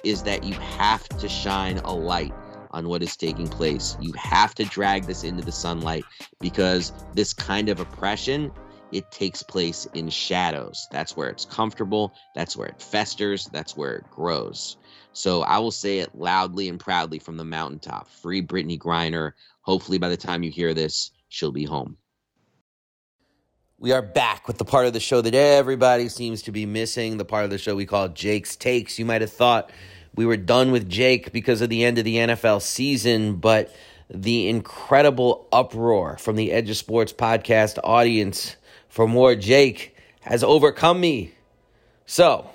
is 0.05 0.22
that 0.22 0.45
you 0.45 0.55
have 0.55 1.07
to 1.09 1.28
shine 1.28 1.78
a 1.78 1.93
light 1.93 2.32
on 2.72 2.88
what 2.88 3.03
is 3.03 3.16
taking 3.16 3.49
place. 3.49 3.97
You 4.01 4.12
have 4.14 4.55
to 4.55 4.64
drag 4.64 5.05
this 5.05 5.24
into 5.24 5.45
the 5.45 5.53
sunlight 5.53 6.05
because 6.41 6.93
this 7.14 7.32
kind 7.32 7.68
of 7.68 7.80
oppression 7.80 8.53
it 8.93 9.11
takes 9.11 9.43
place 9.43 9.86
in 9.95 10.09
shadows. 10.09 10.86
That's 10.91 11.16
where 11.16 11.28
it's 11.28 11.45
comfortable, 11.45 12.12
that's 12.34 12.57
where 12.57 12.68
it 12.68 12.80
festers, 12.80 13.47
that's 13.53 13.76
where 13.76 13.97
it 13.97 14.11
grows. 14.11 14.76
So 15.12 15.43
I 15.43 15.59
will 15.59 15.70
say 15.70 15.99
it 15.99 16.14
loudly 16.14 16.68
and 16.68 16.78
proudly 16.78 17.18
from 17.18 17.36
the 17.36 17.45
mountaintop. 17.45 18.09
Free 18.09 18.43
Brittney 18.43 18.78
Griner. 18.78 19.32
Hopefully, 19.62 19.99
by 19.99 20.09
the 20.09 20.16
time 20.16 20.43
you 20.43 20.51
hear 20.51 20.72
this, 20.72 21.11
she'll 21.28 21.53
be 21.53 21.64
home. 21.64 21.97
We 23.78 23.93
are 23.93 24.03
back 24.03 24.47
with 24.47 24.59
the 24.59 24.64
part 24.64 24.86
of 24.86 24.93
the 24.93 25.01
show 25.01 25.20
that 25.22 25.34
everybody 25.34 26.09
seems 26.09 26.43
to 26.43 26.53
be 26.53 26.66
missing, 26.66 27.16
the 27.16 27.24
part 27.24 27.45
of 27.45 27.51
the 27.51 27.59
show 27.59 27.74
we 27.74 27.86
call 27.86 28.09
Jake's 28.09 28.55
Takes. 28.55 28.99
You 28.99 29.07
might 29.07 29.22
have 29.22 29.32
thought 29.32 29.70
we 30.14 30.26
were 30.26 30.36
done 30.36 30.70
with 30.70 30.88
Jake 30.88 31.32
because 31.32 31.61
of 31.61 31.70
the 31.70 31.84
end 31.84 31.99
of 31.99 32.05
the 32.05 32.16
NFL 32.16 32.62
season, 32.62 33.36
but 33.36 33.74
the 34.11 34.49
incredible 34.49 35.49
uproar 35.53 36.18
from 36.18 36.36
the 36.36 36.53
Edge 36.53 36.68
of 36.68 36.76
Sports 36.76 37.12
podcast 37.12 37.78
audience 37.82 38.57
for 38.91 39.09
more 39.09 39.34
Jake 39.34 39.97
has 40.20 40.45
overcome 40.45 41.01
me. 41.01 41.32
So, 42.05 42.51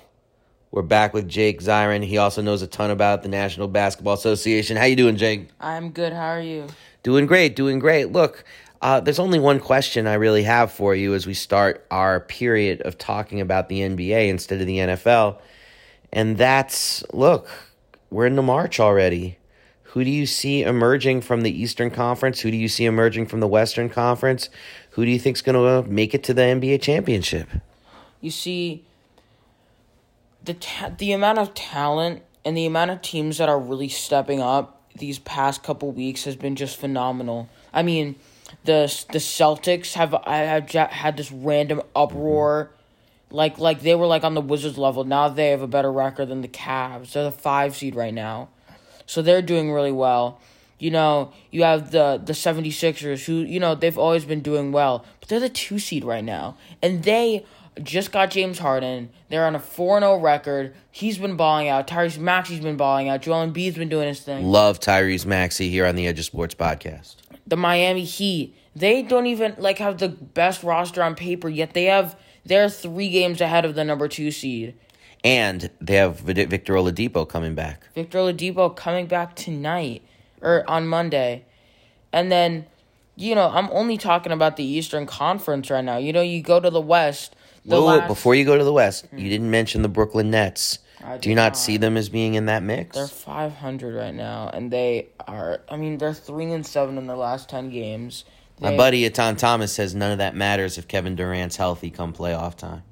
We're 0.70 0.82
back 0.82 1.14
with 1.14 1.26
Jake 1.26 1.62
Zirin. 1.62 2.04
He 2.04 2.18
also 2.18 2.42
knows 2.42 2.60
a 2.60 2.66
ton 2.66 2.90
about 2.90 3.22
the 3.22 3.30
National 3.30 3.66
Basketball 3.66 4.12
Association. 4.12 4.76
How 4.76 4.84
you 4.84 4.96
doing, 4.96 5.16
Jake? 5.16 5.48
I'm 5.58 5.90
good. 5.90 6.12
How 6.12 6.28
are 6.28 6.40
you? 6.40 6.66
Doing 7.02 7.24
great, 7.24 7.56
doing 7.56 7.78
great. 7.78 8.12
Look, 8.12 8.44
uh, 8.82 9.00
there's 9.00 9.18
only 9.18 9.38
one 9.38 9.58
question 9.58 10.06
I 10.06 10.14
really 10.14 10.42
have 10.42 10.70
for 10.70 10.94
you 10.94 11.14
as 11.14 11.26
we 11.26 11.32
start 11.32 11.86
our 11.90 12.20
period 12.20 12.82
of 12.82 12.98
talking 12.98 13.40
about 13.40 13.70
the 13.70 13.80
NBA 13.80 14.28
instead 14.28 14.60
of 14.60 14.66
the 14.66 14.78
NFL. 14.78 15.38
And 16.12 16.36
that's 16.36 17.02
look, 17.12 17.48
we're 18.10 18.26
in 18.26 18.36
the 18.36 18.42
March 18.42 18.78
already. 18.78 19.38
Who 19.82 20.04
do 20.04 20.10
you 20.10 20.26
see 20.26 20.62
emerging 20.62 21.22
from 21.22 21.40
the 21.40 21.62
Eastern 21.62 21.90
Conference? 21.90 22.40
Who 22.40 22.50
do 22.50 22.56
you 22.58 22.68
see 22.68 22.84
emerging 22.84 23.26
from 23.26 23.40
the 23.40 23.48
Western 23.48 23.88
Conference? 23.88 24.50
Who 24.96 25.04
do 25.04 25.10
you 25.10 25.18
think's 25.18 25.42
going 25.42 25.56
to 25.56 25.66
uh, 25.66 25.82
make 25.86 26.14
it 26.14 26.24
to 26.24 26.32
the 26.32 26.40
NBA 26.40 26.80
championship? 26.80 27.50
You 28.22 28.30
see, 28.30 28.82
the 30.42 30.54
ta- 30.54 30.92
the 30.96 31.12
amount 31.12 31.38
of 31.38 31.52
talent 31.52 32.22
and 32.46 32.56
the 32.56 32.64
amount 32.64 32.92
of 32.92 33.02
teams 33.02 33.36
that 33.36 33.50
are 33.50 33.60
really 33.60 33.90
stepping 33.90 34.40
up 34.40 34.80
these 34.96 35.18
past 35.18 35.62
couple 35.62 35.92
weeks 35.92 36.24
has 36.24 36.34
been 36.34 36.56
just 36.56 36.78
phenomenal. 36.78 37.46
I 37.74 37.82
mean, 37.82 38.14
the 38.64 38.86
the 39.12 39.18
Celtics 39.18 39.92
have 39.92 40.14
I 40.14 40.38
have 40.38 40.70
had 40.70 41.18
this 41.18 41.30
random 41.30 41.82
uproar, 41.94 42.70
like 43.30 43.58
like 43.58 43.82
they 43.82 43.94
were 43.94 44.06
like 44.06 44.24
on 44.24 44.32
the 44.32 44.40
Wizards 44.40 44.78
level. 44.78 45.04
Now 45.04 45.28
they 45.28 45.50
have 45.50 45.60
a 45.60 45.68
better 45.68 45.92
record 45.92 46.30
than 46.30 46.40
the 46.40 46.48
Cavs. 46.48 47.12
They're 47.12 47.24
the 47.24 47.32
five 47.32 47.76
seed 47.76 47.94
right 47.94 48.14
now, 48.14 48.48
so 49.04 49.20
they're 49.20 49.42
doing 49.42 49.70
really 49.70 49.92
well. 49.92 50.40
You 50.78 50.90
know, 50.90 51.32
you 51.50 51.62
have 51.62 51.90
the 51.90 52.20
the 52.22 52.32
76ers 52.32 53.24
who, 53.24 53.36
you 53.36 53.58
know, 53.58 53.74
they've 53.74 53.96
always 53.96 54.24
been 54.24 54.40
doing 54.40 54.72
well, 54.72 55.04
but 55.20 55.28
they're 55.28 55.40
the 55.40 55.48
2 55.48 55.78
seed 55.78 56.04
right 56.04 56.24
now. 56.24 56.56
And 56.82 57.02
they 57.02 57.46
just 57.82 58.12
got 58.12 58.30
James 58.30 58.58
Harden. 58.58 59.10
They're 59.28 59.46
on 59.46 59.54
a 59.54 59.60
4 59.60 60.00
0 60.00 60.18
record. 60.20 60.74
He's 60.90 61.18
been 61.18 61.36
balling 61.36 61.68
out. 61.68 61.86
Tyrese 61.86 62.18
Maxey's 62.18 62.60
been 62.60 62.76
balling 62.76 63.08
out. 63.08 63.22
Joel 63.22 63.46
Embiid's 63.46 63.76
been 63.76 63.88
doing 63.88 64.08
his 64.08 64.20
thing. 64.20 64.44
Love 64.46 64.80
Tyrese 64.80 65.26
Maxey 65.26 65.70
here 65.70 65.86
on 65.86 65.96
the 65.96 66.06
Edge 66.06 66.18
of 66.18 66.24
Sports 66.24 66.54
podcast. 66.54 67.16
The 67.46 67.56
Miami 67.56 68.04
Heat, 68.04 68.56
they 68.74 69.02
don't 69.02 69.26
even 69.26 69.54
like 69.58 69.78
have 69.78 69.98
the 69.98 70.08
best 70.08 70.62
roster 70.62 71.02
on 71.02 71.14
paper, 71.14 71.48
yet 71.48 71.74
they 71.74 71.84
have 71.84 72.18
they're 72.44 72.68
three 72.68 73.10
games 73.10 73.40
ahead 73.40 73.64
of 73.64 73.74
the 73.74 73.84
number 73.84 74.08
two 74.08 74.30
seed. 74.30 74.74
And 75.24 75.70
they 75.80 75.96
have 75.96 76.20
Victor 76.20 76.74
Oladipo 76.74 77.28
coming 77.28 77.54
back. 77.54 77.88
Victor 77.94 78.18
Oladipo 78.18 78.74
coming 78.74 79.06
back 79.06 79.34
tonight 79.34 80.02
or 80.40 80.68
on 80.68 80.86
Monday. 80.86 81.44
And 82.12 82.30
then, 82.30 82.66
you 83.16 83.34
know, 83.34 83.48
I'm 83.48 83.68
only 83.70 83.98
talking 83.98 84.32
about 84.32 84.56
the 84.56 84.64
Eastern 84.64 85.06
Conference 85.06 85.70
right 85.70 85.84
now. 85.84 85.96
You 85.96 86.12
know, 86.12 86.22
you 86.22 86.42
go 86.42 86.60
to 86.60 86.70
the 86.70 86.80
West. 86.80 87.36
The 87.64 87.76
Whoa, 87.76 87.84
last... 87.84 88.08
before 88.08 88.34
you 88.34 88.44
go 88.44 88.56
to 88.56 88.64
the 88.64 88.72
West, 88.72 89.06
you 89.12 89.26
mm. 89.26 89.30
didn't 89.30 89.50
mention 89.50 89.82
the 89.82 89.88
Brooklyn 89.88 90.30
Nets. 90.30 90.78
Do 91.20 91.28
you 91.28 91.34
not, 91.34 91.42
not 91.42 91.56
see 91.56 91.76
them 91.76 91.96
as 91.96 92.08
being 92.08 92.34
in 92.34 92.46
that 92.46 92.62
mix? 92.62 92.96
They're 92.96 93.06
500 93.06 93.94
right 93.94 94.14
now, 94.14 94.50
and 94.52 94.72
they 94.72 95.08
are. 95.26 95.60
I 95.68 95.76
mean, 95.76 95.98
they're 95.98 96.14
three 96.14 96.50
and 96.50 96.66
seven 96.66 96.98
in 96.98 97.06
their 97.06 97.16
last 97.16 97.48
10 97.48 97.70
games. 97.70 98.24
They, 98.58 98.70
My 98.70 98.76
buddy 98.76 99.08
Etan 99.08 99.36
Thomas 99.36 99.72
says 99.72 99.94
none 99.94 100.12
of 100.12 100.18
that 100.18 100.34
matters 100.34 100.78
if 100.78 100.88
Kevin 100.88 101.14
Durant's 101.14 101.56
healthy 101.56 101.90
come 101.90 102.12
playoff 102.12 102.56
time. 102.56 102.82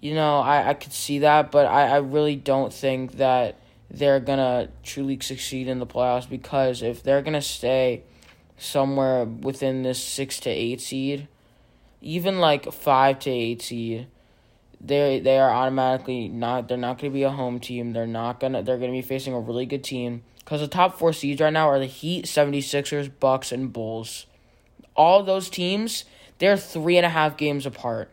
You 0.00 0.14
know, 0.14 0.38
I, 0.38 0.70
I 0.70 0.74
could 0.74 0.92
see 0.92 1.20
that, 1.20 1.50
but 1.50 1.66
I, 1.66 1.88
I 1.88 1.96
really 1.96 2.36
don't 2.36 2.72
think 2.72 3.12
that 3.12 3.58
they're 3.90 4.20
gonna 4.20 4.68
truly 4.82 5.18
succeed 5.20 5.68
in 5.68 5.78
the 5.78 5.86
playoffs 5.86 6.28
because 6.28 6.82
if 6.82 7.02
they're 7.02 7.22
gonna 7.22 7.42
stay 7.42 8.02
somewhere 8.58 9.24
within 9.24 9.82
this 9.82 10.02
six 10.02 10.40
to 10.40 10.50
eight 10.50 10.80
seed, 10.80 11.28
even 12.00 12.40
like 12.40 12.72
five 12.72 13.18
to 13.20 13.30
eight 13.30 13.62
seed, 13.62 14.08
they 14.80 15.20
they 15.20 15.38
are 15.38 15.50
automatically 15.50 16.28
not 16.28 16.68
they're 16.68 16.76
not 16.76 16.98
gonna 16.98 17.12
be 17.12 17.22
a 17.22 17.30
home 17.30 17.60
team. 17.60 17.92
They're 17.92 18.06
not 18.06 18.40
gonna 18.40 18.62
they're 18.62 18.78
gonna 18.78 18.92
be 18.92 19.02
facing 19.02 19.34
a 19.34 19.40
really 19.40 19.66
good 19.66 19.84
team. 19.84 20.22
Because 20.38 20.60
the 20.60 20.68
top 20.68 20.96
four 20.96 21.12
seeds 21.12 21.40
right 21.40 21.52
now 21.52 21.68
are 21.68 21.80
the 21.80 21.86
Heat, 21.86 22.26
76ers, 22.26 23.10
Bucks, 23.18 23.50
and 23.50 23.72
Bulls. 23.72 24.26
All 24.94 25.24
those 25.24 25.50
teams, 25.50 26.04
they're 26.38 26.56
three 26.56 26.96
and 26.96 27.04
a 27.04 27.08
half 27.08 27.36
games 27.36 27.66
apart. 27.66 28.12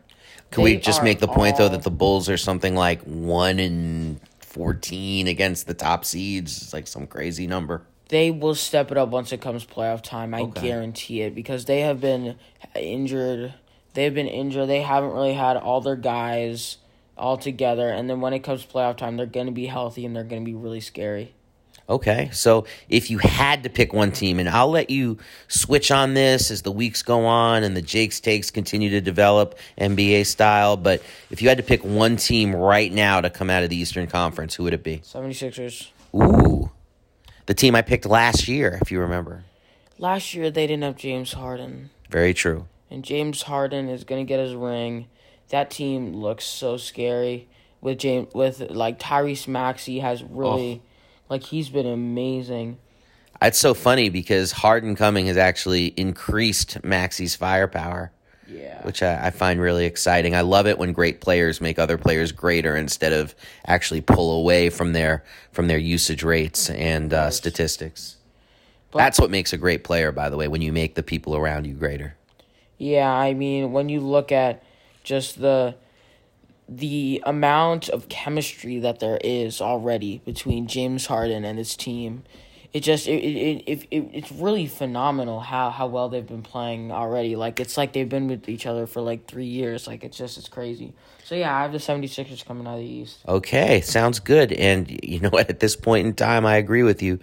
Can 0.50 0.64
they 0.64 0.74
we 0.74 0.80
just 0.80 1.04
make 1.04 1.20
the 1.20 1.28
point 1.28 1.58
though 1.58 1.68
that 1.68 1.84
the 1.84 1.92
Bulls 1.92 2.28
are 2.28 2.36
something 2.36 2.74
like 2.74 3.02
one 3.02 3.60
in 3.60 4.20
14 4.54 5.26
against 5.26 5.66
the 5.66 5.74
top 5.74 6.04
seeds. 6.04 6.62
It's 6.62 6.72
like 6.72 6.86
some 6.86 7.08
crazy 7.08 7.46
number. 7.46 7.82
They 8.08 8.30
will 8.30 8.54
step 8.54 8.92
it 8.92 8.96
up 8.96 9.08
once 9.08 9.32
it 9.32 9.40
comes 9.40 9.66
playoff 9.66 10.02
time. 10.02 10.32
I 10.32 10.42
okay. 10.42 10.68
guarantee 10.68 11.22
it 11.22 11.34
because 11.34 11.64
they 11.64 11.80
have 11.80 12.00
been 12.00 12.36
injured. 12.76 13.54
They've 13.94 14.14
been 14.14 14.28
injured. 14.28 14.68
They 14.68 14.82
haven't 14.82 15.10
really 15.10 15.34
had 15.34 15.56
all 15.56 15.80
their 15.80 15.96
guys 15.96 16.76
all 17.16 17.36
together. 17.36 17.88
And 17.88 18.08
then 18.08 18.20
when 18.20 18.32
it 18.32 18.40
comes 18.40 18.64
playoff 18.64 18.96
time, 18.96 19.16
they're 19.16 19.26
going 19.26 19.46
to 19.46 19.52
be 19.52 19.66
healthy 19.66 20.06
and 20.06 20.14
they're 20.14 20.22
going 20.22 20.42
to 20.42 20.46
be 20.46 20.54
really 20.54 20.80
scary. 20.80 21.34
Okay, 21.86 22.30
so 22.32 22.64
if 22.88 23.10
you 23.10 23.18
had 23.18 23.64
to 23.64 23.68
pick 23.68 23.92
one 23.92 24.10
team, 24.10 24.38
and 24.38 24.48
I'll 24.48 24.70
let 24.70 24.88
you 24.88 25.18
switch 25.48 25.90
on 25.90 26.14
this 26.14 26.50
as 26.50 26.62
the 26.62 26.72
weeks 26.72 27.02
go 27.02 27.26
on 27.26 27.62
and 27.62 27.76
the 27.76 27.82
Jake's 27.82 28.20
takes 28.20 28.50
continue 28.50 28.88
to 28.90 29.02
develop 29.02 29.58
NBA 29.78 30.24
style, 30.24 30.78
but 30.78 31.02
if 31.30 31.42
you 31.42 31.48
had 31.48 31.58
to 31.58 31.62
pick 31.62 31.84
one 31.84 32.16
team 32.16 32.56
right 32.56 32.90
now 32.90 33.20
to 33.20 33.28
come 33.28 33.50
out 33.50 33.62
of 33.62 33.68
the 33.68 33.76
Eastern 33.76 34.06
Conference, 34.06 34.54
who 34.54 34.62
would 34.62 34.72
it 34.72 34.82
be? 34.82 34.98
76ers. 35.00 35.90
Ooh. 36.14 36.70
The 37.44 37.54
team 37.54 37.74
I 37.74 37.82
picked 37.82 38.06
last 38.06 38.48
year, 38.48 38.78
if 38.80 38.90
you 38.90 39.00
remember. 39.00 39.44
Last 39.98 40.32
year, 40.32 40.50
they 40.50 40.66
didn't 40.66 40.84
have 40.84 40.96
James 40.96 41.34
Harden. 41.34 41.90
Very 42.08 42.32
true. 42.32 42.66
And 42.90 43.04
James 43.04 43.42
Harden 43.42 43.90
is 43.90 44.04
going 44.04 44.24
to 44.24 44.28
get 44.28 44.40
his 44.40 44.54
ring. 44.54 45.08
That 45.50 45.70
team 45.70 46.14
looks 46.14 46.46
so 46.46 46.78
scary 46.78 47.48
with 47.82 47.98
James 47.98 48.32
with 48.32 48.70
like 48.70 48.98
Tyrese 48.98 49.46
Maxey 49.46 49.98
has 49.98 50.22
really 50.22 50.80
oh 50.82 50.88
like 51.28 51.44
he's 51.44 51.68
been 51.68 51.86
amazing. 51.86 52.78
It's 53.42 53.58
so 53.58 53.74
funny 53.74 54.08
because 54.08 54.52
Harden 54.52 54.96
coming 54.96 55.26
has 55.26 55.36
actually 55.36 55.88
increased 55.96 56.82
Maxey's 56.84 57.34
firepower. 57.34 58.10
Yeah. 58.46 58.82
Which 58.82 59.02
I, 59.02 59.26
I, 59.26 59.30
find 59.30 59.58
really 59.58 59.86
exciting. 59.86 60.34
I 60.34 60.42
love 60.42 60.66
it 60.66 60.78
when 60.78 60.92
great 60.92 61.22
players 61.22 61.62
make 61.62 61.78
other 61.78 61.96
players 61.96 62.30
greater 62.30 62.76
instead 62.76 63.14
of 63.14 63.34
actually 63.66 64.02
pull 64.02 64.38
away 64.38 64.68
from 64.68 64.92
their 64.92 65.24
from 65.50 65.66
their 65.66 65.78
usage 65.78 66.22
rates 66.22 66.68
and 66.68 67.14
uh, 67.14 67.30
statistics. 67.30 68.16
But, 68.90 68.98
That's 68.98 69.18
what 69.18 69.30
makes 69.30 69.54
a 69.54 69.56
great 69.56 69.82
player, 69.82 70.12
by 70.12 70.28
the 70.28 70.36
way, 70.36 70.46
when 70.46 70.60
you 70.60 70.72
make 70.72 70.94
the 70.94 71.02
people 71.02 71.34
around 71.34 71.66
you 71.66 71.72
greater. 71.72 72.16
Yeah, 72.76 73.10
I 73.10 73.32
mean, 73.32 73.72
when 73.72 73.88
you 73.88 74.00
look 74.00 74.30
at 74.30 74.62
just 75.02 75.40
the 75.40 75.74
the 76.68 77.22
amount 77.26 77.88
of 77.88 78.08
chemistry 78.08 78.78
that 78.80 79.00
there 79.00 79.18
is 79.22 79.60
already 79.60 80.18
between 80.24 80.66
James 80.66 81.06
Harden 81.06 81.44
and 81.44 81.58
his 81.58 81.76
team, 81.76 82.24
it 82.72 82.80
just 82.80 83.06
it, 83.06 83.22
it, 83.22 83.62
it, 83.66 83.86
it 83.90 84.10
it's 84.12 84.32
really 84.32 84.66
phenomenal 84.66 85.40
how, 85.40 85.70
how 85.70 85.86
well 85.86 86.08
they've 86.08 86.26
been 86.26 86.42
playing 86.42 86.90
already. 86.90 87.36
Like 87.36 87.60
it's 87.60 87.76
like 87.76 87.92
they've 87.92 88.08
been 88.08 88.26
with 88.26 88.48
each 88.48 88.66
other 88.66 88.86
for 88.86 89.00
like 89.00 89.26
three 89.26 89.46
years. 89.46 89.86
Like 89.86 90.02
it's 90.02 90.16
just 90.16 90.38
it's 90.38 90.48
crazy. 90.48 90.92
So 91.22 91.36
yeah, 91.36 91.56
I 91.56 91.62
have 91.62 91.72
the 91.72 91.78
76ers 91.78 92.44
coming 92.44 92.66
out 92.66 92.74
of 92.74 92.80
the 92.80 92.86
East. 92.86 93.20
Okay, 93.28 93.80
sounds 93.80 94.18
good. 94.18 94.52
And 94.52 94.90
you 95.04 95.20
know 95.20 95.30
what? 95.30 95.48
At 95.48 95.60
this 95.60 95.76
point 95.76 96.06
in 96.06 96.14
time, 96.14 96.44
I 96.44 96.56
agree 96.56 96.82
with 96.82 97.00
you. 97.00 97.20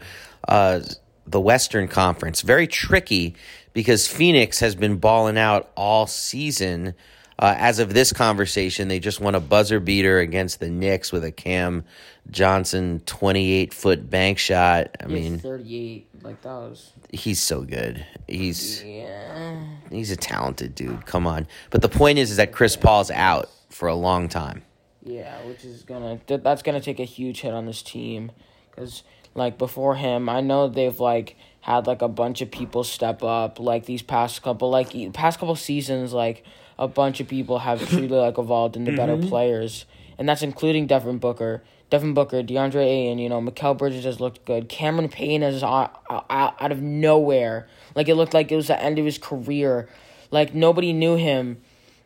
Uh, 0.47 0.81
the 1.27 1.39
Western 1.39 1.87
Conference 1.87 2.41
very 2.41 2.65
tricky 2.65 3.35
because 3.73 4.07
Phoenix 4.07 4.59
has 4.59 4.75
been 4.75 4.97
balling 4.97 5.37
out 5.37 5.71
all 5.75 6.07
season. 6.07 6.93
Uh, 7.41 7.55
as 7.57 7.79
of 7.79 7.91
this 7.91 8.13
conversation, 8.13 8.87
they 8.87 8.99
just 8.99 9.19
won 9.19 9.33
a 9.33 9.39
buzzer 9.39 9.79
beater 9.79 10.19
against 10.19 10.59
the 10.59 10.69
Knicks 10.69 11.11
with 11.11 11.23
a 11.23 11.31
Cam 11.31 11.83
Johnson 12.29 13.01
28 13.07 13.73
foot 13.73 14.09
bank 14.09 14.37
shot. 14.37 14.95
I 15.03 15.07
mean, 15.07 15.39
38. 15.39 16.07
Like 16.21 16.39
that 16.43 16.49
was. 16.51 16.91
He's 17.11 17.39
so 17.39 17.63
good. 17.63 18.05
He's 18.27 18.83
yeah. 18.83 19.63
He's 19.89 20.11
a 20.11 20.15
talented 20.15 20.75
dude. 20.75 21.07
Come 21.07 21.25
on. 21.25 21.47
But 21.71 21.81
the 21.81 21.89
point 21.89 22.19
is, 22.19 22.29
is 22.29 22.37
that 22.37 22.51
Chris 22.51 22.75
Paul's 22.75 23.09
out 23.09 23.49
for 23.69 23.87
a 23.87 23.95
long 23.95 24.29
time. 24.29 24.61
Yeah, 25.03 25.35
which 25.47 25.65
is 25.65 25.81
gonna 25.81 26.19
that's 26.27 26.61
gonna 26.61 26.79
take 26.79 26.99
a 26.99 27.05
huge 27.05 27.41
hit 27.41 27.55
on 27.55 27.65
this 27.65 27.81
team, 27.81 28.31
because 28.69 29.01
like 29.33 29.57
before 29.57 29.95
him, 29.95 30.29
I 30.29 30.41
know 30.41 30.67
they've 30.67 30.99
like 30.99 31.37
had 31.61 31.87
like 31.87 32.03
a 32.03 32.07
bunch 32.07 32.41
of 32.41 32.51
people 32.51 32.83
step 32.83 33.23
up 33.23 33.59
like 33.59 33.85
these 33.85 34.03
past 34.03 34.43
couple 34.43 34.69
like 34.69 35.13
past 35.13 35.39
couple 35.39 35.55
seasons 35.55 36.13
like 36.13 36.43
a 36.77 36.87
bunch 36.87 37.19
of 37.19 37.27
people 37.27 37.59
have 37.59 37.87
truly 37.89 38.07
like 38.07 38.37
evolved 38.37 38.75
into 38.75 38.91
mm-hmm. 38.91 38.97
better 38.97 39.17
players, 39.17 39.85
and 40.17 40.27
that's 40.27 40.41
including 40.41 40.87
Devin 40.87 41.17
Booker. 41.17 41.63
Devin 41.91 42.13
Booker, 42.13 42.41
DeAndre 42.41 42.85
Ayton, 42.85 43.19
you 43.19 43.27
know, 43.27 43.41
Mikal 43.41 43.77
Bridges 43.77 44.05
has 44.05 44.21
looked 44.21 44.45
good. 44.45 44.69
Cameron 44.69 45.09
Payne 45.09 45.43
is 45.43 45.61
out, 45.61 46.01
out, 46.09 46.55
out 46.57 46.71
of 46.71 46.81
nowhere. 46.81 47.67
Like, 47.95 48.07
it 48.07 48.15
looked 48.15 48.33
like 48.33 48.49
it 48.49 48.55
was 48.55 48.67
the 48.67 48.81
end 48.81 48.97
of 48.97 49.03
his 49.03 49.17
career. 49.17 49.89
Like, 50.31 50.55
nobody 50.55 50.93
knew 50.93 51.17
him 51.17 51.61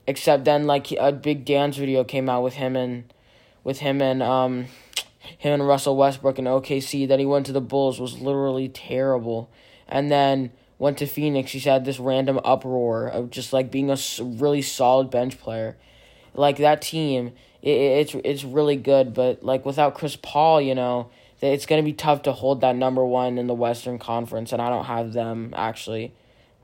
except 0.07 0.43
then, 0.43 0.66
like, 0.66 0.91
a 0.93 1.11
big 1.11 1.45
dance 1.45 1.78
video 1.78 2.03
came 2.03 2.28
out 2.30 2.41
with 2.41 2.55
him 2.55 2.76
and, 2.76 3.13
with 3.63 3.78
him 3.78 4.01
and, 4.01 4.24
um, 4.24 4.66
him 5.38 5.53
and 5.53 5.68
Russell 5.68 5.95
Westbrook 5.95 6.39
and 6.39 6.47
OKC. 6.47 7.07
That 7.07 7.20
he 7.20 7.26
went 7.26 7.45
to 7.45 7.51
the 7.51 7.61
Bulls 7.61 7.99
was 7.99 8.20
literally 8.20 8.68
terrible. 8.68 9.51
And 9.88 10.11
then 10.11 10.51
went 10.78 10.97
to 10.99 11.05
Phoenix, 11.05 11.51
he's 11.51 11.65
had 11.65 11.86
this 11.86 11.99
random 11.99 12.39
uproar 12.43 13.07
of 13.07 13.30
just 13.30 13.53
like 13.53 13.71
being 13.71 13.89
a 13.89 13.97
really 14.19 14.61
solid 14.61 15.09
bench 15.09 15.39
player. 15.39 15.78
Like 16.34 16.57
that 16.57 16.82
team 16.82 17.34
it, 17.65 17.69
it's 17.69 18.15
it's 18.23 18.43
really 18.45 18.78
good. 18.78 19.13
But 19.13 19.43
like 19.43 19.65
without 19.65 19.95
Chris 19.95 20.15
Paul, 20.15 20.61
you 20.61 20.76
know, 20.76 21.09
it's 21.41 21.65
going 21.65 21.84
to 21.84 21.86
be 21.86 21.93
tough 21.93 22.21
to 22.23 22.32
hold 22.32 22.61
that 22.61 22.76
number 22.78 23.03
one 23.03 23.38
in 23.38 23.47
the 23.47 23.53
Western 23.53 23.99
Conference, 23.99 24.53
and 24.53 24.61
I 24.61 24.69
don't 24.69 24.86
have 24.86 25.11
them 25.11 25.53
actually 25.57 26.13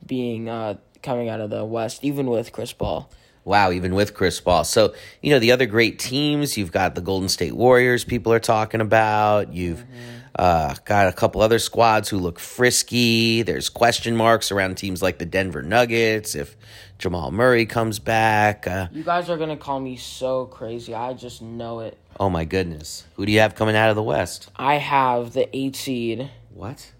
being 0.05 0.47
uh, 0.47 0.75
coming 1.03 1.27
out 1.27 1.41
of 1.41 1.49
the 1.49 1.65
West, 1.65 2.03
even 2.03 2.27
with 2.27 2.53
Chris 2.53 2.71
Paul. 2.71 3.09
Wow, 3.43 3.71
even 3.71 3.95
with 3.95 4.13
Chris 4.13 4.39
Paul. 4.39 4.63
So, 4.63 4.93
you 5.21 5.31
know, 5.31 5.39
the 5.39 5.51
other 5.51 5.65
great 5.65 5.97
teams, 5.97 6.57
you've 6.57 6.71
got 6.71 6.93
the 6.93 7.01
Golden 7.01 7.27
State 7.27 7.55
Warriors, 7.55 8.03
people 8.03 8.31
are 8.31 8.39
talking 8.39 8.81
about. 8.81 9.51
You've 9.51 9.79
mm-hmm. 9.79 10.20
Uh, 10.35 10.75
got 10.85 11.07
a 11.07 11.13
couple 11.13 11.41
other 11.41 11.59
squads 11.59 12.09
who 12.09 12.17
look 12.17 12.39
frisky. 12.39 13.41
There's 13.41 13.69
question 13.69 14.15
marks 14.15 14.51
around 14.51 14.75
teams 14.75 15.01
like 15.01 15.17
the 15.17 15.25
Denver 15.25 15.61
Nuggets 15.61 16.35
if 16.35 16.55
Jamal 16.97 17.31
Murray 17.31 17.65
comes 17.65 17.99
back. 17.99 18.67
Uh, 18.67 18.87
you 18.91 19.03
guys 19.03 19.29
are 19.29 19.37
going 19.37 19.49
to 19.49 19.57
call 19.57 19.79
me 19.79 19.97
so 19.97 20.45
crazy. 20.45 20.93
I 20.93 21.13
just 21.13 21.41
know 21.41 21.79
it. 21.81 21.97
Oh, 22.19 22.29
my 22.29 22.45
goodness. 22.45 23.05
Who 23.15 23.25
do 23.25 23.31
you 23.31 23.39
have 23.39 23.55
coming 23.55 23.75
out 23.75 23.89
of 23.89 23.95
the 23.95 24.03
West? 24.03 24.49
I 24.55 24.75
have 24.75 25.33
the 25.33 25.53
eight 25.55 25.75
seed. 25.75 26.29
What? 26.53 26.91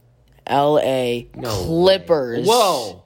L.A. 0.48 1.30
No 1.36 1.50
Clippers. 1.50 2.48
Way. 2.48 2.54
Whoa. 2.54 3.04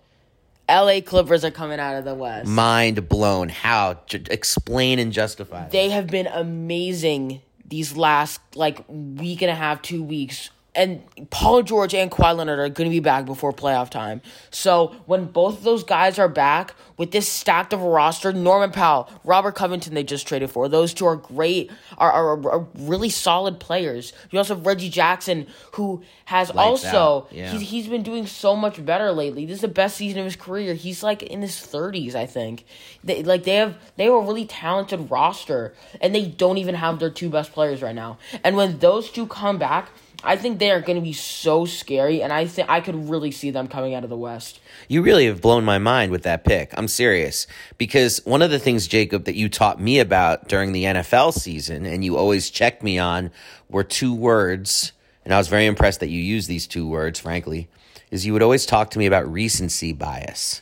LA 0.68 1.00
Clippers 1.02 1.46
are 1.46 1.52
coming 1.52 1.80
out 1.80 1.96
of 1.96 2.06
the 2.06 2.16
West. 2.16 2.48
Mind 2.48 3.08
blown. 3.08 3.50
How? 3.50 4.00
J- 4.08 4.24
explain 4.32 4.98
and 4.98 5.12
justify. 5.12 5.70
They 5.70 5.90
have 5.90 6.08
been 6.08 6.26
amazing 6.28 7.42
these 7.68 7.96
last 7.98 8.40
like 8.56 8.84
week 8.88 9.42
and 9.42 9.52
a 9.52 9.56
half, 9.56 9.82
two 9.82 10.04
weeks 10.04 10.50
and 10.76 11.04
Paul 11.30 11.64
George 11.64 11.94
and 11.94 12.12
Kawhi 12.12 12.36
Leonard 12.36 12.60
are 12.60 12.70
going 12.70 12.90
to 12.90 12.94
be 12.94 13.00
back 13.00 13.26
before 13.26 13.54
playoff 13.54 13.90
time. 13.90 14.22
So 14.52 14.96
when 15.06 15.26
both 15.26 15.58
of 15.58 15.64
those 15.64 15.84
guys 15.84 16.20
are 16.20 16.28
back 16.28 16.76
with 16.98 17.12
this 17.12 17.28
stacked 17.28 17.74
of 17.74 17.82
a 17.82 17.88
roster, 17.88 18.32
Norman 18.34 18.72
Powell, 18.72 19.10
Robert 19.24 19.56
Covington, 19.56 19.94
they 19.94 20.04
just 20.04 20.28
traded 20.28 20.50
for. 20.50 20.68
Those 20.68 20.94
two 20.94 21.06
are 21.06 21.16
great, 21.16 21.72
are, 21.98 22.12
are, 22.12 22.50
are 22.50 22.68
really 22.76 23.10
solid 23.10 23.60
players. 23.60 24.14
You 24.32 24.40
also 24.40 24.56
have 24.56 24.66
Reggie 24.66 24.90
Jackson, 24.90 25.48
who 25.74 26.04
has 26.26 26.54
Lights 26.54 26.86
also 26.86 27.28
yeah. 27.32 27.52
he's, 27.52 27.70
he's 27.70 27.88
been 27.88 28.04
doing 28.04 28.28
so 28.28 28.56
much 28.56 28.84
better 28.84 29.12
lately. 29.12 29.46
This 29.46 29.56
is 29.56 29.62
the 29.62 29.68
best 29.68 29.98
season 29.98 30.20
of 30.20 30.26
his 30.26 30.36
career. 30.36 30.74
He's 30.74 31.04
like 31.04 31.24
in 31.24 31.42
his 31.42 31.60
thirties, 31.60 32.16
I 32.16 32.26
think. 32.26 32.66
They 33.04 33.24
like 33.24 33.44
they 33.44 33.56
have 33.56 33.78
they 33.96 34.06
have 34.06 34.14
a 34.14 34.20
really 34.20 34.46
talented 34.46 35.10
roster, 35.12 35.74
and 36.02 36.14
they 36.14 36.26
don't 36.26 36.58
even 36.58 36.76
have 36.76 37.00
their 37.00 37.10
two 37.10 37.30
best 37.30 37.52
players 37.54 37.82
right 37.82 37.96
now. 37.96 38.18
And 38.44 38.56
when 38.56 38.80
those 38.80 39.10
two 39.10 39.28
come 39.28 39.58
back 39.58 39.90
I 40.24 40.36
think 40.36 40.60
they 40.60 40.72
are 40.72 40.82
going 40.82 40.98
to 40.98 41.02
be 41.02 41.14
so 41.14 41.66
scary, 41.66 42.22
and 42.22 42.32
I 42.32 42.46
think 42.46 42.70
I 42.70 42.82
could 42.82 43.10
really 43.10 43.32
see 43.32 43.52
them 43.52 43.68
coming 43.68 43.94
out 43.94 44.04
of 44.04 44.10
the 44.10 44.18
West. 44.18 44.60
You 44.88 45.02
really 45.02 45.26
have 45.26 45.42
blown 45.42 45.64
my 45.64 45.78
mind 45.78 46.12
with 46.12 46.24
that 46.24 46.44
pick. 46.44 46.72
I'm 46.78 46.88
serious 46.88 47.48
because 47.78 48.24
one 48.26 48.42
of 48.42 48.52
the 48.52 48.60
things, 48.60 48.88
Jacob, 48.88 49.26
that 49.26 49.36
you 49.36 49.50
taught 49.50 49.80
me 49.80 50.00
about 50.00 50.48
during 50.48 50.72
the 50.72 50.84
NFL 50.86 51.34
season, 51.34 51.86
and 51.86 52.04
you 52.04 52.18
always 52.18 52.50
checked 52.50 52.84
me 52.84 52.98
on, 52.98 53.32
were 53.70 53.84
two 53.84 54.14
words, 54.14 54.92
and 55.24 55.34
I 55.34 55.38
was 55.38 55.48
very 55.48 55.66
impressed 55.66 56.00
that 56.00 56.10
you 56.10 56.22
used 56.22 56.48
these 56.48 56.68
two 56.68 56.88
words. 56.88 57.20
Frankly, 57.20 57.68
is 58.12 58.26
you 58.26 58.34
would 58.34 58.44
always 58.44 58.66
talk 58.66 58.92
to 58.92 59.00
me 59.00 59.06
about 59.06 59.32
recency 59.32 59.92
bias. 59.92 60.62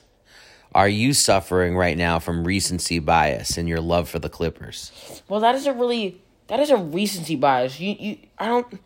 Are 0.75 0.89
you 0.89 1.13
suffering 1.13 1.75
right 1.75 1.97
now 1.97 2.17
from 2.17 2.45
recency 2.45 2.97
bias 2.97 3.57
in 3.57 3.67
your 3.67 3.79
love 3.79 4.09
for 4.09 4.19
the 4.19 4.29
Clippers? 4.29 5.21
Well, 5.29 5.39
that 5.41 5.53
isn't 5.55 5.77
really 5.77 6.19
that 6.47 6.59
isn't 6.59 6.91
recency 6.91 7.35
bias. 7.35 7.79
You 7.79 7.95
you 7.99 8.17
I 8.39 8.47
don't 8.47 8.79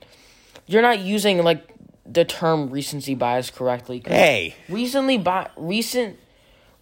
you're 0.68 0.82
not 0.82 1.00
using 1.00 1.44
like 1.44 1.74
the 2.06 2.26
term 2.26 2.70
recency 2.70 3.16
bias 3.16 3.50
correctly. 3.50 4.02
Hey, 4.06 4.56
recently 4.70 5.18
bi- 5.18 5.50
recent 5.58 6.18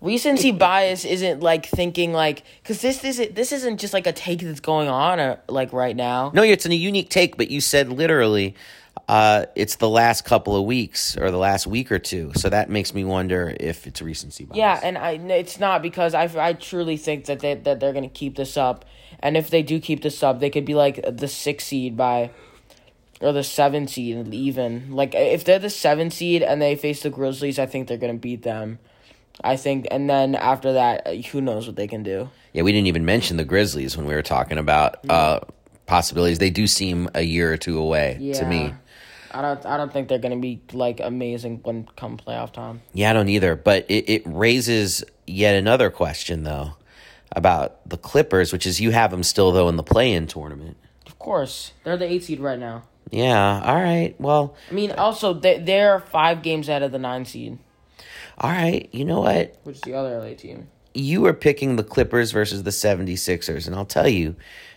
recency 0.02 0.52
bias 0.66 1.06
isn't 1.06 1.42
like 1.42 1.66
thinking 1.66 2.14
like 2.14 2.44
because 2.62 2.82
this 2.82 3.04
isn't 3.04 3.36
this 3.36 3.52
isn't 3.52 3.80
just 3.80 3.94
like 3.94 4.08
a 4.08 4.14
take 4.14 4.42
that's 4.42 4.60
going 4.60 4.90
on 4.90 5.20
uh, 5.20 5.38
like 5.48 5.72
right 5.74 5.96
now. 5.96 6.32
No, 6.34 6.44
it's 6.44 6.66
a 6.66 6.76
unique 6.76 7.10
take, 7.10 7.38
but 7.38 7.50
you 7.50 7.62
said 7.62 7.90
literally. 7.90 8.56
Uh, 9.10 9.46
it's 9.56 9.76
the 9.76 9.90
last 9.90 10.24
couple 10.24 10.56
of 10.56 10.64
weeks 10.64 11.16
or 11.18 11.30
the 11.30 11.38
last 11.38 11.68
week 11.68 11.92
or 11.92 12.00
two, 12.00 12.32
so 12.36 12.50
that 12.50 12.70
makes 12.70 12.94
me 12.94 13.04
wonder 13.04 13.56
if 13.60 13.86
it's 13.86 14.02
recency 14.02 14.46
bias. 14.46 14.58
Yeah, 14.58 14.80
and 14.82 14.98
I 14.98 15.12
it's 15.12 15.60
not 15.60 15.84
because 15.84 16.16
I, 16.16 16.24
I 16.38 16.54
truly 16.54 16.98
think 16.98 17.26
that 17.26 17.42
they 17.42 17.54
that 17.56 17.80
they're 17.82 17.94
gonna 17.94 18.08
keep 18.08 18.36
this 18.36 18.56
up, 18.58 18.86
and 19.20 19.36
if 19.36 19.50
they 19.50 19.62
do 19.62 19.80
keep 19.82 20.02
this 20.02 20.24
up, 20.24 20.40
they 20.40 20.50
could 20.50 20.66
be 20.66 20.74
like 20.74 21.02
the 21.08 21.28
sixth 21.28 21.68
seed 21.68 21.98
by 21.98 22.32
or 23.22 23.32
the 23.32 23.44
seven 23.44 23.88
seed 23.88 24.34
even. 24.34 24.92
Like 24.92 25.16
if 25.16 25.44
they're 25.44 25.60
the 25.60 25.70
seven 25.70 26.12
seed 26.12 26.44
and 26.44 26.62
they 26.62 26.76
face 26.76 27.04
the 27.04 27.10
Grizzlies, 27.10 27.60
I 27.60 27.66
think 27.66 27.88
they're 27.88 27.98
gonna 27.98 28.16
beat 28.16 28.44
them. 28.44 28.80
I 29.44 29.58
think, 29.58 29.88
and 29.92 30.10
then 30.10 30.36
after 30.36 30.74
that, 30.74 31.06
uh, 31.06 31.14
who 31.14 31.42
knows 31.42 31.68
what 31.68 31.76
they 31.76 31.88
can 31.88 32.04
do? 32.04 32.30
Yeah, 32.54 32.64
we 32.64 32.72
didn't 32.72 32.88
even 32.88 33.06
mention 33.06 33.38
the 33.38 33.44
Grizzlies 33.44 33.98
when 33.98 34.06
we 34.06 34.14
were 34.14 34.22
talking 34.22 34.58
about 34.58 35.10
uh, 35.10 35.42
possibilities. 35.86 36.40
They 36.40 36.50
do 36.50 36.68
seem 36.68 37.10
a 37.14 37.22
year 37.22 37.52
or 37.52 37.58
two 37.58 37.78
away 37.78 38.18
yeah. 38.20 38.36
to 38.36 38.46
me. 38.46 38.74
I 39.32 39.42
don't. 39.42 39.66
I 39.66 39.76
don't 39.76 39.92
think 39.92 40.08
they're 40.08 40.20
going 40.20 40.32
to 40.36 40.42
be 40.42 40.62
like 40.72 41.02
amazing 41.02 41.60
when 41.64 41.86
come 41.98 42.18
playoff 42.18 42.54
time. 42.54 42.82
Yeah, 42.94 43.10
I 43.10 43.14
don't 43.14 43.28
either. 43.28 43.58
But 43.58 43.86
it, 43.90 44.10
it 44.10 44.24
raises 44.26 45.04
yet 45.28 45.56
another 45.56 45.90
question 45.90 46.44
though 46.44 46.76
about 47.34 47.88
the 47.90 47.98
Clippers, 47.98 48.54
which 48.54 48.66
is 48.66 48.80
you 48.80 48.92
have 48.92 49.12
them 49.12 49.24
still 49.24 49.52
though 49.52 49.68
in 49.68 49.76
the 49.76 49.84
play-in 49.84 50.28
tournament. 50.28 50.78
Of 51.06 51.20
course, 51.20 51.74
they're 51.84 51.98
the 51.98 52.10
eight 52.10 52.24
seed 52.24 52.40
right 52.40 52.58
now. 52.58 52.84
Yeah. 53.12 53.62
All 53.64 53.76
right. 53.76 54.16
Well, 54.20 54.56
I 54.70 54.74
mean, 54.74 54.92
also 54.92 55.34
they 55.34 55.60
they're 55.60 56.00
five 56.00 56.42
games 56.42 56.70
out 56.70 56.82
of 56.82 56.92
the 56.92 57.00
nine 57.00 57.26
seed. 57.26 57.58
All 58.38 58.50
right. 58.50 58.90
You 58.92 59.06
know 59.06 59.22
what? 59.22 59.58
Which 59.64 59.78
is 59.78 59.82
the 59.82 59.94
other 59.94 60.20
LA 60.20 60.34
team? 60.34 60.68
You 60.94 61.22
were 61.22 61.34
picking 61.34 61.76
the 61.76 61.84
Clippers 61.84 62.32
versus 62.32 62.64
the 62.64 62.72
76ers, 62.72 63.68
and 63.68 63.76
I'll 63.76 63.86
tell 63.86 64.08
you, 64.08 64.36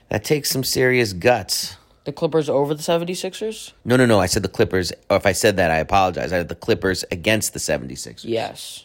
that 0.09 0.25
takes 0.25 0.51
some 0.51 0.65
serious 0.65 1.13
guts. 1.13 1.77
The 2.05 2.13
Clippers 2.13 2.49
over 2.49 2.75
the 2.75 2.83
76ers? 2.83 3.73
No, 3.85 3.97
no, 3.97 4.07
no. 4.07 4.19
I 4.19 4.27
said 4.27 4.43
the 4.43 4.49
Clippers. 4.49 4.93
Or 5.11 5.17
if 5.17 5.27
I 5.27 5.33
said 5.33 5.57
that, 5.57 5.71
I 5.71 5.77
apologize. 5.77 6.33
I 6.33 6.39
had 6.39 6.49
the 6.49 6.55
Clippers 6.55 7.05
against 7.11 7.53
the 7.53 7.59
76ers. 7.59 8.25
Yes. 8.25 8.85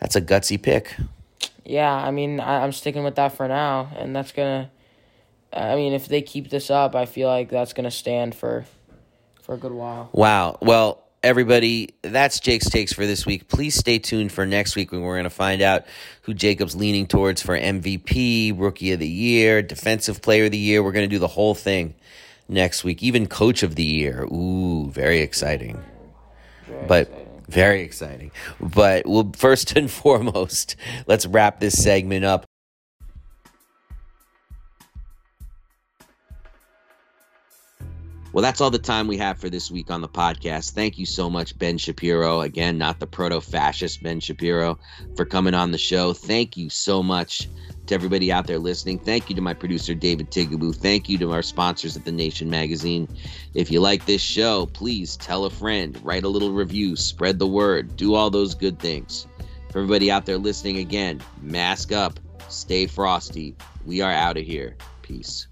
That's 0.00 0.14
a 0.16 0.20
gutsy 0.20 0.60
pick. 0.60 0.94
Yeah, 1.64 1.92
I 1.92 2.10
mean, 2.10 2.38
I, 2.38 2.62
I'm 2.62 2.72
sticking 2.72 3.02
with 3.02 3.16
that 3.16 3.36
for 3.36 3.48
now, 3.48 3.90
and 3.96 4.14
that's 4.14 4.32
going 4.32 4.64
to 4.64 4.70
I 5.52 5.76
mean, 5.76 5.92
if 5.92 6.08
they 6.08 6.22
keep 6.22 6.50
this 6.50 6.70
up, 6.70 6.94
I 6.94 7.06
feel 7.06 7.28
like 7.28 7.48
that's 7.48 7.72
going 7.72 7.84
to 7.84 7.90
stand 7.90 8.34
for 8.34 8.64
for 9.42 9.54
a 9.54 9.58
good 9.58 9.72
while. 9.72 10.10
Wow. 10.12 10.58
Well, 10.60 11.04
everybody, 11.22 11.94
that's 12.02 12.40
Jake's 12.40 12.68
takes 12.68 12.92
for 12.92 13.06
this 13.06 13.24
week. 13.24 13.48
Please 13.48 13.74
stay 13.74 13.98
tuned 13.98 14.32
for 14.32 14.44
next 14.44 14.76
week 14.76 14.92
when 14.92 15.02
we're 15.02 15.14
going 15.14 15.24
to 15.24 15.30
find 15.30 15.62
out 15.62 15.84
who 16.22 16.34
Jacob's 16.34 16.74
leaning 16.74 17.06
towards 17.06 17.42
for 17.42 17.58
MVP, 17.58 18.58
Rookie 18.58 18.92
of 18.92 19.00
the 19.00 19.08
Year, 19.08 19.62
Defensive 19.62 20.20
Player 20.20 20.46
of 20.46 20.50
the 20.50 20.58
Year. 20.58 20.82
We're 20.82 20.92
going 20.92 21.08
to 21.08 21.14
do 21.14 21.18
the 21.18 21.28
whole 21.28 21.54
thing 21.54 21.94
next 22.48 22.84
week, 22.84 23.02
even 23.02 23.26
Coach 23.26 23.62
of 23.62 23.74
the 23.76 23.84
Year. 23.84 24.24
Ooh, 24.24 24.90
very 24.90 25.20
exciting. 25.20 25.82
Very 26.66 26.86
but 26.86 27.08
exciting. 27.08 27.42
very 27.48 27.80
exciting. 27.82 28.30
But 28.60 29.06
we'll 29.06 29.32
first 29.36 29.76
and 29.76 29.90
foremost, 30.02 30.76
let's 31.06 31.26
wrap 31.26 31.60
this 31.60 31.80
segment 31.80 32.24
up. 32.24 32.46
Well, 38.36 38.42
that's 38.42 38.60
all 38.60 38.70
the 38.70 38.78
time 38.78 39.06
we 39.06 39.16
have 39.16 39.38
for 39.38 39.48
this 39.48 39.70
week 39.70 39.90
on 39.90 40.02
the 40.02 40.10
podcast. 40.10 40.72
Thank 40.72 40.98
you 40.98 41.06
so 41.06 41.30
much, 41.30 41.58
Ben 41.58 41.78
Shapiro. 41.78 42.42
Again, 42.42 42.76
not 42.76 43.00
the 43.00 43.06
proto 43.06 43.40
fascist 43.40 44.02
Ben 44.02 44.20
Shapiro, 44.20 44.78
for 45.16 45.24
coming 45.24 45.54
on 45.54 45.70
the 45.70 45.78
show. 45.78 46.12
Thank 46.12 46.54
you 46.54 46.68
so 46.68 47.02
much 47.02 47.48
to 47.86 47.94
everybody 47.94 48.30
out 48.30 48.46
there 48.46 48.58
listening. 48.58 48.98
Thank 48.98 49.30
you 49.30 49.36
to 49.36 49.40
my 49.40 49.54
producer, 49.54 49.94
David 49.94 50.30
Tigaboo. 50.30 50.76
Thank 50.76 51.08
you 51.08 51.16
to 51.16 51.32
our 51.32 51.40
sponsors 51.40 51.96
at 51.96 52.04
The 52.04 52.12
Nation 52.12 52.50
Magazine. 52.50 53.08
If 53.54 53.70
you 53.70 53.80
like 53.80 54.04
this 54.04 54.20
show, 54.20 54.66
please 54.66 55.16
tell 55.16 55.46
a 55.46 55.50
friend, 55.50 55.98
write 56.04 56.24
a 56.24 56.28
little 56.28 56.52
review, 56.52 56.94
spread 56.94 57.38
the 57.38 57.46
word, 57.46 57.96
do 57.96 58.12
all 58.12 58.28
those 58.28 58.54
good 58.54 58.78
things. 58.78 59.26
For 59.72 59.78
everybody 59.78 60.10
out 60.10 60.26
there 60.26 60.36
listening 60.36 60.76
again, 60.76 61.22
mask 61.40 61.90
up, 61.90 62.20
stay 62.50 62.86
frosty. 62.86 63.56
We 63.86 64.02
are 64.02 64.12
out 64.12 64.36
of 64.36 64.44
here. 64.44 64.76
Peace. 65.00 65.46